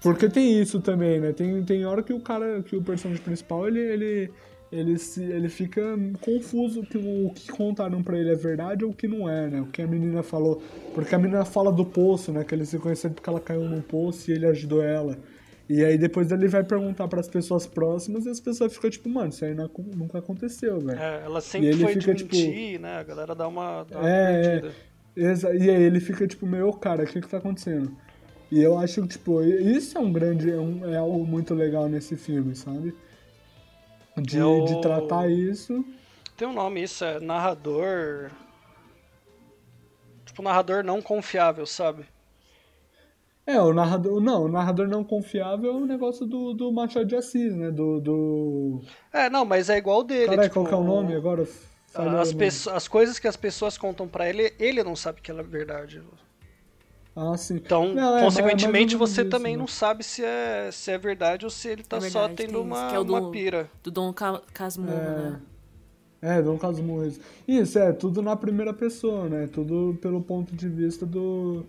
Porque 0.00 0.28
tem 0.28 0.60
isso 0.60 0.80
também, 0.80 1.20
né? 1.20 1.32
Tem, 1.32 1.62
tem 1.64 1.84
hora 1.84 2.02
que 2.02 2.12
o 2.12 2.20
cara, 2.20 2.62
que 2.62 2.76
o 2.76 2.82
personagem 2.82 3.22
principal, 3.22 3.66
ele, 3.66 3.80
ele, 3.80 4.30
ele, 4.70 4.98
se, 4.98 5.22
ele 5.22 5.48
fica 5.48 5.80
confuso 6.20 6.82
que 6.82 6.98
o, 6.98 7.30
que 7.34 7.50
contaram 7.50 8.02
pra 8.02 8.18
ele 8.18 8.30
é 8.30 8.34
verdade 8.34 8.84
ou 8.84 8.90
o 8.90 8.94
que 8.94 9.08
não 9.08 9.28
é, 9.28 9.48
né? 9.48 9.60
O 9.60 9.66
que 9.66 9.80
a 9.82 9.86
menina 9.86 10.22
falou. 10.22 10.62
Porque 10.94 11.14
a 11.14 11.18
menina 11.18 11.44
fala 11.44 11.72
do 11.72 11.84
poço, 11.84 12.32
né? 12.32 12.44
Que 12.44 12.54
eles 12.54 12.68
se 12.68 12.78
conheceram 12.78 13.14
porque 13.14 13.28
ela 13.30 13.40
caiu 13.40 13.62
num 13.62 13.80
poço 13.80 14.30
e 14.30 14.34
ele 14.34 14.46
ajudou 14.46 14.82
ela. 14.82 15.16
E 15.68 15.84
aí 15.84 15.98
depois 15.98 16.30
ele 16.32 16.48
vai 16.48 16.64
perguntar 16.64 17.06
pras 17.08 17.28
pessoas 17.28 17.66
próximas 17.66 18.24
e 18.24 18.30
as 18.30 18.40
pessoas 18.40 18.72
ficam 18.72 18.88
tipo, 18.88 19.08
mano, 19.08 19.28
isso 19.28 19.44
aí 19.44 19.54
não 19.54 19.70
nunca 19.94 20.18
aconteceu, 20.18 20.78
velho. 20.80 20.98
É, 20.98 21.22
ela 21.24 21.40
sempre 21.42 21.68
ele 21.68 21.84
foi 21.84 21.92
fica, 21.94 22.14
de 22.14 22.24
tipo- 22.24 22.36
mentir, 22.36 22.80
né? 22.80 22.96
A 22.98 23.02
galera 23.02 23.34
dá 23.34 23.46
uma, 23.46 23.84
dá 23.84 23.98
uma 23.98 24.08
É, 24.08 24.62
é. 25.16 25.56
E 25.56 25.70
aí 25.70 25.82
ele 25.82 26.00
fica 26.00 26.26
tipo, 26.26 26.46
meu, 26.46 26.72
cara, 26.72 27.04
o 27.04 27.06
que 27.06 27.20
que 27.20 27.28
tá 27.28 27.38
acontecendo? 27.38 27.94
E 28.50 28.62
eu 28.62 28.78
acho 28.78 29.02
que, 29.02 29.08
tipo, 29.08 29.42
isso 29.42 29.98
é 29.98 30.00
um 30.00 30.10
grande, 30.10 30.50
é, 30.50 30.56
um- 30.58 30.88
é 30.90 30.96
algo 30.96 31.26
muito 31.26 31.54
legal 31.54 31.86
nesse 31.86 32.16
filme, 32.16 32.54
sabe? 32.54 32.94
De, 34.22 34.38
Eu- 34.38 34.64
de 34.64 34.80
tratar 34.80 35.30
isso. 35.30 35.84
Tem 36.36 36.46
um 36.46 36.52
nome 36.52 36.82
isso, 36.82 37.04
é 37.04 37.18
narrador. 37.18 38.30
Tipo, 40.24 40.42
narrador 40.42 40.84
não 40.84 41.02
confiável, 41.02 41.66
sabe? 41.66 42.06
É, 43.44 43.60
o 43.60 43.72
narrador. 43.72 44.20
Não, 44.20 44.44
o 44.44 44.48
narrador 44.48 44.86
não 44.86 45.02
confiável 45.02 45.70
é 45.72 45.74
o 45.74 45.86
negócio 45.86 46.26
do, 46.26 46.52
do 46.52 46.70
Machado 46.70 47.06
de 47.06 47.16
Assis, 47.16 47.54
né? 47.56 47.70
Do. 47.70 47.98
do... 48.00 48.82
É, 49.12 49.30
não, 49.30 49.44
mas 49.44 49.70
é 49.70 49.78
igual 49.78 50.04
dele. 50.04 50.26
Caralho, 50.26 50.42
tipo, 50.48 50.54
qual 50.60 50.66
que 50.66 50.74
é 50.74 50.76
o 50.76 50.84
nome 50.84 51.14
agora? 51.14 51.42
As, 51.94 52.68
as 52.68 52.86
coisas 52.86 53.18
que 53.18 53.26
as 53.26 53.36
pessoas 53.36 53.78
contam 53.78 54.06
pra 54.06 54.28
ele, 54.28 54.52
ele 54.58 54.84
não 54.84 54.94
sabe 54.94 55.20
que 55.22 55.30
ela 55.30 55.40
é 55.40 55.44
verdade. 55.44 56.02
Ah, 57.20 57.36
sim. 57.36 57.56
Então, 57.56 57.92
Não, 57.94 58.16
é, 58.18 58.22
consequentemente, 58.22 58.96
mas 58.96 59.10
você 59.10 59.22
isso, 59.22 59.30
também 59.30 59.56
né? 59.56 59.58
não 59.60 59.66
sabe 59.66 60.04
se 60.04 60.22
é, 60.24 60.70
se 60.70 60.90
é 60.92 60.96
verdade 60.98 61.44
ou 61.44 61.50
se 61.50 61.66
ele 61.68 61.82
tá 61.82 61.96
É 61.96 62.00
só 62.02 62.20
verdade, 62.20 62.34
tendo 62.36 62.46
tem 62.52 62.60
isso, 62.60 62.62
uma, 62.62 62.88
que 62.88 62.94
é 62.94 62.98
o 62.98 63.02
uma 63.02 63.20
do- 63.20 63.30
pira. 63.32 63.68
Do 63.82 63.90
Dom 63.90 64.12
Ca- 64.12 64.40
Casmurro, 64.54 64.92
né? 64.96 65.40
É, 66.22 66.40
Dom 66.42 66.56
Casmurro. 66.58 67.12
Isso, 67.46 67.78
é, 67.78 67.92
tudo 67.92 68.22
na 68.22 68.36
primeira 68.36 68.72
pessoa, 68.72 69.28
né? 69.28 69.48
Tudo 69.52 69.98
pelo 70.00 70.20
ponto 70.20 70.54
de 70.54 70.68
vista 70.68 71.04
do, 71.04 71.64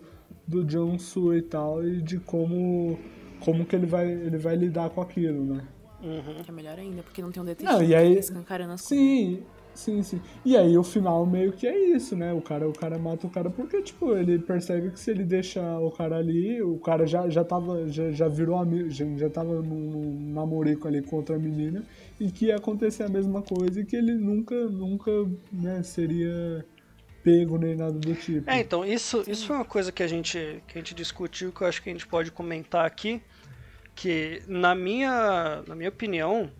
do 0.46 0.64
John 0.64 0.98
Su 1.00 1.34
e 1.34 1.42
tal, 1.42 1.84
e 1.84 2.00
de 2.00 2.18
como, 2.20 2.96
como 3.40 3.64
que 3.64 3.74
ele 3.74 3.86
vai, 3.86 4.08
ele 4.08 4.38
vai 4.38 4.54
lidar 4.54 4.90
com 4.90 5.00
aquilo, 5.00 5.54
né? 5.54 5.64
Uhum. 6.02 6.42
Que 6.44 6.50
é 6.50 6.54
melhor 6.54 6.78
ainda, 6.78 7.02
porque 7.02 7.20
não 7.20 7.30
tem 7.32 7.42
um 7.42 7.46
detetive 7.46 7.72
Não, 7.72 7.82
e 7.82 7.94
aí- 7.94 8.18
escancarando 8.18 8.72
as 8.74 8.86
coisas. 8.86 9.38
Sim, 9.74 10.02
sim. 10.02 10.20
E 10.44 10.56
aí 10.56 10.76
o 10.76 10.82
final 10.82 11.24
meio 11.24 11.52
que 11.52 11.66
é 11.66 11.78
isso, 11.94 12.16
né? 12.16 12.32
O 12.32 12.40
cara, 12.40 12.68
o 12.68 12.72
cara 12.72 12.98
mata 12.98 13.26
o 13.26 13.30
cara 13.30 13.50
porque, 13.50 13.80
tipo, 13.82 14.14
ele 14.14 14.38
percebe 14.38 14.90
que 14.90 15.00
se 15.00 15.10
ele 15.10 15.24
deixar 15.24 15.78
o 15.80 15.90
cara 15.90 16.16
ali, 16.16 16.60
o 16.62 16.78
cara 16.78 17.06
já, 17.06 17.28
já 17.28 17.44
tava, 17.44 17.88
já, 17.88 18.10
já 18.10 18.28
virou 18.28 18.58
amigo, 18.58 18.90
já, 18.90 19.04
já 19.16 19.30
tava 19.30 19.62
num, 19.62 20.32
namorico 20.32 20.88
ali 20.88 21.02
com 21.02 21.16
outra 21.16 21.38
menina, 21.38 21.84
e 22.18 22.30
que 22.30 22.46
ia 22.46 22.56
acontecer 22.56 23.04
a 23.04 23.08
mesma 23.08 23.42
coisa 23.42 23.80
e 23.80 23.84
que 23.84 23.96
ele 23.96 24.14
nunca, 24.14 24.54
nunca, 24.66 25.10
né, 25.52 25.82
seria 25.82 26.64
pego 27.22 27.58
nem 27.58 27.76
nada 27.76 27.98
do 27.98 28.14
tipo. 28.14 28.48
É, 28.50 28.60
então, 28.60 28.84
isso, 28.84 29.22
isso 29.26 29.46
foi 29.46 29.56
uma 29.56 29.64
coisa 29.64 29.92
que 29.92 30.02
a, 30.02 30.08
gente, 30.08 30.62
que 30.66 30.78
a 30.78 30.80
gente 30.80 30.94
discutiu, 30.94 31.52
que 31.52 31.62
eu 31.62 31.66
acho 31.66 31.82
que 31.82 31.90
a 31.90 31.92
gente 31.92 32.06
pode 32.06 32.30
comentar 32.30 32.84
aqui, 32.86 33.22
que 33.94 34.42
na 34.48 34.74
minha, 34.74 35.62
na 35.66 35.74
minha 35.74 35.90
opinião, 35.90 36.50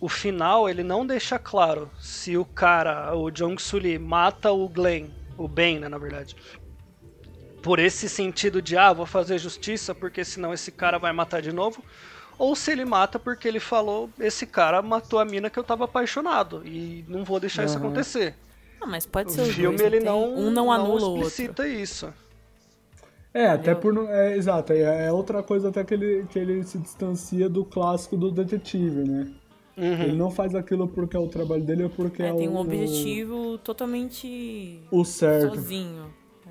o 0.00 0.08
final 0.08 0.68
ele 0.68 0.82
não 0.82 1.06
deixa 1.06 1.38
claro 1.38 1.90
se 2.00 2.36
o 2.36 2.44
cara, 2.44 3.14
o 3.16 3.30
Jong 3.30 3.56
Lee, 3.74 3.98
mata 3.98 4.52
o 4.52 4.68
Glenn, 4.68 5.08
o 5.38 5.48
Ben, 5.48 5.78
né, 5.78 5.88
na 5.88 5.98
verdade, 5.98 6.36
por 7.62 7.78
esse 7.78 8.08
sentido 8.08 8.62
de, 8.62 8.76
ah, 8.76 8.92
vou 8.92 9.06
fazer 9.06 9.38
justiça 9.38 9.94
porque 9.94 10.24
senão 10.24 10.52
esse 10.52 10.70
cara 10.70 10.98
vai 10.98 11.12
matar 11.12 11.42
de 11.42 11.52
novo, 11.52 11.82
ou 12.38 12.54
se 12.54 12.70
ele 12.70 12.84
mata 12.84 13.18
porque 13.18 13.48
ele 13.48 13.58
falou, 13.58 14.10
esse 14.20 14.46
cara 14.46 14.82
matou 14.82 15.18
a 15.18 15.24
mina 15.24 15.48
que 15.50 15.58
eu 15.58 15.64
tava 15.64 15.84
apaixonado 15.84 16.62
e 16.66 17.04
não 17.08 17.24
vou 17.24 17.40
deixar 17.40 17.64
isso 17.64 17.78
Aham. 17.78 17.86
acontecer. 17.86 18.34
Ah, 18.80 18.86
mas 18.86 19.06
pode 19.06 19.30
O 19.30 19.34
ser 19.34 19.42
os 19.42 19.48
filme 19.48 19.78
dois, 19.78 19.92
ele 19.92 20.00
tem? 20.00 20.10
não, 20.10 20.36
Um 20.36 20.50
não 20.50 20.70
anula 20.70 21.06
o 21.06 21.10
outro. 21.12 21.22
explicita 21.22 21.66
isso. 21.66 22.12
É, 23.32 23.48
até 23.48 23.74
por. 23.74 23.92
não- 23.92 24.08
É, 24.08 24.36
exato, 24.36 24.72
é, 24.72 25.06
é 25.06 25.12
outra 25.12 25.42
coisa 25.42 25.68
até 25.68 25.84
que 25.84 25.94
ele, 25.94 26.26
que 26.26 26.38
ele 26.38 26.62
se 26.64 26.78
distancia 26.78 27.48
do 27.48 27.64
clássico 27.64 28.16
do 28.16 28.30
detetive, 28.30 29.02
né? 29.04 29.26
Ele 29.76 30.12
Uhum. 30.12 30.16
não 30.16 30.30
faz 30.30 30.54
aquilo 30.54 30.88
porque 30.88 31.16
é 31.16 31.20
o 31.20 31.28
trabalho 31.28 31.62
dele 31.62 31.82
ou 31.84 31.90
porque 31.90 32.22
é, 32.22 32.28
É, 32.28 32.32
tem 32.34 32.48
o, 32.48 32.52
um 32.52 32.56
objetivo 32.56 33.58
totalmente 33.58 34.80
o 34.90 35.04
certo. 35.04 35.54
sozinho. 35.54 36.06
É. 36.46 36.50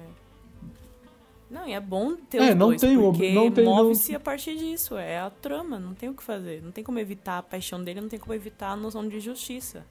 Não, 1.50 1.68
e 1.68 1.74
é 1.74 1.80
bom 1.80 2.16
ter 2.16 2.38
É, 2.40 2.50
os 2.52 2.56
não 2.56 2.68
dois, 2.68 2.82
tem 2.82 2.98
o- 2.98 3.02
porque 3.02 3.32
não 3.34 3.52
tem- 3.52 3.66
não- 3.66 3.76
move-se 3.78 4.16
a 4.16 4.20
partir 4.20 4.56
disso. 4.58 4.96
É 4.96 5.20
a 5.20 5.30
trama, 5.32 5.80
não 5.80 5.94
tem 5.96 6.08
o 6.10 6.14
que 6.14 6.22
fazer. 6.24 6.62
Não 6.62 6.72
tem 6.72 6.84
como 6.84 7.00
evitar 7.00 7.40
a 7.40 7.44
paixão 7.44 7.84
dele, 7.84 8.00
não 8.02 8.10
tem 8.10 8.20
como 8.20 8.34
evitar 8.34 8.70
a 8.72 8.76
noção 8.76 9.08
de 9.08 9.20
justiça. 9.20 9.84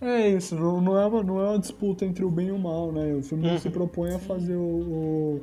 É 0.00 0.28
isso, 0.28 0.54
não, 0.56 0.80
não, 0.80 0.96
é 0.98 1.06
uma, 1.06 1.22
não 1.22 1.40
é 1.40 1.48
uma 1.50 1.58
disputa 1.58 2.04
entre 2.04 2.24
o 2.24 2.30
bem 2.30 2.48
e 2.48 2.52
o 2.52 2.58
mal, 2.58 2.90
né? 2.92 3.14
O 3.14 3.22
filme 3.22 3.46
não 3.48 3.58
se 3.58 3.70
propõe 3.70 4.12
a 4.14 4.18
fazer 4.18 4.56
o. 4.56 4.60
o 4.60 5.40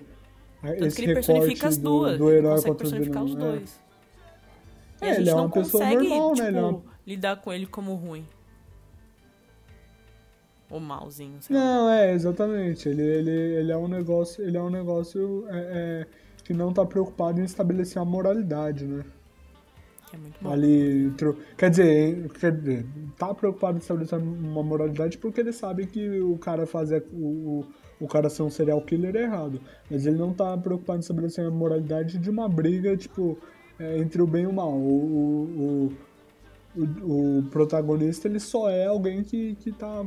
a- 0.63 0.67
Tanto 0.69 0.85
esse 0.85 0.95
que 0.97 1.01
ele 1.03 1.13
personifica 1.15 1.67
as 1.67 1.77
do, 1.77 1.83
duas. 1.99 2.17
do 2.17 2.29
ele 2.29 2.37
herói 2.39 2.51
consegue 2.55 2.67
contra 2.69 2.71
o 2.73 2.89
personificar 2.89 3.23
os 3.23 3.31
vilão. 3.33 3.47
é. 3.47 3.51
dois. 3.57 3.79
E 5.01 5.05
É, 5.05 5.07
a 5.07 5.13
gente 5.13 5.21
ele 5.21 5.29
é 5.29 5.33
não 5.33 5.43
uma 5.45 5.49
pessoa 5.49 5.83
consegue, 5.83 6.09
normal, 6.09 6.29
né? 6.29 6.35
tipo, 6.35 6.47
Ele 6.47 6.57
é 6.57 6.61
uma- 6.61 6.88
lidar 7.09 7.37
com 7.37 7.51
ele 7.51 7.65
como 7.65 7.95
ruim. 7.95 8.23
Ou 10.69 10.79
malzinho, 10.79 11.41
sei 11.41 11.55
lá. 11.55 11.61
Não, 11.61 11.89
é, 11.89 12.13
exatamente. 12.13 12.87
Ele, 12.87 13.01
ele, 13.01 13.31
ele 13.31 13.71
é 13.71 13.77
um 13.77 13.87
negócio, 13.87 14.43
ele 14.45 14.55
é 14.55 14.61
um 14.61 14.69
negócio 14.69 15.47
é, 15.49 15.57
é, 15.57 16.07
que 16.43 16.53
não 16.53 16.71
tá 16.71 16.85
preocupado 16.85 17.41
em 17.41 17.43
estabelecer 17.43 17.99
a 17.99 18.05
moralidade, 18.05 18.85
né? 18.85 19.03
É 20.13 20.17
muito 20.17 20.37
bom. 20.39 20.51
Ali, 20.51 21.11
quer 21.57 21.71
dizer, 21.71 22.29
quer 22.39 22.51
dizer, 22.51 22.85
tá 23.17 23.33
preocupado 23.33 23.77
em 23.77 23.81
estabelecer 23.81 24.19
uma 24.19 24.61
moralidade 24.61 25.17
porque 25.17 25.41
ele 25.41 25.51
sabe 25.51 25.87
que 25.87 26.19
o 26.19 26.37
cara 26.37 26.67
fazer 26.67 27.03
o, 27.11 27.25
o, 27.25 27.65
o 27.99 28.07
cara 28.07 28.29
ser 28.29 28.43
um 28.43 28.49
serial 28.51 28.81
killer 28.83 29.15
é 29.15 29.23
errado. 29.23 29.59
Mas 29.89 30.05
ele 30.05 30.17
não 30.17 30.31
tá 30.31 30.55
preocupado 30.55 30.99
em 30.99 31.01
estabelecer 31.01 31.43
a 31.43 31.49
moralidade 31.49 32.19
de 32.19 32.29
uma 32.29 32.47
briga, 32.47 32.95
tipo, 32.95 33.39
é, 33.79 33.97
entre 33.97 34.21
o 34.21 34.27
bem 34.27 34.43
e 34.43 34.47
o 34.47 34.53
mal. 34.53 34.73
O, 34.73 34.87
o, 34.87 35.87
o, 35.87 36.08
o 36.75 37.43
protagonista, 37.51 38.27
ele 38.27 38.39
só 38.39 38.69
é 38.69 38.85
alguém 38.85 39.23
que, 39.23 39.55
que 39.55 39.71
tá 39.71 40.05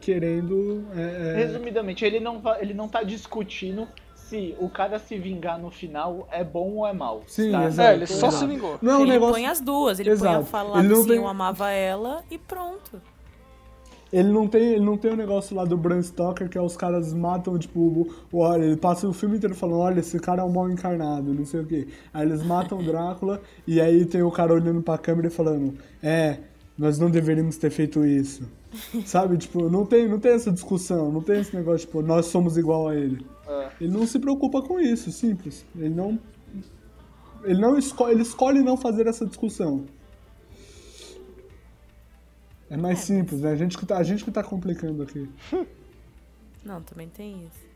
querendo... 0.00 0.84
é, 0.94 1.32
é, 1.32 1.44
Resumidamente, 1.46 2.04
ele 2.04 2.20
não, 2.20 2.40
ele 2.58 2.72
não 2.74 2.88
tá 2.88 3.02
discutindo 3.02 3.86
se 4.14 4.54
o 4.60 4.68
cara 4.68 4.98
se 4.98 5.18
vingar 5.18 5.58
no 5.58 5.70
final 5.70 6.28
é 6.30 6.44
bom 6.44 6.76
ou 6.76 6.86
é 6.86 6.92
mal. 6.92 7.22
Sim, 7.26 7.50
tá? 7.50 7.64
exato. 7.64 7.88
É, 7.90 7.94
ele 7.94 8.06
só 8.06 8.28
Exato. 8.28 8.32
se 8.34 8.46
vingou. 8.46 8.78
não 8.80 8.92
é 8.92 8.96
um 8.98 9.02
ele 9.02 9.10
negócio... 9.12 9.34
põe 9.34 9.46
as 9.46 9.60
duas, 9.60 9.98
ele 9.98 10.10
põe 10.10 10.18
Exato. 10.18 10.40
a 10.42 10.44
falar 10.44 10.78
Ele 10.78 10.88
não 10.88 11.00
assim, 11.00 11.08
tem- 11.08 11.16
eu 11.16 11.26
amava 11.26 11.70
ela 11.70 12.22
e 12.30 12.38
pronto. 12.38 13.02
Ele 14.12 14.28
não 14.30 14.48
tem, 14.48 14.72
ele 14.72 14.84
não 14.84 14.96
tem 14.96 15.12
o 15.12 15.16
negócio 15.16 15.54
lá 15.54 15.64
do 15.64 15.76
Bram 15.76 16.02
Stoker 16.02 16.48
que 16.48 16.58
é 16.58 16.60
os 16.60 16.76
caras 16.76 17.14
matam, 17.14 17.56
tipo, 17.58 18.08
olha, 18.32 18.64
ele 18.64 18.76
passa 18.76 19.08
o 19.08 19.12
filme 19.12 19.36
inteiro 19.36 19.54
falando, 19.54 19.78
olha, 19.78 20.00
esse 20.00 20.18
cara 20.18 20.42
é 20.42 20.44
um 20.44 20.52
mal 20.52 20.68
encarnado, 20.70 21.32
não 21.32 21.44
sei 21.44 21.60
o 21.60 21.66
quê. 21.66 21.86
Aí 22.12 22.26
eles 22.26 22.42
matam 22.42 22.78
o 22.78 22.82
Drácula 22.82 23.40
e 23.66 23.80
aí 23.80 24.04
tem 24.04 24.22
o 24.22 24.30
cara 24.30 24.52
olhando 24.52 24.82
pra 24.82 24.98
câmera 24.98 25.28
e 25.28 25.30
falando, 25.30 25.74
é, 26.02 26.38
nós 26.76 26.98
não 26.98 27.10
deveríamos 27.10 27.56
ter 27.56 27.70
feito 27.70 28.04
isso. 28.04 28.48
Sabe, 29.04 29.36
tipo, 29.36 29.68
não 29.68 29.84
tem, 29.84 30.08
não 30.08 30.18
tem 30.18 30.32
essa 30.32 30.50
discussão, 30.50 31.12
não 31.12 31.20
tem 31.20 31.40
esse 31.40 31.54
negócio, 31.54 31.86
tipo, 31.86 32.02
nós 32.02 32.26
somos 32.26 32.56
igual 32.56 32.88
a 32.88 32.96
ele. 32.96 33.24
É. 33.46 33.68
Ele 33.80 33.92
não 33.92 34.06
se 34.06 34.18
preocupa 34.18 34.62
com 34.62 34.80
isso, 34.80 35.12
simples. 35.12 35.64
Ele 35.76 35.94
não. 35.94 36.18
Ele 37.44 37.60
não 37.60 37.78
escolhe, 37.78 38.12
ele 38.14 38.22
escolhe 38.22 38.60
não 38.60 38.76
fazer 38.76 39.06
essa 39.06 39.24
discussão. 39.24 39.84
É 42.70 42.76
mais 42.76 43.00
simples, 43.00 43.40
né? 43.40 43.50
A 43.50 43.56
gente 43.56 43.76
que 43.76 43.84
tá, 43.84 43.98
a 43.98 44.02
gente 44.04 44.24
que 44.24 44.30
tá 44.30 44.44
complicando 44.44 45.02
aqui. 45.02 45.28
Não, 46.64 46.80
também 46.82 47.08
tem 47.08 47.44
isso. 47.46 47.68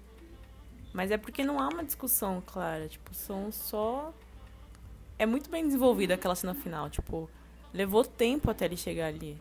Mas 0.92 1.10
é 1.10 1.18
porque 1.18 1.42
não 1.42 1.58
há 1.58 1.68
uma 1.68 1.82
discussão 1.82 2.40
clara, 2.46 2.86
tipo, 2.86 3.12
são 3.12 3.50
só 3.50 4.14
é 5.18 5.26
muito 5.26 5.50
bem 5.50 5.64
desenvolvida 5.64 6.14
aquela 6.14 6.34
cena 6.34 6.54
final, 6.54 6.88
tipo, 6.88 7.28
levou 7.72 8.04
tempo 8.04 8.50
até 8.50 8.64
ele 8.66 8.76
chegar 8.76 9.06
ali. 9.06 9.40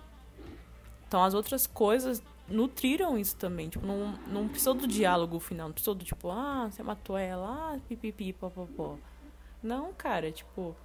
Então 1.08 1.24
as 1.24 1.36
outras 1.36 1.68
coisas 1.68 2.24
nutriram 2.48 3.18
isso 3.18 3.36
também, 3.36 3.70
tipo, 3.70 3.86
não, 3.86 4.14
não 4.28 4.48
precisou 4.48 4.74
do 4.74 4.88
diálogo 4.88 5.40
final, 5.40 5.68
não 5.68 5.74
precisou 5.74 5.94
do 5.94 6.04
tipo, 6.04 6.30
ah, 6.32 6.70
você 6.72 6.82
matou 6.82 7.18
ela, 7.18 7.74
ah, 7.76 7.80
pipipi, 7.88 8.34
popopó. 8.34 8.98
Não, 9.62 9.94
cara, 9.94 10.32
tipo, 10.32 10.76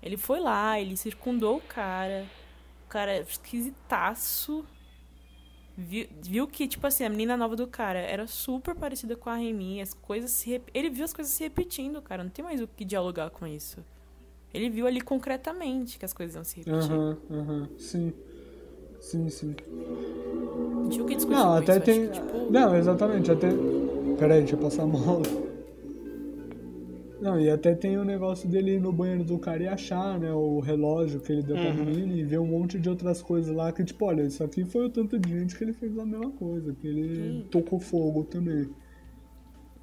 ele 0.00 0.16
foi 0.16 0.38
lá, 0.38 0.78
ele 0.78 0.96
circundou 0.96 1.56
o 1.56 1.60
cara, 1.60 2.26
cara 2.92 3.20
esquisitaço, 3.20 4.66
viu, 5.74 6.06
viu 6.20 6.46
que, 6.46 6.68
tipo 6.68 6.86
assim, 6.86 7.04
a 7.04 7.08
menina 7.08 7.38
nova 7.38 7.56
do 7.56 7.66
cara 7.66 7.98
era 7.98 8.26
super 8.26 8.74
parecida 8.74 9.16
com 9.16 9.30
a 9.30 9.34
Remy, 9.34 9.80
as 9.80 9.94
coisas 9.94 10.30
se 10.30 10.50
rep... 10.50 10.68
Ele 10.74 10.90
viu 10.90 11.02
as 11.02 11.14
coisas 11.14 11.32
se 11.32 11.42
repetindo, 11.42 12.02
cara, 12.02 12.22
não 12.22 12.30
tem 12.30 12.44
mais 12.44 12.60
o 12.60 12.68
que 12.68 12.84
dialogar 12.84 13.30
com 13.30 13.46
isso. 13.46 13.82
Ele 14.52 14.68
viu 14.68 14.86
ali 14.86 15.00
concretamente 15.00 15.98
que 15.98 16.04
as 16.04 16.12
coisas 16.12 16.34
iam 16.34 16.44
se 16.44 16.56
repetir. 16.58 16.92
Aham, 16.92 17.16
aham, 17.30 17.68
sim. 17.78 18.12
Sim, 19.00 19.30
sim. 19.30 19.56
Não 19.66 20.90
tinha 20.90 21.02
o 21.02 21.08
que 21.08 21.16
discutir 21.16 21.34
Não, 21.34 21.46
com 21.52 21.56
até 21.56 21.76
isso, 21.76 21.84
tem. 21.86 22.06
que, 22.08 22.12
tipo, 22.12 22.52
Não, 22.52 22.76
exatamente, 22.76 23.30
até. 23.32 23.48
Peraí, 24.18 24.40
deixa 24.40 24.54
eu 24.54 24.60
passar 24.60 24.82
a 24.82 24.86
mola. 24.86 25.22
Não, 27.22 27.38
e 27.38 27.48
até 27.48 27.72
tem 27.72 27.96
o 27.96 28.04
negócio 28.04 28.48
dele 28.48 28.72
ir 28.72 28.80
no 28.80 28.92
banheiro 28.92 29.22
do 29.22 29.38
cara 29.38 29.62
e 29.62 29.68
achar, 29.68 30.18
né, 30.18 30.32
o 30.32 30.58
relógio 30.58 31.20
que 31.20 31.30
ele 31.30 31.40
deu 31.44 31.54
pra 31.54 31.72
menina 31.72 32.12
e 32.14 32.24
ver 32.24 32.40
um 32.40 32.46
monte 32.48 32.80
de 32.80 32.90
outras 32.90 33.22
coisas 33.22 33.54
lá 33.54 33.70
que, 33.70 33.84
tipo, 33.84 34.04
olha, 34.04 34.22
isso 34.22 34.42
aqui 34.42 34.64
foi 34.64 34.86
o 34.86 34.90
tanto 34.90 35.20
de 35.20 35.30
gente 35.30 35.56
que 35.56 35.62
ele 35.62 35.72
fez 35.72 35.96
a 35.96 36.04
mesma 36.04 36.32
coisa, 36.32 36.74
que 36.74 36.84
ele 36.84 37.42
Sim. 37.42 37.48
tocou 37.48 37.78
fogo 37.78 38.24
também. 38.24 38.68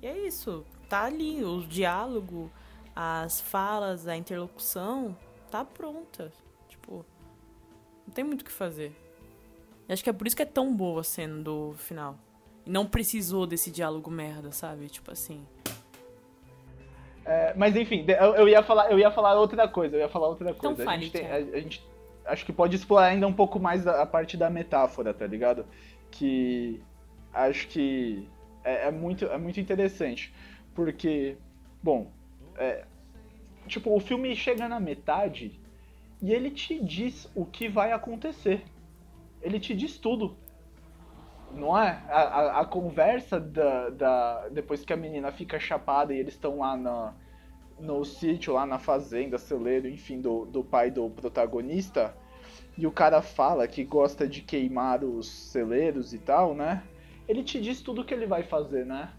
E 0.01 0.07
é 0.07 0.27
isso. 0.27 0.65
Tá 0.89 1.05
ali, 1.05 1.41
o 1.41 1.61
diálogo, 1.61 2.51
as 2.93 3.39
falas, 3.39 4.05
a 4.05 4.17
interlocução, 4.17 5.15
tá 5.49 5.63
pronta. 5.63 6.33
Tipo, 6.67 7.05
não 8.05 8.13
tem 8.13 8.25
muito 8.25 8.41
o 8.41 8.43
que 8.43 8.51
fazer. 8.51 8.91
E 9.87 9.93
acho 9.93 10.03
que 10.03 10.09
é 10.09 10.13
por 10.13 10.27
isso 10.27 10.35
que 10.35 10.41
é 10.41 10.45
tão 10.45 10.75
boa 10.75 10.99
a 10.99 11.05
cena 11.05 11.41
do 11.41 11.71
final. 11.77 12.19
E 12.65 12.69
não 12.69 12.85
precisou 12.85 13.47
desse 13.47 13.71
diálogo 13.71 14.11
merda, 14.11 14.51
sabe? 14.51 14.89
Tipo 14.89 15.11
assim. 15.11 15.41
É, 17.32 17.53
mas 17.55 17.75
enfim, 17.75 18.03
eu, 18.07 18.34
eu 18.36 18.47
ia 18.49 18.63
falar, 18.63 18.89
eu 18.91 18.97
ia 18.97 19.11
falar 19.11 19.36
outra 19.39 19.67
coisa, 19.67 19.95
eu 19.95 19.99
ia 19.99 20.09
falar 20.09 20.30
outra 20.30 20.49
Então 20.49 20.73
coisa. 20.73 20.82
a, 20.82 20.86
fale, 20.86 21.03
gente 21.03 21.11
tem- 21.11 21.27
a- 21.32 21.36
a 21.36 21.59
gente 21.59 21.88
acho 22.25 22.43
que 22.43 22.51
pode 22.51 22.75
explorar 22.75 23.05
ainda 23.07 23.27
um 23.27 23.34
pouco 23.34 23.59
mais 23.59 23.86
a, 23.86 24.01
a 24.01 24.05
parte 24.05 24.36
da 24.36 24.49
metáfora, 24.49 25.13
tá 25.13 25.27
ligado? 25.27 25.63
Que 26.09 26.82
acho 27.32 27.67
que 27.67 28.27
é, 28.63 28.88
é 28.88 28.91
muito, 28.91 29.25
é 29.25 29.38
muito 29.38 29.59
interessante. 29.59 30.34
Porque, 30.73 31.38
bom, 31.84 32.07
é, 32.57 32.84
tipo, 33.67 33.95
o 33.95 33.99
filme 33.99 34.36
chega 34.36 34.67
na 34.67 34.80
metade 34.80 35.59
e 36.19 36.34
ele 36.34 36.49
te 36.49 36.84
diz 36.84 37.30
o 37.36 37.45
que 37.45 37.67
vai 37.69 37.91
acontecer. 37.91 38.63
Ele 39.39 39.59
te 39.59 39.75
diz 39.75 39.99
tudo. 39.99 40.36
Não 41.53 41.77
é? 41.77 42.01
A, 42.09 42.21
a, 42.21 42.61
a 42.61 42.65
conversa 42.65 43.39
da, 43.39 43.89
da. 43.89 44.47
Depois 44.49 44.84
que 44.84 44.93
a 44.93 44.97
menina 44.97 45.32
fica 45.32 45.59
chapada 45.59 46.13
e 46.13 46.17
eles 46.19 46.34
estão 46.34 46.59
lá 46.59 46.77
na, 46.77 47.13
no 47.80 48.03
sítio, 48.03 48.53
lá 48.53 48.65
na 48.65 48.80
fazenda, 48.80 49.38
celeiro, 49.38 49.88
enfim, 49.88 50.21
do, 50.21 50.45
do 50.45 50.63
pai 50.63 50.91
do 50.91 51.09
protagonista. 51.09 52.15
E 52.77 52.88
o 52.88 52.91
cara 52.91 53.21
fala 53.21 53.67
que 53.67 53.84
gosta 53.84 54.27
de 54.27 54.41
queimar 54.41 55.03
os 55.03 55.27
celeiros 55.27 56.13
e 56.13 56.17
tal, 56.17 56.55
né? 56.55 56.84
Ele 57.27 57.43
te 57.43 57.59
diz 57.59 57.82
tudo 57.82 58.01
o 58.01 58.05
que 58.05 58.13
ele 58.13 58.25
vai 58.25 58.43
fazer, 58.43 58.86
né? 58.86 59.11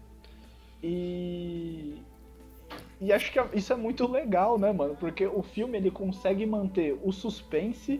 E. 0.81 1.95
E 2.99 3.11
acho 3.11 3.31
que 3.31 3.39
isso 3.57 3.73
é 3.73 3.75
muito 3.75 4.09
legal, 4.09 4.59
né, 4.59 4.71
mano? 4.71 4.95
Porque 4.95 5.25
o 5.25 5.41
filme 5.41 5.77
ele 5.77 5.89
consegue 5.89 6.45
manter 6.45 6.99
o 7.03 7.11
suspense 7.11 7.99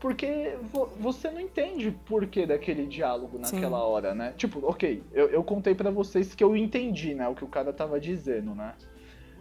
porque 0.00 0.56
você 0.98 1.30
não 1.30 1.40
entende 1.40 1.94
por 2.06 2.26
que 2.26 2.46
daquele 2.46 2.86
diálogo 2.86 3.38
naquela 3.38 3.78
Sim. 3.78 3.84
hora, 3.84 4.14
né? 4.14 4.32
Tipo, 4.34 4.66
ok, 4.66 5.02
eu, 5.12 5.28
eu 5.28 5.44
contei 5.44 5.74
para 5.74 5.90
vocês 5.90 6.34
que 6.34 6.42
eu 6.42 6.56
entendi, 6.56 7.14
né, 7.14 7.28
o 7.28 7.34
que 7.34 7.44
o 7.44 7.48
cara 7.48 7.70
tava 7.70 8.00
dizendo, 8.00 8.54
né? 8.54 8.74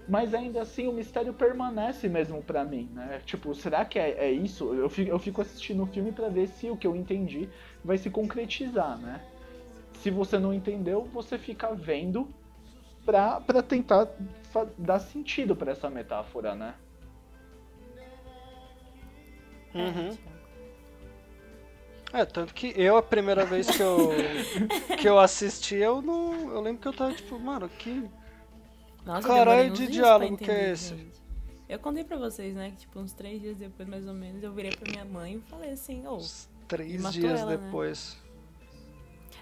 Mas 0.09 0.33
ainda 0.33 0.61
assim 0.63 0.87
o 0.87 0.91
mistério 0.91 1.31
permanece 1.33 2.09
mesmo 2.09 2.41
para 2.41 2.63
mim, 2.63 2.89
né? 2.93 3.21
Tipo, 3.25 3.53
será 3.53 3.85
que 3.85 3.99
é, 3.99 4.09
é 4.25 4.31
isso? 4.31 4.73
Eu 4.73 4.89
fico, 4.89 5.11
eu 5.11 5.19
fico 5.19 5.41
assistindo 5.41 5.83
o 5.83 5.85
filme 5.85 6.11
para 6.11 6.29
ver 6.29 6.47
se 6.47 6.69
o 6.69 6.75
que 6.75 6.87
eu 6.87 6.95
entendi 6.95 7.47
vai 7.85 7.97
se 7.97 8.09
concretizar, 8.09 8.97
né? 8.97 9.21
Se 9.93 10.09
você 10.09 10.39
não 10.39 10.51
entendeu, 10.51 11.03
você 11.13 11.37
fica 11.37 11.73
vendo 11.75 12.27
pra, 13.05 13.39
pra 13.39 13.61
tentar 13.61 14.07
dar 14.77 14.99
sentido 14.99 15.55
para 15.55 15.73
essa 15.73 15.89
metáfora, 15.89 16.55
né? 16.55 16.73
Uhum. 19.75 20.17
É, 22.11 22.25
tanto 22.25 22.53
que 22.55 22.73
eu, 22.75 22.97
a 22.97 23.03
primeira 23.03 23.45
vez 23.45 23.69
que 23.69 23.83
eu, 23.83 24.09
que 24.99 25.07
eu 25.07 25.19
assisti, 25.19 25.75
eu 25.75 26.01
não. 26.01 26.51
Eu 26.51 26.61
lembro 26.61 26.81
que 26.81 26.87
eu 26.87 26.93
tava 26.93 27.13
tipo, 27.13 27.39
mano, 27.39 27.69
que. 27.69 28.09
Nossa, 29.09 29.27
caralho 29.27 29.71
de 29.71 29.87
diálogo 29.87 30.33
entender, 30.33 30.45
que 30.45 30.51
é 30.51 30.71
esse? 30.71 30.95
Gente. 30.95 31.19
Eu 31.67 31.79
contei 31.79 32.03
pra 32.03 32.15
vocês, 32.15 32.53
né, 32.53 32.69
que 32.69 32.77
tipo, 32.77 32.99
uns 32.99 33.11
três 33.11 33.41
dias 33.41 33.57
depois, 33.57 33.89
mais 33.89 34.07
ou 34.07 34.13
menos, 34.13 34.43
eu 34.43 34.53
virei 34.53 34.71
pra 34.71 34.91
minha 34.91 35.03
mãe 35.03 35.37
e 35.37 35.49
falei 35.49 35.71
assim, 35.71 36.05
ô. 36.05 36.17
Oh, 36.17 36.67
três 36.67 37.11
dias 37.11 37.39
ela, 37.39 37.49
né? 37.49 37.57
depois. 37.57 38.15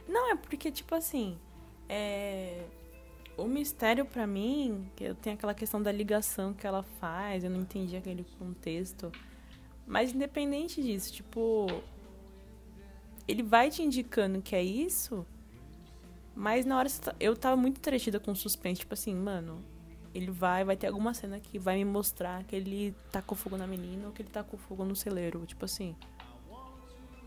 Né? 0.08 0.14
Não, 0.14 0.32
é 0.32 0.36
porque, 0.38 0.72
tipo 0.72 0.96
assim. 0.96 1.38
É... 1.90 2.64
O 3.36 3.46
mistério 3.46 4.06
para 4.06 4.26
mim, 4.26 4.90
que 4.96 5.04
eu 5.04 5.14
tenho 5.14 5.36
aquela 5.36 5.54
questão 5.54 5.82
da 5.82 5.92
ligação 5.92 6.54
que 6.54 6.66
ela 6.66 6.82
faz, 6.82 7.44
eu 7.44 7.50
não 7.50 7.60
entendi 7.60 7.96
aquele 7.96 8.26
contexto. 8.40 9.12
Mas 9.86 10.14
independente 10.14 10.82
disso, 10.82 11.14
tipo, 11.14 11.68
ele 13.28 13.44
vai 13.44 13.70
te 13.70 13.84
indicando 13.84 14.42
que 14.42 14.56
é 14.56 14.64
isso, 14.64 15.26
mas 16.38 16.66
na 16.66 16.78
hora 16.78 16.88
tá, 16.88 17.16
eu 17.20 17.36
tava 17.36 17.58
muito 17.58 17.80
entretida 17.80 18.20
com 18.20 18.32
o 18.32 18.36
suspense, 18.36 18.82
tipo 18.82 18.94
assim, 18.94 19.16
mano, 19.16 19.58
ele 20.14 20.30
vai, 20.30 20.64
vai 20.64 20.78
ter 20.78 20.86
alguma 20.86 21.12
cena 21.12 21.40
que 21.40 21.58
vai 21.58 21.78
me 21.78 21.84
mostrar 21.84 22.44
que 22.44 22.56
ele 22.56 22.96
tacou 23.12 23.36
fogo 23.36 23.58
na 23.58 23.66
menina 23.66 24.06
ou 24.06 24.14
que 24.14 24.22
ele 24.22 24.30
tacou 24.30 24.60
fogo 24.60 24.86
no 24.86 24.96
celeiro, 24.96 25.44
tipo 25.48 25.66
assim. 25.66 25.96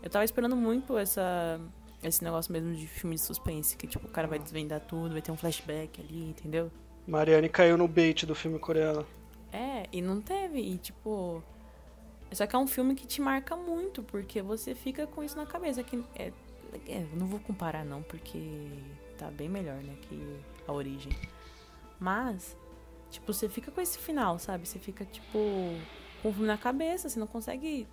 Eu 0.01 0.09
tava 0.09 0.23
esperando 0.23 0.55
muito 0.55 0.97
essa 0.97 1.59
esse 2.01 2.23
negócio 2.23 2.51
mesmo 2.53 2.73
de 2.73 2.87
filme 2.87 3.15
de 3.15 3.21
suspense, 3.21 3.75
que 3.75 3.85
tipo, 3.85 4.07
o 4.07 4.09
cara 4.09 4.27
vai 4.29 4.39
desvendar 4.39 4.79
tudo, 4.79 5.11
vai 5.11 5.21
ter 5.21 5.31
um 5.31 5.37
flashback 5.37 6.01
ali, 6.01 6.29
entendeu? 6.29 6.71
Mariane 7.05 7.49
caiu 7.49 7.77
no 7.77 7.89
bait 7.89 8.25
do 8.25 8.33
filme 8.33 8.57
coreano. 8.57 9.05
É, 9.51 9.87
e 9.91 10.01
não 10.01 10.21
teve, 10.21 10.59
e 10.59 10.77
tipo, 10.77 11.43
só 12.31 12.47
que 12.47 12.55
é 12.55 12.59
um 12.59 12.65
filme 12.65 12.95
que 12.95 13.05
te 13.05 13.19
marca 13.21 13.57
muito, 13.57 14.01
porque 14.01 14.41
você 14.41 14.73
fica 14.73 15.05
com 15.05 15.21
isso 15.21 15.35
na 15.35 15.45
cabeça. 15.45 15.83
Que 15.83 16.01
é, 16.15 16.31
é, 16.87 17.05
não 17.13 17.27
vou 17.27 17.39
comparar 17.39 17.83
não, 17.83 18.01
porque 18.01 18.69
tá 19.21 19.29
bem 19.29 19.47
melhor, 19.47 19.75
né, 19.83 19.95
que 20.01 20.19
a 20.67 20.73
origem. 20.73 21.11
Mas, 21.99 22.57
tipo, 23.11 23.31
você 23.31 23.47
fica 23.47 23.71
com 23.71 23.79
esse 23.79 23.99
final, 23.99 24.39
sabe? 24.39 24.67
Você 24.67 24.79
fica, 24.79 25.05
tipo, 25.05 25.37
com 26.21 26.29
o 26.29 26.33
filme 26.33 26.47
na 26.47 26.57
cabeça, 26.57 27.07
você 27.07 27.19
não 27.19 27.27
consegue 27.27 27.87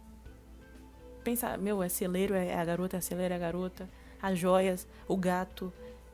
pensar, 1.23 1.59
meu, 1.59 1.83
é 1.83 1.89
celeiro, 1.91 2.35
é 2.35 2.55
a 2.55 2.65
garota, 2.65 2.97
é 2.97 2.99
a 2.99 3.03
celeira, 3.03 3.35
é 3.35 3.37
a 3.37 3.41
garota, 3.41 3.87
as 4.23 4.39
joias, 4.39 4.89
o 5.07 5.17
gato. 5.17 5.71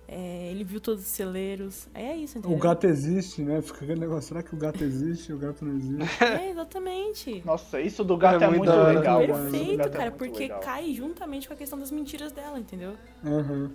É, 0.07 0.51
ele 0.51 0.65
viu 0.65 0.81
todos 0.81 1.03
os 1.03 1.09
celeiros. 1.09 1.89
É 1.95 2.15
isso, 2.15 2.37
entendeu? 2.37 2.59
O 2.59 2.61
gato 2.61 2.85
existe, 2.87 3.41
né? 3.43 3.63
Fica 3.63 3.85
aquele 3.85 4.01
negócio, 4.01 4.29
será 4.29 4.43
que 4.43 4.55
o 4.55 4.59
gato 4.59 4.83
existe 4.85 5.33
o 5.33 5.39
gato 5.39 5.65
não 5.65 5.77
existe? 5.77 6.25
É, 6.25 6.51
exatamente. 6.51 7.43
Nossa, 7.45 7.81
isso 7.81 8.05
do 8.05 8.17
gato 8.17 8.43
é, 8.43 8.47
é 8.47 8.51
muito, 8.51 8.71
legal. 8.71 9.21
Perfeito, 9.21 9.81
é 9.81 9.89
cara, 9.89 10.07
é 10.07 10.11
porque 10.11 10.41
legal. 10.41 10.61
cai 10.61 10.93
juntamente 10.93 11.47
com 11.47 11.55
a 11.55 11.57
questão 11.57 11.79
das 11.79 11.91
mentiras 11.91 12.33
dela, 12.33 12.59
entendeu? 12.59 12.97
Uhum. 13.23 13.71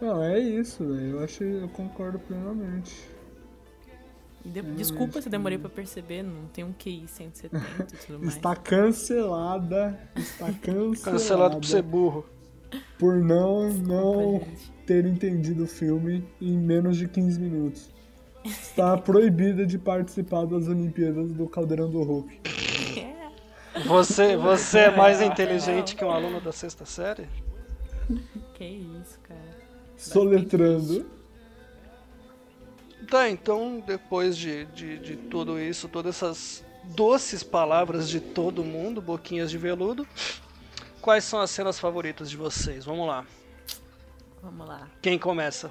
Não, 0.00 0.22
é 0.22 0.38
isso, 0.38 0.84
velho. 0.84 1.16
Eu 1.16 1.24
acho 1.24 1.42
eu 1.44 1.68
concordo 1.68 2.18
plenamente. 2.18 3.08
De, 4.44 4.58
é 4.58 4.62
desculpa 4.62 5.22
se 5.22 5.28
demorei 5.30 5.56
pra 5.56 5.70
perceber, 5.70 6.22
não 6.22 6.46
tem 6.52 6.64
um 6.64 6.72
QI 6.72 7.08
170 7.08 7.64
e 7.94 7.96
tudo 8.06 8.18
mais. 8.20 8.34
Está 8.34 8.54
cancelada. 8.54 9.98
Está 10.14 10.52
cancelada. 10.60 11.12
Cancelado 11.12 11.56
por 11.56 11.66
ser 11.66 11.82
burro 11.82 12.24
por 12.98 13.16
não, 13.22 13.70
não 13.70 14.46
ter 14.86 15.04
entendido 15.06 15.64
o 15.64 15.66
filme 15.66 16.26
em 16.40 16.56
menos 16.56 16.96
de 16.96 17.08
15 17.08 17.40
minutos. 17.40 17.90
Está 18.44 18.96
proibida 18.98 19.66
de 19.66 19.78
participar 19.78 20.46
das 20.46 20.68
Olimpíadas 20.68 21.32
do 21.32 21.48
Caldeirão 21.48 21.90
do 21.90 22.02
Hulk. 22.02 22.40
Você, 23.86 24.36
você 24.36 24.78
é 24.80 24.96
mais 24.96 25.20
inteligente 25.20 25.96
que 25.96 26.04
um 26.04 26.10
aluno 26.10 26.40
da 26.40 26.52
sexta 26.52 26.84
série? 26.84 27.26
Que 28.54 28.64
isso, 28.64 29.18
cara. 29.20 29.63
Soletrando. 29.96 31.06
Tá, 33.10 33.28
então 33.28 33.82
depois 33.86 34.36
de, 34.36 34.64
de, 34.66 34.98
de 34.98 35.16
tudo 35.16 35.60
isso, 35.60 35.88
todas 35.88 36.16
essas 36.16 36.64
doces 36.84 37.42
palavras 37.42 38.08
de 38.08 38.20
todo 38.20 38.64
mundo, 38.64 39.00
boquinhas 39.00 39.50
de 39.50 39.58
veludo, 39.58 40.06
quais 41.00 41.24
são 41.24 41.40
as 41.40 41.50
cenas 41.50 41.78
favoritas 41.78 42.30
de 42.30 42.36
vocês? 42.36 42.84
Vamos 42.84 43.06
lá. 43.06 43.24
Vamos 44.42 44.66
lá. 44.66 44.90
Quem 45.00 45.18
começa? 45.18 45.70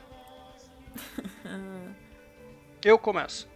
Eu 2.84 2.98
começo. 2.98 3.48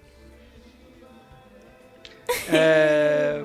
É... 2.52 3.44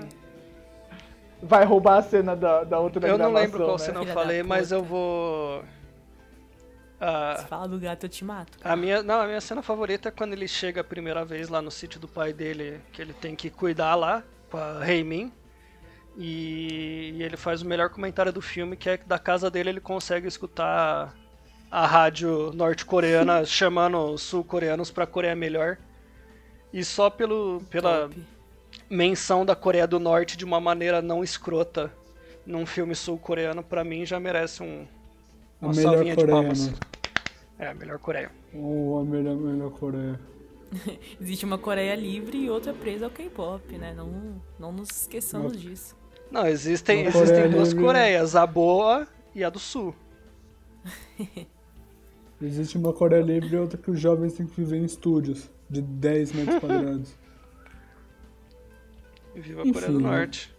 Vai 1.43 1.65
roubar 1.65 1.99
a 1.99 2.03
cena 2.03 2.37
da, 2.37 2.63
da 2.63 2.79
outra 2.79 3.07
Eu 3.09 3.19
não 3.19 3.33
lembro 3.33 3.65
qual 3.65 3.79
né? 3.79 3.85
cena 3.85 4.01
eu 4.01 4.07
falei, 4.07 4.45
mas 4.45 4.71
eu 4.71 4.83
vou. 4.83 5.65
Uh, 7.03 7.41
Se 7.41 7.47
fala 7.49 7.67
do 7.67 7.81
gato, 7.81 8.05
eu 8.07 8.09
te 8.09 8.25
mato. 8.25 8.57
A 8.63 8.77
minha, 8.77 9.03
não, 9.03 9.21
a 9.21 9.27
minha 9.27 9.41
cena 9.41 9.61
favorita 9.61 10.09
é 10.09 10.13
quando 10.13 10.35
ele 10.35 10.47
chega 10.47 10.83
a 10.83 10.85
primeira 10.85 11.25
vez 11.25 11.49
lá 11.49 11.61
no 11.61 11.71
sítio 11.71 11.99
do 11.99 12.07
pai 12.07 12.33
dele, 12.33 12.81
que 12.93 13.03
ele 13.03 13.13
tem 13.13 13.35
que 13.35 13.51
cuidar 13.51 13.97
lá 13.97 14.23
com 14.49 14.57
a 14.57 14.89
Heimin. 14.89 15.33
E, 16.17 17.15
e 17.17 17.23
ele 17.23 17.37
faz 17.37 17.61
o 17.63 17.67
melhor 17.67 17.91
comentário 17.91 18.33
do 18.33 18.41
filme, 18.41 18.77
que 18.77 18.89
é 18.89 18.97
que 18.99 19.09
da 19.09 19.19
casa 19.19 19.51
dele 19.51 19.71
ele 19.71 19.81
consegue 19.81 20.29
escutar 20.29 21.13
a 21.69 21.87
rádio 21.87 22.53
norte-coreana 22.53 23.45
chamando 23.47 23.99
os 23.99 24.23
sul-coreanos 24.23 24.93
pra 24.93 25.05
Coreia 25.05 25.35
melhor. 25.35 25.79
E 26.73 26.85
só 26.85 27.11
pelo, 27.11 27.63
pela 27.69 28.03
Top. 28.03 28.27
menção 28.89 29.45
da 29.45 29.57
Coreia 29.57 29.89
do 29.89 29.99
Norte 29.99 30.37
de 30.37 30.45
uma 30.45 30.61
maneira 30.61 31.03
não 31.03 31.25
escrota 31.25 31.93
num 32.47 32.65
filme 32.65 32.95
sul-coreano, 32.95 33.63
pra 33.63 33.83
mim 33.83 34.07
já 34.07 34.21
merece 34.21 34.63
um, 34.63 34.87
uma 35.61 35.75
salvinha 35.75 36.15
de 36.15 36.27
palmas. 36.27 36.73
Né? 37.63 37.67
É, 37.67 37.69
a 37.69 37.75
melhor 37.75 37.99
Coreia. 37.99 38.31
Oh, 38.53 38.99
a 38.99 39.05
melhor, 39.05 39.37
melhor 39.37 39.71
Coreia. 39.71 40.19
Existe 41.21 41.45
uma 41.45 41.59
Coreia 41.59 41.95
livre 41.95 42.39
e 42.39 42.51
outra 42.51 42.73
presa 42.75 43.07
ao 43.07 43.11
K-pop, 43.11 43.79
né? 43.79 43.95
Não, 43.95 44.43
não 44.59 44.73
nos 44.73 44.91
esqueçamos 44.91 45.61
disso. 45.61 45.97
Não, 46.31 46.47
existem, 46.47 47.05
existem 47.07 47.51
duas 47.51 47.75
Coreias, 47.75 48.35
a 48.35 48.47
boa 48.47 49.07
e 49.35 49.45
a 49.45 49.51
do 49.51 49.59
sul. 49.59 49.95
Existe 52.41 52.77
uma 52.77 52.93
Coreia 52.93 53.23
Livre 53.23 53.55
e 53.55 53.57
outra 53.57 53.79
que 53.79 53.89
os 53.89 54.01
jovens 54.01 54.33
têm 54.33 54.47
que 54.47 54.57
viver 54.57 54.79
em 54.79 54.85
estúdios 54.85 55.49
de 55.71 55.81
10 55.81 56.33
metros 56.33 56.59
quadrados. 56.59 57.15
E 59.35 59.41
viva 59.41 59.63
a 59.63 59.73
Coreia 59.73 59.93
do 59.93 60.01
né? 60.01 60.11
Norte. 60.11 60.55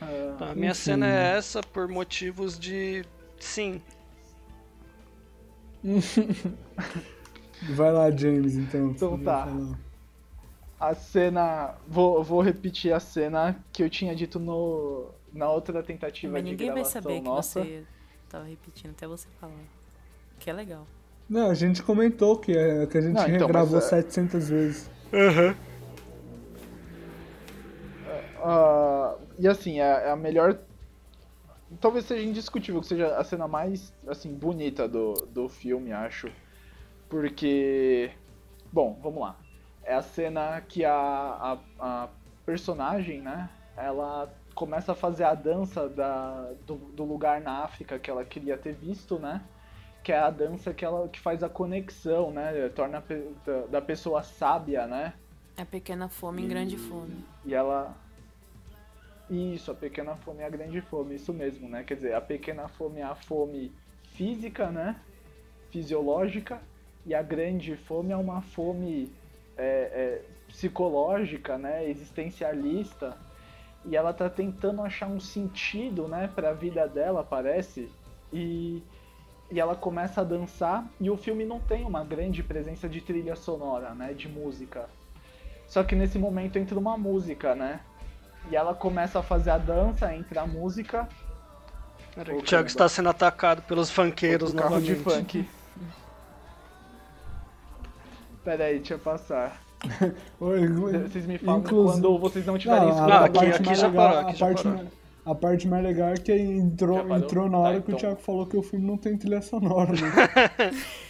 Ah, 0.00 0.36
tá, 0.38 0.50
a 0.50 0.54
minha 0.54 0.70
enfim, 0.70 0.80
cena 0.80 1.06
é 1.06 1.36
essa 1.36 1.60
por 1.60 1.88
motivos 1.88 2.58
de. 2.58 3.04
Sim. 3.38 3.82
Vai 7.74 7.92
lá, 7.92 8.10
James, 8.10 8.54
então. 8.56 8.90
Então 8.90 9.18
tá. 9.18 9.46
Falar 9.46 9.88
a 10.78 10.94
cena. 10.94 11.74
Vou, 11.86 12.22
vou 12.22 12.40
repetir 12.40 12.92
a 12.92 13.00
cena 13.00 13.56
que 13.72 13.82
eu 13.82 13.90
tinha 13.90 14.14
dito 14.14 14.38
no, 14.38 15.10
na 15.32 15.50
outra 15.50 15.82
tentativa 15.82 16.32
Mas 16.32 16.44
de 16.44 16.50
ninguém 16.50 16.72
vai 16.72 16.84
saber 16.84 17.20
nossa. 17.20 17.60
que 17.62 17.66
você 17.68 17.84
tava 18.28 18.44
repetindo 18.44 18.90
até 18.92 19.06
você 19.06 19.28
falar. 19.40 19.52
Que 20.38 20.50
é 20.50 20.52
legal. 20.52 20.86
Não, 21.28 21.50
a 21.50 21.54
gente 21.54 21.82
comentou 21.82 22.38
que, 22.38 22.56
é, 22.56 22.86
que 22.86 22.96
a 22.96 23.00
gente 23.00 23.14
Não, 23.14 23.28
então, 23.28 23.46
regravou 23.46 23.76
mas, 23.76 23.84
700 23.84 24.50
é- 24.50 24.54
vezes. 24.54 24.90
Aham. 25.12 25.46
Uhum. 25.46 25.68
Uh, 28.40 29.18
e 29.36 29.48
assim, 29.48 29.80
é, 29.80 30.06
é 30.06 30.10
a 30.10 30.16
melhor 30.16 30.58
talvez 31.80 32.04
seja 32.04 32.22
indiscutível 32.22 32.80
que 32.80 32.86
seja 32.86 33.16
a 33.16 33.24
cena 33.24 33.46
mais, 33.46 33.92
assim, 34.06 34.34
bonita 34.34 34.88
do, 34.88 35.14
do 35.26 35.48
filme, 35.48 35.92
acho. 35.92 36.30
Porque. 37.08 38.10
Bom, 38.72 38.98
vamos 39.02 39.20
lá. 39.20 39.36
É 39.82 39.94
a 39.94 40.02
cena 40.02 40.60
que 40.60 40.84
a, 40.84 40.92
a, 40.92 41.58
a 41.78 42.08
personagem, 42.44 43.20
né? 43.20 43.48
Ela 43.76 44.32
começa 44.54 44.92
a 44.92 44.94
fazer 44.94 45.24
a 45.24 45.34
dança 45.34 45.88
da, 45.88 46.50
do, 46.66 46.74
do, 46.74 47.04
lugar 47.04 47.40
na 47.40 47.62
África 47.62 47.98
que 47.98 48.10
ela 48.10 48.24
queria 48.24 48.58
ter 48.58 48.74
visto, 48.74 49.18
né? 49.18 49.40
Que 50.02 50.12
é 50.12 50.18
a 50.18 50.30
dança 50.30 50.74
que 50.74 50.84
ela 50.84 51.08
que 51.08 51.20
faz 51.20 51.42
a 51.42 51.48
conexão, 51.48 52.30
né? 52.30 52.68
Torna 52.70 52.98
a, 52.98 53.02
da, 53.46 53.66
da, 53.66 53.80
pessoa 53.80 54.22
sábia, 54.22 54.86
né? 54.86 55.14
É 55.56 55.64
pequena 55.64 56.08
fome 56.08 56.42
e, 56.42 56.44
em 56.44 56.48
grande 56.48 56.76
fome. 56.76 57.24
E 57.44 57.54
ela. 57.54 57.96
Isso, 59.30 59.70
a 59.70 59.74
pequena 59.74 60.16
fome 60.16 60.40
e 60.40 60.44
a 60.44 60.48
grande 60.48 60.80
fome, 60.80 61.14
isso 61.14 61.32
mesmo, 61.32 61.68
né? 61.68 61.84
Quer 61.84 61.94
dizer, 61.94 62.14
a 62.14 62.20
pequena 62.20 62.66
fome 62.68 63.00
é 63.00 63.04
a 63.04 63.14
fome 63.14 63.72
física, 64.14 64.70
né? 64.70 64.96
Fisiológica, 65.70 66.60
e 67.04 67.14
a 67.14 67.22
grande 67.22 67.76
fome 67.76 68.12
é 68.12 68.16
uma 68.16 68.42
fome 68.42 69.10
é, 69.56 69.62
é, 69.64 70.22
psicológica, 70.48 71.58
né, 71.58 71.88
existencialista, 71.88 73.16
e 73.84 73.96
ela 73.96 74.12
tá 74.12 74.28
tentando 74.28 74.82
achar 74.82 75.08
um 75.08 75.20
sentido, 75.20 76.06
né, 76.06 76.30
para 76.34 76.50
a 76.50 76.52
vida 76.52 76.86
dela, 76.86 77.24
parece, 77.24 77.88
e, 78.32 78.82
e 79.50 79.58
ela 79.58 79.74
começa 79.74 80.20
a 80.20 80.24
dançar, 80.24 80.86
e 81.00 81.10
o 81.10 81.16
filme 81.16 81.44
não 81.44 81.60
tem 81.60 81.84
uma 81.84 82.04
grande 82.04 82.42
presença 82.42 82.88
de 82.88 83.00
trilha 83.00 83.36
sonora, 83.36 83.94
né, 83.94 84.12
de 84.12 84.28
música. 84.28 84.88
Só 85.66 85.82
que 85.82 85.94
nesse 85.94 86.18
momento 86.18 86.58
entra 86.58 86.78
uma 86.78 86.96
música, 86.96 87.54
né, 87.54 87.80
e 88.50 88.56
ela 88.56 88.74
começa 88.74 89.18
a 89.18 89.22
fazer 89.22 89.50
a 89.50 89.58
dança, 89.58 90.14
entra 90.14 90.42
a 90.42 90.46
música. 90.46 91.08
o 92.16 92.42
Thiago 92.42 92.66
está 92.66 92.88
sendo 92.88 93.08
atacado 93.08 93.62
pelos 93.62 93.90
funkeiros 93.90 94.52
novamente. 94.52 94.94
de 94.94 94.96
funk. 94.96 95.48
Pera 98.44 98.64
aí, 98.64 98.78
deixa 98.78 98.94
eu 98.94 98.98
passar. 98.98 99.60
vocês 100.40 101.26
me 101.26 101.38
falam 101.38 101.60
Inclusive... 101.60 102.02
quando 102.02 102.18
vocês 102.18 102.46
não 102.46 102.58
tiverem 102.58 102.88
isso. 102.88 103.00
Não, 103.00 103.24
aqui, 103.24 103.46
aqui 103.46 103.74
já 103.74 103.90
parou, 103.90 104.18
aqui 104.18 104.30
a 104.30 104.34
já 104.34 104.46
parte 104.46 104.62
parou. 104.64 104.86
A 105.24 105.34
parte 105.34 105.68
mais 105.68 105.84
legal 105.84 106.08
é 106.08 106.16
que 106.16 106.32
entrou, 106.32 107.14
entrou 107.14 107.50
na 107.50 107.58
hora 107.58 107.74
tá, 107.74 107.82
que 107.82 107.92
então. 107.92 107.96
o 107.96 107.98
Thiago 107.98 108.20
falou 108.22 108.46
que 108.46 108.56
o 108.56 108.62
filme 108.62 108.86
não 108.86 108.96
tem 108.96 109.16
trilha 109.18 109.42
sonora, 109.42 109.92
né? 109.92 110.72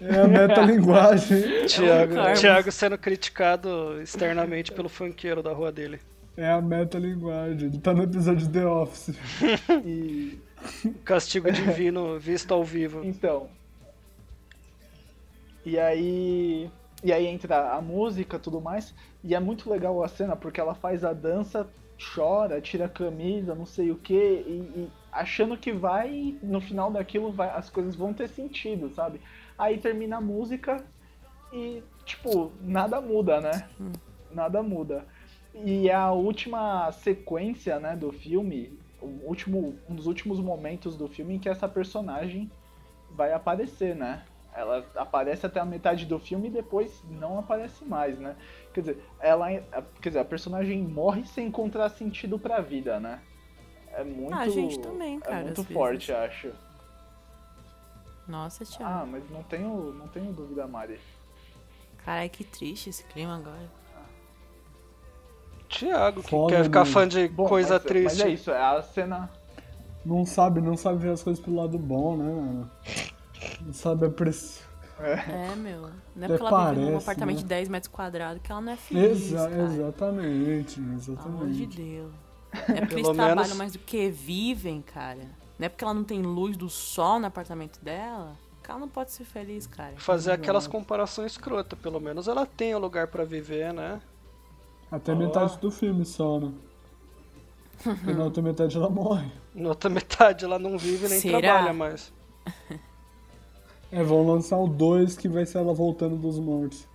É 0.00 0.20
a 0.20 0.28
metalinguagem. 0.28 1.66
Thiago, 1.66 2.16
é 2.18 2.32
Thiago 2.34 2.70
sendo 2.70 2.96
criticado 2.96 4.00
externamente 4.00 4.70
pelo 4.70 4.88
funkeiro 4.88 5.42
da 5.42 5.52
rua 5.52 5.72
dele. 5.72 5.98
É 6.38 6.52
a 6.52 6.62
metalinguagem. 6.62 7.68
Ele 7.68 7.78
tá 7.78 7.92
no 7.92 8.04
episódio 8.04 8.46
de 8.46 8.52
The 8.52 8.64
Office. 8.64 9.10
e... 9.84 10.38
Castigo 11.04 11.50
divino 11.52 12.18
visto 12.18 12.54
ao 12.54 12.64
vivo. 12.64 13.04
Então, 13.04 13.48
e 15.68 15.78
aí. 15.78 16.70
E 17.04 17.12
aí 17.12 17.26
entra 17.26 17.72
a 17.72 17.82
música 17.82 18.38
tudo 18.38 18.60
mais. 18.60 18.94
E 19.22 19.34
é 19.34 19.40
muito 19.40 19.68
legal 19.68 20.02
a 20.02 20.08
cena 20.08 20.34
porque 20.34 20.60
ela 20.60 20.74
faz 20.74 21.04
a 21.04 21.12
dança, 21.12 21.68
chora, 22.14 22.60
tira 22.60 22.86
a 22.86 22.88
camisa, 22.88 23.54
não 23.54 23.66
sei 23.66 23.90
o 23.90 23.96
que, 23.96 24.14
e, 24.14 24.88
achando 25.12 25.56
que 25.56 25.72
vai, 25.72 26.36
no 26.42 26.60
final 26.60 26.90
daquilo, 26.90 27.30
vai, 27.30 27.50
as 27.50 27.68
coisas 27.68 27.94
vão 27.94 28.14
ter 28.14 28.28
sentido, 28.28 28.90
sabe? 28.94 29.20
Aí 29.58 29.78
termina 29.78 30.16
a 30.16 30.20
música 30.20 30.82
e, 31.52 31.82
tipo, 32.04 32.52
nada 32.62 33.00
muda, 33.00 33.40
né? 33.40 33.68
Hum. 33.80 33.92
Nada 34.32 34.62
muda. 34.62 35.04
E 35.54 35.90
a 35.90 36.12
última 36.12 36.90
sequência, 36.92 37.80
né, 37.80 37.96
do 37.96 38.12
filme, 38.12 38.78
o 39.00 39.06
último, 39.24 39.78
um 39.88 39.94
dos 39.94 40.06
últimos 40.06 40.38
momentos 40.38 40.96
do 40.96 41.08
filme 41.08 41.34
em 41.34 41.38
que 41.38 41.48
essa 41.48 41.68
personagem 41.68 42.50
vai 43.10 43.32
aparecer, 43.32 43.94
né? 43.94 44.24
Ela 44.54 44.84
aparece 44.96 45.46
até 45.46 45.60
a 45.60 45.64
metade 45.64 46.04
do 46.04 46.18
filme 46.18 46.48
e 46.48 46.50
depois 46.50 47.02
não 47.10 47.38
aparece 47.38 47.84
mais, 47.84 48.18
né? 48.18 48.34
Quer 48.72 48.80
dizer, 48.80 49.04
ela, 49.20 49.48
quer 50.00 50.08
dizer, 50.08 50.18
a 50.18 50.24
personagem 50.24 50.82
morre 50.82 51.24
sem 51.24 51.46
encontrar 51.46 51.88
sentido 51.90 52.38
pra 52.38 52.60
vida, 52.60 52.98
né? 52.98 53.20
É 53.92 54.04
muito. 54.04 54.34
Ah, 54.34 54.40
a 54.40 54.48
gente 54.48 54.78
também, 54.80 55.20
cara. 55.20 55.40
É 55.40 55.44
muito 55.44 55.64
forte, 55.64 56.12
vezes. 56.12 56.22
acho. 56.22 56.52
Nossa, 58.26 58.64
Thiago. 58.64 58.84
Ah, 58.84 59.06
mas 59.06 59.28
não 59.30 59.42
tenho, 59.42 59.94
não 59.94 60.08
tenho 60.08 60.32
dúvida, 60.32 60.66
Mari. 60.66 61.00
Caralho, 62.04 62.30
que 62.30 62.44
triste 62.44 62.90
esse 62.90 63.04
clima 63.04 63.36
agora. 63.36 63.77
Tiago, 65.68 66.22
que 66.22 66.30
Foda, 66.30 66.56
quer 66.56 66.64
ficar 66.64 66.84
fã 66.84 67.06
de 67.06 67.28
bom, 67.28 67.46
coisa 67.46 67.74
mas, 67.74 67.82
triste. 67.82 68.18
Mas 68.18 68.20
é 68.20 68.28
isso, 68.30 68.50
é 68.50 68.60
a 68.60 68.82
cena. 68.82 69.30
Não 70.04 70.24
sabe, 70.24 70.60
não 70.60 70.76
sabe 70.76 70.98
ver 70.98 71.10
as 71.10 71.22
coisas 71.22 71.42
pelo 71.42 71.56
lado 71.56 71.78
bom, 71.78 72.16
né, 72.16 72.24
mano? 72.24 72.70
Sabe 73.72 74.06
a 74.06 74.10
pressão. 74.10 74.66
É. 75.00 75.52
é, 75.52 75.56
meu. 75.56 75.90
Não 76.16 76.24
é 76.24 76.28
porque 76.28 76.42
ela 76.42 76.50
parece, 76.50 76.80
vive 76.80 76.90
num 76.90 76.98
apartamento 76.98 77.36
né? 77.36 77.42
de 77.42 77.48
10 77.48 77.68
metros 77.68 77.92
quadrados 77.92 78.42
que 78.42 78.50
ela 78.50 78.60
não 78.60 78.72
é 78.72 78.76
feliz. 78.76 79.32
Exa 79.32 79.48
cara. 79.48 79.62
Exatamente, 79.62 80.80
exatamente. 80.80 81.16
Pelo 81.22 81.28
amor 81.28 81.50
de 81.50 81.66
Deus. 81.66 82.12
É 82.68 82.80
porque 82.80 82.94
eles 82.94 83.08
trabalham 83.10 83.56
mais 83.56 83.72
do 83.72 83.78
que 83.78 84.08
vivem, 84.08 84.80
cara. 84.80 85.20
Não 85.58 85.66
é 85.66 85.68
porque 85.68 85.84
ela 85.84 85.92
não 85.92 86.02
tem 86.02 86.22
luz 86.22 86.56
do 86.56 86.70
sol 86.70 87.20
no 87.20 87.26
apartamento 87.26 87.78
dela 87.84 88.34
que 88.68 88.72
ela 88.72 88.80
não 88.80 88.88
pode 88.88 89.12
ser 89.12 89.24
feliz, 89.24 89.66
cara. 89.66 89.94
Fazer 89.96 90.30
aquelas 90.30 90.66
comparações 90.66 91.32
escrotas. 91.32 91.78
Pelo 91.78 91.98
menos 91.98 92.28
ela 92.28 92.44
tem 92.44 92.74
um 92.74 92.78
lugar 92.78 93.08
para 93.08 93.24
viver, 93.24 93.72
né? 93.72 93.98
Até 94.90 95.12
oh. 95.12 95.16
metade 95.16 95.58
do 95.58 95.70
filme 95.70 96.04
só, 96.04 96.40
né? 96.40 96.52
Porque 97.82 98.12
na 98.12 98.24
outra 98.24 98.42
metade 98.42 98.76
ela 98.76 98.88
morre. 98.88 99.30
Na 99.54 99.70
outra 99.70 99.90
metade 99.90 100.44
ela 100.44 100.58
não 100.58 100.78
vive 100.78 101.08
nem 101.08 101.20
Será? 101.20 101.40
trabalha 101.40 101.72
mais. 101.72 102.12
É, 103.90 104.02
vão 104.02 104.26
lançar 104.26 104.58
o 104.58 104.68
2 104.68 105.16
que 105.16 105.30
vai 105.30 105.46
ser 105.46 105.56
ela 105.56 105.72
voltando 105.72 106.14
dos 106.14 106.38
mortos. 106.38 106.86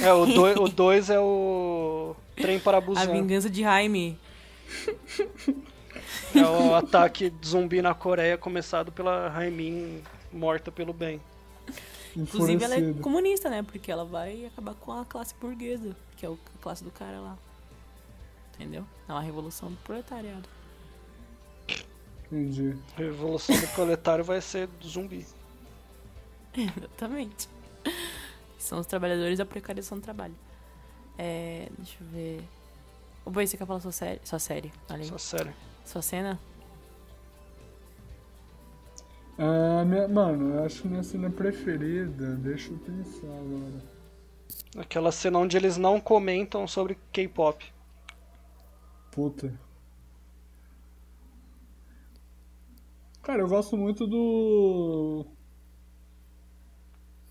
É, 0.00 0.12
o 0.12 0.68
2 0.68 1.10
é 1.10 1.18
o 1.18 2.14
Trem 2.36 2.60
para 2.60 2.80
Busan. 2.80 3.00
A 3.00 3.06
vingança 3.06 3.50
de 3.50 3.62
Jaime. 3.62 4.16
É 6.32 6.42
o 6.46 6.76
ataque 6.76 7.32
zumbi 7.44 7.82
na 7.82 7.92
Coreia 7.92 8.38
começado 8.38 8.92
pela 8.92 9.28
Raimin 9.28 10.00
morta 10.32 10.70
pelo 10.70 10.92
bem. 10.92 11.20
Inclusive 12.16 12.62
ela 12.64 12.74
é 12.74 12.92
comunista, 12.94 13.50
né? 13.50 13.62
Porque 13.62 13.90
ela 13.90 14.04
vai 14.04 14.46
acabar 14.46 14.74
com 14.74 14.92
a 14.92 15.04
classe 15.04 15.34
burguesa, 15.40 15.96
que 16.18 16.26
é 16.26 16.28
a 16.28 16.36
classe 16.60 16.82
do 16.82 16.90
cara 16.90 17.20
lá. 17.20 17.38
Entendeu? 18.54 18.84
É 19.08 19.12
uma 19.12 19.22
revolução 19.22 19.70
do 19.70 19.76
proletariado. 19.78 20.48
Entendi. 22.26 22.76
A 22.96 22.98
revolução 22.98 23.58
do 23.58 23.68
proletário 23.68 24.24
vai 24.24 24.40
ser 24.40 24.68
zumbi. 24.84 25.24
Exatamente. 26.54 27.48
São 28.58 28.80
os 28.80 28.86
trabalhadores 28.86 29.38
da 29.38 29.46
precarização 29.46 29.98
do 29.98 30.02
trabalho. 30.02 30.34
É, 31.16 31.68
deixa 31.78 31.96
eu 32.02 32.06
ver. 32.08 32.44
O 33.24 33.30
Boi, 33.30 33.46
você 33.46 33.56
quer 33.56 33.66
falar 33.66 33.80
sua 33.80 33.92
série? 33.92 34.20
Sua 34.24 34.38
série, 34.40 34.72
ali. 34.88 35.04
Sua 35.04 35.18
série. 35.18 35.52
Sua 35.84 36.02
cena? 36.02 36.38
Ah, 39.38 39.84
minha, 39.84 40.08
mano, 40.08 40.56
eu 40.56 40.64
acho 40.64 40.82
que 40.82 40.88
minha 40.88 41.02
cena 41.02 41.30
preferida, 41.30 42.34
deixa 42.36 42.72
eu 42.72 42.78
pensar 42.78 43.28
agora. 43.28 43.97
Aquela 44.76 45.10
cena 45.10 45.38
onde 45.38 45.56
eles 45.56 45.76
não 45.76 46.00
comentam 46.00 46.66
sobre 46.66 46.98
K-pop. 47.12 47.64
Puta. 49.10 49.52
Cara, 53.22 53.40
eu 53.42 53.48
gosto 53.48 53.76
muito 53.76 54.06
do 54.06 55.26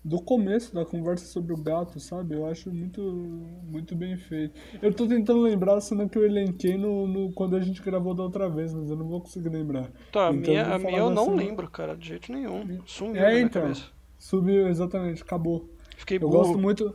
do 0.04 0.22
começo 0.22 0.74
da 0.74 0.86
conversa 0.86 1.26
sobre 1.26 1.52
o 1.52 1.56
gato, 1.56 2.00
sabe? 2.00 2.34
Eu 2.34 2.46
acho 2.46 2.70
muito, 2.72 3.02
muito 3.02 3.94
bem 3.94 4.16
feito. 4.16 4.58
Eu 4.80 4.92
tô 4.94 5.06
tentando 5.06 5.40
lembrar 5.42 5.76
a 5.76 5.80
cena 5.80 6.08
que 6.08 6.16
eu 6.16 6.24
elenquei 6.24 6.78
no, 6.78 7.06
no 7.06 7.32
quando 7.32 7.56
a 7.56 7.60
gente 7.60 7.82
gravou 7.82 8.14
da 8.14 8.22
outra 8.22 8.48
vez, 8.48 8.72
mas 8.72 8.88
eu 8.88 8.96
não 8.96 9.06
vou 9.06 9.20
conseguir 9.20 9.50
lembrar. 9.50 9.90
Tá, 10.10 10.30
então, 10.30 10.30
a 10.30 10.32
minha, 10.32 10.74
a 10.74 10.78
minha 10.78 10.98
eu 10.98 11.10
não 11.10 11.26
cena... 11.26 11.36
lembro, 11.36 11.70
cara, 11.70 11.94
de 11.94 12.08
jeito 12.08 12.32
nenhum. 12.32 12.80
Sumiu 12.86 13.22
é, 13.22 13.40
então, 13.40 13.62
cabeça. 13.62 13.86
Sumiu, 14.18 14.68
exatamente, 14.68 15.22
acabou. 15.22 15.68
Fiquei 15.96 16.16
Eu 16.16 16.20
burro. 16.22 16.38
gosto 16.38 16.58
muito... 16.58 16.94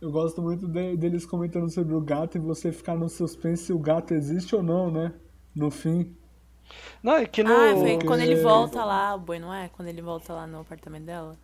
eu 0.00 0.10
gosto 0.10 0.42
muito 0.42 0.66
de, 0.66 0.96
deles 0.96 1.24
comentando 1.24 1.70
sobre 1.70 1.94
o 1.94 2.00
gato 2.00 2.36
e 2.36 2.40
você 2.40 2.70
ficar 2.72 2.94
no 2.94 3.08
suspense 3.08 3.64
se 3.64 3.72
o 3.72 3.78
gato 3.78 4.14
existe 4.14 4.54
ou 4.54 4.62
não, 4.62 4.90
né? 4.90 5.12
No 5.54 5.70
fim. 5.70 6.14
Não, 7.02 7.16
é 7.16 7.26
que 7.26 7.42
no... 7.42 7.52
Ah, 7.52 7.76
foi 7.76 7.98
quando 7.98 8.20
ele 8.20 8.36
volta 8.36 8.84
lá, 8.84 9.14
o 9.14 9.18
boi, 9.18 9.38
não 9.38 9.52
é? 9.52 9.68
Quando 9.68 9.88
ele 9.88 10.02
volta 10.02 10.32
lá 10.32 10.46
no 10.46 10.60
apartamento 10.60 11.04
dela. 11.04 11.36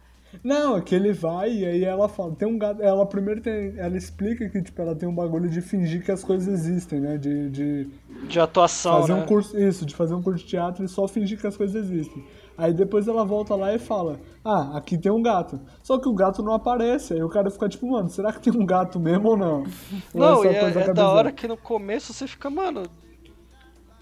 Não, 0.45 0.77
é 0.77 0.81
que 0.81 0.95
ele 0.95 1.13
vai 1.13 1.51
e 1.51 1.67
aí 1.67 1.85
ela 1.85 2.09
fala, 2.09 2.35
tem 2.35 2.47
um 2.47 2.57
gato. 2.57 2.81
Ela 2.81 3.05
primeiro 3.05 3.41
tem. 3.41 3.75
Ela 3.77 3.97
explica 3.97 4.49
que, 4.49 4.63
tipo, 4.63 4.81
ela 4.81 4.95
tem 4.95 5.09
um 5.09 5.15
bagulho 5.15 5.49
de 5.49 5.61
fingir 5.61 6.05
que 6.05 6.13
as 6.13 6.23
coisas 6.23 6.47
existem, 6.47 7.01
né? 7.01 7.19
De. 7.19 7.51
De, 7.51 7.89
de 8.29 8.41
atuação. 8.41 9.01
Fazer 9.01 9.15
né? 9.15 9.23
um 9.23 9.27
curso. 9.27 9.59
Isso, 9.59 9.85
de 9.85 9.95
fazer 9.95 10.15
um 10.15 10.23
curso 10.23 10.45
de 10.45 10.51
teatro 10.51 10.85
e 10.85 10.89
só 10.89 11.09
fingir 11.09 11.41
que 11.41 11.47
as 11.47 11.57
coisas 11.57 11.85
existem. 11.85 12.25
Aí 12.63 12.73
depois 12.75 13.09
ela 13.09 13.25
volta 13.25 13.55
lá 13.55 13.75
e 13.75 13.79
fala, 13.79 14.21
ah, 14.45 14.77
aqui 14.77 14.99
tem 14.99 15.11
um 15.11 15.23
gato. 15.23 15.59
Só 15.83 15.99
que 15.99 16.09
o 16.09 16.13
gato 16.15 16.43
não 16.43 16.53
aparece. 16.53 17.15
Aí 17.15 17.23
o 17.23 17.29
cara 17.29 17.51
fica 17.51 17.69
tipo, 17.69 17.91
mano, 17.91 18.09
será 18.11 18.33
que 18.33 18.41
tem 18.41 18.53
um 18.53 18.67
gato 18.67 19.01
mesmo 19.01 19.31
ou 19.31 19.37
não? 19.37 19.65
Não, 20.15 20.37
ou 20.39 20.45
é, 20.45 20.49
é, 20.57 20.79
é 20.91 20.93
da 20.93 21.09
hora 21.09 21.33
que 21.33 21.49
no 21.49 21.57
começo 21.57 22.13
você 22.13 22.27
fica, 22.27 22.51
mano, 22.51 22.83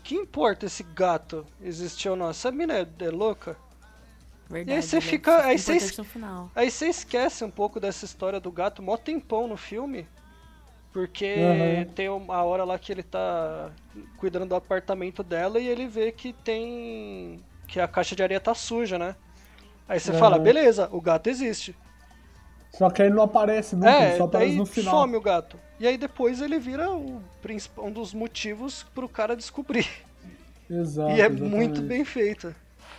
que 0.03 0.15
importa 0.15 0.67
esse 0.67 0.83
gato 0.83 1.45
existir 1.63 2.09
ou 2.09 2.17
não? 2.17 2.31
Essa 2.31 2.51
mina 2.51 2.75
é, 2.75 2.87
é 3.01 3.11
louca? 3.11 3.57
Verdade. 4.49 4.71
E 4.71 4.75
aí 4.77 4.83
você 4.83 4.97
ele 4.97 5.05
é 5.05 5.09
fica- 5.09 5.37
aí 5.45 5.55
importante 5.57 5.81
vocês- 5.81 5.99
no 5.99 6.05
final. 6.05 6.51
Aí 6.57 6.71
você 6.71 6.87
esquece 6.89 7.45
um 7.45 7.51
pouco 7.51 7.79
dessa 7.79 8.05
história 8.07 8.41
do 8.41 8.51
gato 8.51 8.83
mó 8.83 8.97
tempão 8.97 9.47
no 9.47 9.57
filme. 9.57 10.07
Porque 10.91 11.35
Uhum. 11.37 11.93
tem 11.93 12.09
uma 12.09 12.43
hora 12.43 12.65
lá 12.65 12.79
que 12.79 12.91
ele 12.91 13.03
tá 13.03 13.71
cuidando 14.17 14.47
do 14.49 14.55
apartamento 14.55 15.23
dela 15.23 15.61
e 15.61 15.69
ele 15.69 15.87
vê 15.87 16.11
que 16.11 16.33
tem. 16.33 17.39
Que 17.69 17.79
a 17.79 17.87
caixa 17.87 18.17
de 18.17 18.23
areia 18.23 18.41
tá 18.41 18.55
suja, 18.55 18.99
né? 18.99 19.15
Aí 19.89 20.01
você 20.01 20.11
Uhum. 20.13 20.19
fala, 20.19 20.39
beleza, 20.39 20.89
o 20.91 21.01
gato 21.01 21.29
existe. 21.29 21.77
Só 22.73 22.91
que 22.91 23.03
aí 23.03 23.11
não 23.11 23.23
aparece 23.23 23.77
nunca, 23.77 23.89
é, 23.91 24.17
só 24.17 24.25
aparece 24.25 24.57
no 24.57 24.67
final. 24.67 24.95
some 25.01 25.17
o 25.17 25.21
gato. 25.21 25.59
E 25.79 25.87
aí 25.87 25.97
depois 25.97 26.41
ele 26.43 26.59
vira 26.59 26.91
o 26.91 27.23
um 27.79 27.91
dos 27.91 28.13
motivos 28.13 28.85
pro 28.95 29.09
cara 29.09 29.37
descobrir. 29.37 29.87
Exato. 30.69 31.11
e 31.17 31.21
é 31.21 31.27
exatamente. 31.27 31.43
muito 31.43 31.83
bem 31.83 32.05
feito. 32.05 32.55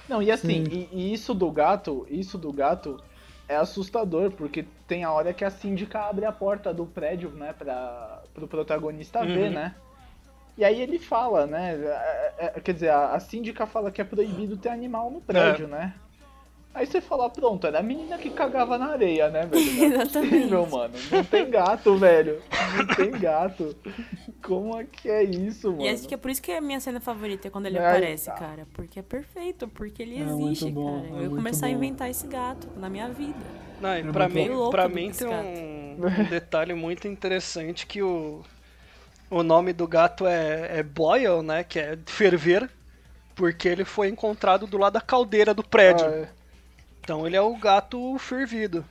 Não, 0.08 0.22
e 0.24 0.32
assim, 0.32 0.64
Sim. 0.66 0.72
e, 0.72 0.90
e 0.92 1.14
isso 1.14 1.34
do 1.34 1.52
gato, 1.52 2.08
isso 2.10 2.38
do 2.38 2.52
gato 2.52 3.00
é 3.48 3.56
assustador, 3.56 4.32
porque 4.32 4.66
tem 4.88 5.04
a 5.04 5.12
hora 5.12 5.34
que 5.34 5.46
a 5.46 5.52
síndica 5.52 6.00
abre 6.02 6.26
a 6.26 6.32
porta 6.32 6.74
do 6.74 6.86
prédio, 6.86 7.30
né, 7.32 7.54
pra, 7.54 8.22
pro 8.34 8.48
protagonista 8.48 9.24
ver, 9.26 9.50
Uhum. 9.50 9.54
né? 9.56 9.76
E 10.60 10.66
aí 10.66 10.82
ele 10.82 11.00
fala, 11.00 11.48
né? 11.48 11.74
é, 12.38 12.52
é, 12.58 12.60
quer 12.60 12.74
dizer, 12.74 12.90
a, 12.90 13.14
a 13.14 13.20
síndica 13.22 13.66
fala 13.66 13.90
que 13.90 14.02
é 14.02 14.04
proibido 14.04 14.58
ter 14.58 14.68
animal 14.68 15.10
no 15.10 15.22
prédio, 15.22 15.68
É. 15.68 15.70
né? 15.70 15.94
Aí 16.74 16.86
você 16.86 17.00
fala, 17.00 17.30
pronto, 17.30 17.66
era 17.66 17.80
a 17.80 17.82
menina 17.84 18.18
que 18.18 18.30
cagava 18.30 18.78
na 18.78 18.88
areia, 18.92 19.30
né, 19.30 19.46
velho? 19.46 19.64
Não 19.74 19.84
é 19.84 19.88
Exatamente. 19.88 20.32
possível, 20.36 20.68
mano. 20.68 20.94
Não 21.12 21.24
tem 21.24 21.50
gato, 21.50 21.96
velho. 21.96 22.42
Não 22.78 22.88
tem 22.96 23.12
gato. 23.12 23.74
Como 24.44 24.78
é 24.78 24.84
que 24.84 25.10
é 25.10 25.24
isso, 25.24 25.72
mano? 25.72 25.86
E 25.86 25.90
acho 25.90 26.06
que 26.08 26.14
é 26.14 26.18
por 26.18 26.30
isso 26.30 26.42
que 26.42 26.52
é 26.52 26.58
a 26.58 26.62
minha 26.62 26.80
cena 26.82 27.00
favorita 27.00 27.48
é 27.48 27.52
quando 27.52 27.66
ele 27.68 27.80
Aí 27.80 27.86
aparece, 27.86 28.26
tá. 28.26 28.34
cara. 28.34 28.68
Porque 28.74 29.00
é 29.00 29.02
perfeito, 29.02 29.66
porque 29.70 30.04
ele 30.04 30.22
É 30.22 30.26
existe, 30.26 30.70
bom, 30.72 31.02
cara. 31.04 31.08
é 31.08 31.18
Eu 31.20 31.24
ia 31.24 31.30
começar 31.30 31.68
a 31.68 31.70
bom. 31.70 31.76
inventar 31.76 32.10
esse 32.10 32.28
gato 32.28 32.68
na 32.76 32.90
minha 32.90 33.08
vida. 33.10 33.34
Não, 33.82 33.96
e 33.98 34.02
É 34.02 34.12
pra 34.12 34.28
mim, 34.28 34.50
pra 34.70 34.90
mim 34.90 35.10
tem 35.12 35.26
um, 35.28 35.94
um 36.06 36.24
detalhe 36.30 36.74
muito 36.74 37.08
interessante 37.08 37.88
que 37.88 38.04
o, 38.04 38.44
o 39.30 39.44
nome 39.44 39.74
do 39.74 39.88
gato 39.88 40.26
é, 40.28 40.80
é 40.80 40.84
Boyle, 40.84 41.42
né? 41.44 41.64
Que 41.64 41.80
é 41.80 41.98
ferver, 42.06 42.70
porque 43.36 43.68
ele 43.68 43.86
foi 43.86 44.08
encontrado 44.10 44.66
do 44.68 44.78
lado 44.78 44.94
da 44.94 45.02
caldeira 45.02 45.54
do 45.54 45.64
prédio. 45.64 46.06
Ah, 46.06 46.10
é. 46.12 46.30
Então 47.02 47.26
ele 47.26 47.36
é 47.36 47.42
o 47.42 47.56
gato 47.58 48.18
fervido. 48.20 48.86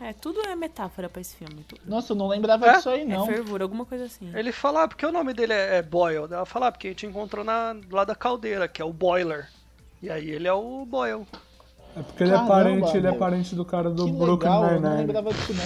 É, 0.00 0.12
tudo 0.12 0.40
é 0.42 0.54
metáfora 0.54 1.08
pra 1.08 1.20
esse 1.20 1.34
filme. 1.34 1.64
Tudo. 1.66 1.80
Nossa, 1.84 2.12
eu 2.12 2.16
não 2.16 2.28
lembrava 2.28 2.68
É? 2.68 2.72
disso 2.76 2.88
aí, 2.88 3.00
É 3.00 3.04
não. 3.04 3.26
fervura, 3.26 3.64
alguma 3.64 3.84
coisa 3.84 4.04
assim. 4.04 4.30
Ele 4.32 4.52
fala, 4.52 4.84
ah, 4.84 4.88
porque 4.88 5.04
o 5.04 5.10
nome 5.10 5.34
dele 5.34 5.52
é, 5.52 5.78
é 5.78 5.82
Boyle. 5.82 6.32
Ela 6.32 6.46
fala, 6.46 6.68
ah, 6.68 6.72
porque 6.72 6.86
a 6.86 6.90
gente 6.90 7.06
encontrou 7.06 7.44
na, 7.44 7.72
do 7.72 7.96
lado 7.96 8.06
da 8.08 8.14
caldeira, 8.14 8.68
que 8.68 8.80
é 8.80 8.84
o 8.84 8.92
Boiler. 8.92 9.48
E 10.00 10.08
aí 10.08 10.30
ele 10.30 10.46
é 10.46 10.52
o 10.52 10.86
Boyle. 10.86 11.26
É 11.98 12.02
porque 12.02 12.22
ele 12.22 12.32
é 12.34 12.38
parente, 12.46 12.96
ele 12.96 13.06
é 13.06 13.10
meu. 13.10 13.18
parente 13.18 13.54
do 13.54 13.64
cara 13.64 13.90
do 13.90 14.04
Que 14.04 14.12
Brooklyn 14.12 14.56
legal, 14.56 14.64
eu 14.70 14.80
não 14.80 14.90
Nine-Nine. 14.90 14.96
lembrava 14.96 15.34
disso 15.34 15.52
não. 15.54 15.64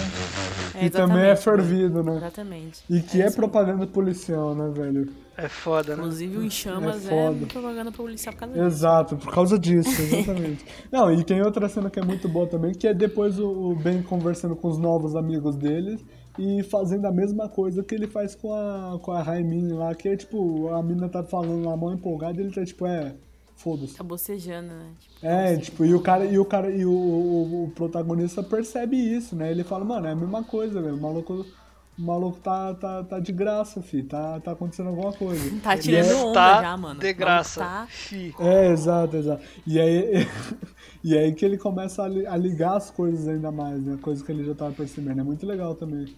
É, 0.73 0.85
E 0.85 0.89
também 0.89 1.23
é 1.25 1.35
fervido, 1.35 2.03
né? 2.03 2.17
Exatamente. 2.17 2.83
E 2.89 3.01
que 3.01 3.21
é 3.21 3.29
aí. 3.29 3.31
propaganda 3.31 3.85
policial, 3.87 4.55
né, 4.55 4.69
velho? 4.73 5.13
É 5.37 5.49
foda, 5.49 5.95
né? 5.95 6.03
Inclusive 6.03 6.37
o 6.37 6.43
Em 6.43 6.49
Chamas 6.49 7.05
É 7.07 7.13
é, 7.27 7.45
propaganda 7.45 7.91
policial 7.91 8.33
por 8.33 8.39
causa 8.41 8.53
disso. 8.53 8.65
Exato, 8.67 9.17
por 9.17 9.33
causa 9.33 9.59
disso, 9.59 9.89
exatamente. 10.01 10.65
Não, 10.91 11.11
e 11.11 11.23
tem 11.23 11.41
outra 11.41 11.67
cena 11.69 11.89
que 11.89 11.99
é 11.99 12.03
muito 12.03 12.27
boa 12.29 12.47
também, 12.47 12.73
que 12.73 12.87
é 12.87 12.93
depois 12.93 13.39
o 13.39 13.71
o 13.71 13.75
Ben 13.75 14.01
conversando 14.03 14.55
com 14.55 14.67
os 14.67 14.77
novos 14.77 15.15
amigos 15.15 15.55
dele 15.55 15.97
e 16.37 16.63
fazendo 16.63 17.05
a 17.05 17.11
mesma 17.11 17.47
coisa 17.49 17.83
que 17.83 17.93
ele 17.95 18.07
faz 18.07 18.35
com 18.35 18.53
a, 18.53 18.99
com 19.01 19.11
a 19.11 19.21
Raimin 19.23 19.73
lá, 19.73 19.93
que 19.95 20.09
é 20.09 20.15
tipo, 20.17 20.69
a 20.69 20.81
mina 20.83 21.07
tá 21.09 21.23
falando 21.23 21.63
lá, 21.67 21.75
mão 21.77 21.93
empolgada, 21.93 22.39
e 22.41 22.45
ele 22.45 22.53
tá 22.53 22.63
tipo, 22.65 22.85
é, 22.87 23.15
foda-se. 23.63 23.95
Tá 23.95 24.03
bocejando, 24.03 24.67
né? 24.73 24.93
Tipo, 24.99 25.25
É, 25.25 25.57
tipo, 25.57 25.85
e 25.85 25.93
o 25.95 26.01
cara, 26.01 26.25
e 26.25 26.37
o 26.37 26.45
cara, 26.45 26.69
e 26.71 26.85
o, 26.85 26.91
o, 26.91 27.63
o 27.65 27.71
protagonista 27.71 28.43
percebe 28.43 28.97
isso, 28.97 29.35
né? 29.35 29.49
Ele 29.51 29.63
fala, 29.63 29.85
mano, 29.85 30.07
é 30.07 30.11
a 30.11 30.15
mesma 30.15 30.43
coisa, 30.43 30.81
velho. 30.81 30.95
O 30.95 31.01
maluco, 31.01 31.45
o 31.97 32.01
maluco 32.01 32.39
tá, 32.39 32.73
tá, 32.75 33.03
tá 33.03 33.19
de 33.19 33.31
graça, 33.31 33.81
fi. 33.81 34.03
Tá, 34.03 34.39
tá 34.41 34.51
acontecendo 34.51 34.89
alguma 34.89 35.13
coisa. 35.13 35.59
Tá 35.61 35.77
tirando 35.77 36.09
é- 36.11 36.15
onda 36.15 36.33
Tá 36.33 36.61
já, 36.61 36.77
mano. 36.77 36.99
de 36.99 37.13
graça. 37.13 37.59
Tá... 37.61 37.87
É, 38.39 38.67
exato, 38.67 39.15
exato. 39.17 39.43
E 39.65 39.79
aí, 39.79 40.27
e 41.03 41.17
aí 41.17 41.33
que 41.33 41.45
ele 41.45 41.57
começa 41.57 42.03
a, 42.03 42.07
li- 42.07 42.27
a 42.27 42.35
ligar 42.35 42.75
as 42.77 42.89
coisas 42.91 43.27
ainda 43.27 43.51
mais, 43.51 43.81
né? 43.81 43.97
Coisas 44.01 44.23
que 44.25 44.31
ele 44.31 44.43
já 44.43 44.53
tava 44.55 44.73
percebendo. 44.73 45.21
É 45.21 45.23
muito 45.23 45.45
legal 45.45 45.75
também. 45.75 46.13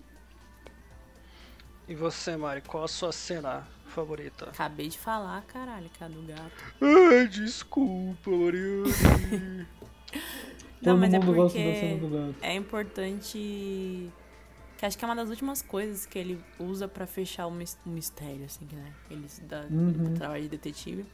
E 1.88 1.94
você, 1.94 2.36
Mari, 2.36 2.62
qual 2.62 2.84
a 2.84 2.88
sua 2.88 3.12
cena 3.12 3.68
favorita? 3.96 4.50
Acabei 4.50 4.90
de 4.90 5.00
falar, 5.00 5.42
caralho, 5.44 5.90
cara 5.98 6.12
do 6.12 6.22
gato. 6.22 6.76
Ai, 6.82 7.28
desculpa, 7.28 8.30
Mariane. 8.30 9.68
Não, 10.82 10.94
Todo 10.94 11.00
mas 11.00 11.14
é 11.14 11.20
mundo 11.20 11.34
gosta 11.36 11.58
da 11.58 11.64
porque 11.64 11.80
cena 11.80 11.98
do 11.98 12.10
gato. 12.10 12.36
é 12.42 12.54
importante. 12.54 14.12
Que 14.78 14.86
acho 14.86 14.98
que 14.98 15.06
é 15.06 15.08
uma 15.08 15.16
das 15.16 15.30
últimas 15.30 15.62
coisas 15.62 16.06
que 16.06 16.20
ele 16.20 16.40
usa 16.60 16.88
pra 16.88 17.08
fechar 17.08 17.48
o 17.48 17.52
mis- 17.52 17.78
o 17.86 17.90
mistério, 17.90 18.46
assim, 18.46 18.68
né? 18.72 18.94
Ele 19.10 19.28
se 19.30 19.42
dá 19.42 19.66
Uhum. 19.70 20.14
trabalho 20.14 20.44
de 20.44 20.50
detetive. 20.50 21.06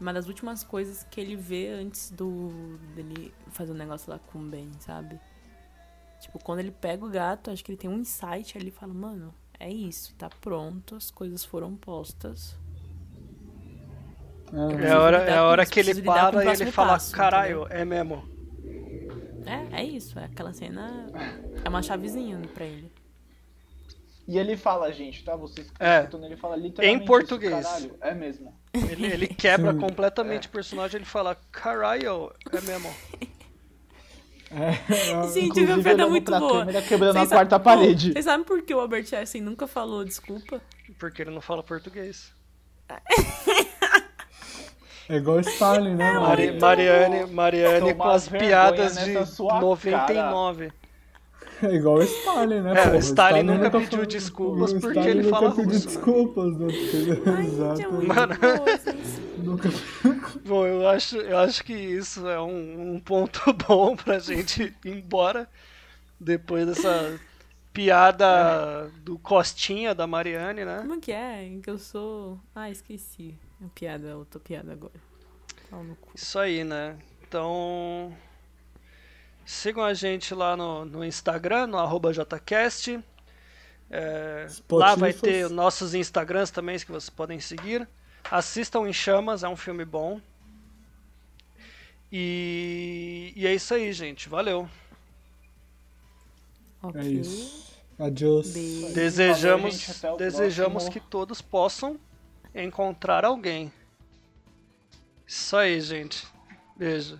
Uma 0.00 0.12
das 0.12 0.26
últimas 0.26 0.62
coisas 0.64 1.06
que 1.10 1.20
ele 1.20 1.36
vê 1.36 1.68
antes 1.68 2.10
do 2.10 2.78
dele 2.94 3.32
fazer 3.52 3.72
um 3.72 3.76
negócio 3.76 4.10
lá 4.10 4.18
com 4.18 4.40
o 4.40 4.42
Ben, 4.42 4.70
sabe? 4.80 5.18
Tipo, 6.20 6.38
quando 6.42 6.58
ele 6.58 6.72
pega 6.72 7.04
o 7.04 7.08
gato, 7.08 7.50
acho 7.50 7.64
que 7.64 7.70
ele 7.70 7.78
tem 7.78 7.88
um 7.88 7.98
insight 8.00 8.58
ali 8.58 8.68
e 8.68 8.72
fala, 8.72 8.92
mano, 8.92 9.32
é 9.60 9.70
isso, 9.70 10.14
tá 10.16 10.30
pronto, 10.40 10.94
as 10.94 11.10
coisas 11.10 11.44
foram 11.44 11.74
postas. 11.74 12.56
É, 14.52 14.86
É 14.86 14.90
a 14.92 15.00
hora, 15.00 15.16
é 15.18 15.36
a 15.36 15.44
hora 15.44 15.62
isso, 15.62 15.72
que 15.72 15.80
ele 15.80 16.02
para 16.02 16.44
e 16.44 16.48
ele 16.62 16.72
fala, 16.72 16.92
passo, 16.92 17.14
caralho, 17.14 17.66
é 17.70 17.84
mesmo. 17.84 18.24
É, 19.44 19.80
é 19.80 19.84
isso, 19.84 20.18
é 20.18 20.24
aquela 20.24 20.52
cena. 20.52 21.06
É 21.64 21.68
uma 21.68 21.82
chavezinha 21.82 22.40
pra 22.54 22.64
ele. 22.64 22.90
E 24.26 24.38
ele 24.38 24.58
fala, 24.58 24.92
gente, 24.92 25.24
tá? 25.24 25.34
Vocês 25.34 25.70
É. 25.80 26.00
escutando, 26.00 26.24
ele 26.26 26.36
fala 26.36 26.54
literalmente 26.54 27.02
Em 27.02 27.06
português. 27.06 27.52
Isso, 27.54 27.62
caralho, 27.68 27.96
é 28.02 28.14
mesmo. 28.14 28.54
Ele, 28.74 29.06
ele 29.06 29.26
quebra 29.26 29.72
completamente 29.72 30.44
É. 30.46 30.48
o 30.48 30.52
personagem, 30.52 30.96
ele 30.98 31.06
fala, 31.06 31.34
caralho, 31.50 32.30
é 32.52 32.60
mesmo. 32.60 32.94
é, 34.50 35.10
é, 35.10 35.14
minha 35.64 35.82
piada 35.82 35.90
é 35.90 35.94
olhando 35.94 36.10
muito 36.10 36.38
boa. 36.38 36.60
câmera, 36.60 36.82
quebrando 36.82 37.12
Vocês 37.14 37.32
a 37.32 37.34
quarta 37.34 37.58
Pô, 37.58 37.64
parede. 37.64 38.12
Vocês 38.12 38.24
sabem 38.24 38.44
por 38.46 38.62
que 38.62 38.74
o 38.74 38.80
Albert 38.80 39.06
Einstein 39.12 39.42
nunca 39.42 39.66
falou 39.66 40.04
desculpa? 40.04 40.60
Porque 40.98 41.22
ele 41.22 41.30
não 41.30 41.40
fala 41.40 41.62
português. 41.62 42.32
é 45.08 45.16
igual 45.16 45.40
Stalin, 45.40 45.94
né, 45.94 46.12
mano? 46.12 46.20
Mari- 46.26 46.58
Mariane, 46.60 47.26
Mariane 47.26 47.94
com 47.94 48.02
as 48.04 48.28
piadas 48.28 48.96
de 48.98 49.12
nessa 49.12 49.26
sua 49.26 49.60
99. 49.60 50.72
É 51.62 51.74
igual 51.74 52.02
Stalin, 52.02 52.60
né? 52.60 52.72
É, 52.76 52.90
o 52.90 52.98
Stalin 52.98 53.42
nunca 53.42 53.64
nunca 53.64 53.80
pediu 53.80 54.06
desculpas 54.06 54.72
o 54.72 54.80
porque 54.80 54.98
Stalin 54.98 55.10
ele 55.10 55.22
nunca 55.22 55.36
fala 55.36 55.50
pediu 55.50 55.70
russo, 55.70 55.86
desculpas, 55.86 56.58
né? 56.58 56.66
Ai, 57.26 57.44
é 57.44 57.46
Exato. 57.46 57.92
Mano. 57.92 58.34
Nunca... 59.38 59.70
Bom, 60.44 60.66
eu 60.66 60.88
acho, 60.88 61.16
eu 61.16 61.38
acho 61.38 61.64
que 61.64 61.72
isso 61.72 62.26
é 62.26 62.40
um, 62.40 62.94
um 62.94 63.00
ponto 63.00 63.40
bom 63.68 63.94
pra 63.94 64.18
gente 64.18 64.74
ir 64.84 64.90
embora 64.90 65.48
depois 66.18 66.66
dessa 66.66 67.18
piada 67.72 68.90
do 69.04 69.16
Costinha 69.18 69.94
da 69.94 70.08
Mariane, 70.08 70.64
né? 70.64 70.78
Como 70.80 71.00
que 71.00 71.12
é? 71.12 71.48
Que 71.62 71.70
eu 71.70 71.78
sou. 71.78 72.38
Ah, 72.52 72.68
esqueci. 72.68 73.38
É 73.64 73.66
piada, 73.74 74.16
outra 74.16 74.40
piada 74.40 74.72
agora. 74.72 75.00
Pau 75.70 75.84
no 75.84 75.94
cu. 75.94 76.10
Isso 76.14 76.38
aí, 76.38 76.64
né? 76.64 76.98
Então. 77.26 78.12
Sigam 79.48 79.82
a 79.82 79.94
gente 79.94 80.34
lá 80.34 80.54
no, 80.54 80.84
no 80.84 81.02
Instagram, 81.02 81.68
no 81.68 81.78
arroba 81.78 82.12
JCast. 82.12 83.02
É, 83.90 84.46
lá 84.70 84.94
vai 84.94 85.14
ter 85.14 85.48
nossos 85.48 85.94
Instagrams 85.94 86.50
também 86.50 86.78
que 86.78 86.92
vocês 86.92 87.08
podem 87.08 87.40
seguir. 87.40 87.88
Assistam 88.30 88.86
em 88.86 88.92
Chamas, 88.92 89.42
é 89.42 89.48
um 89.48 89.56
filme 89.56 89.86
bom. 89.86 90.20
E, 92.12 93.32
e 93.34 93.46
é 93.46 93.54
isso 93.54 93.72
aí, 93.72 93.90
gente. 93.90 94.28
Valeu. 94.28 94.68
Ok. 96.82 97.00
É 97.00 97.04
isso. 97.06 97.74
Adiós. 97.98 98.52
Beijo. 98.52 98.92
Desejamos, 98.92 99.74
gente. 99.76 100.06
O 100.08 100.16
desejamos 100.18 100.82
próximo. 100.82 100.92
que 100.92 101.00
todos 101.00 101.40
possam 101.40 101.98
encontrar 102.54 103.24
alguém. 103.24 103.72
Isso 105.26 105.56
aí, 105.56 105.80
gente. 105.80 106.28
Beijo. 106.76 107.18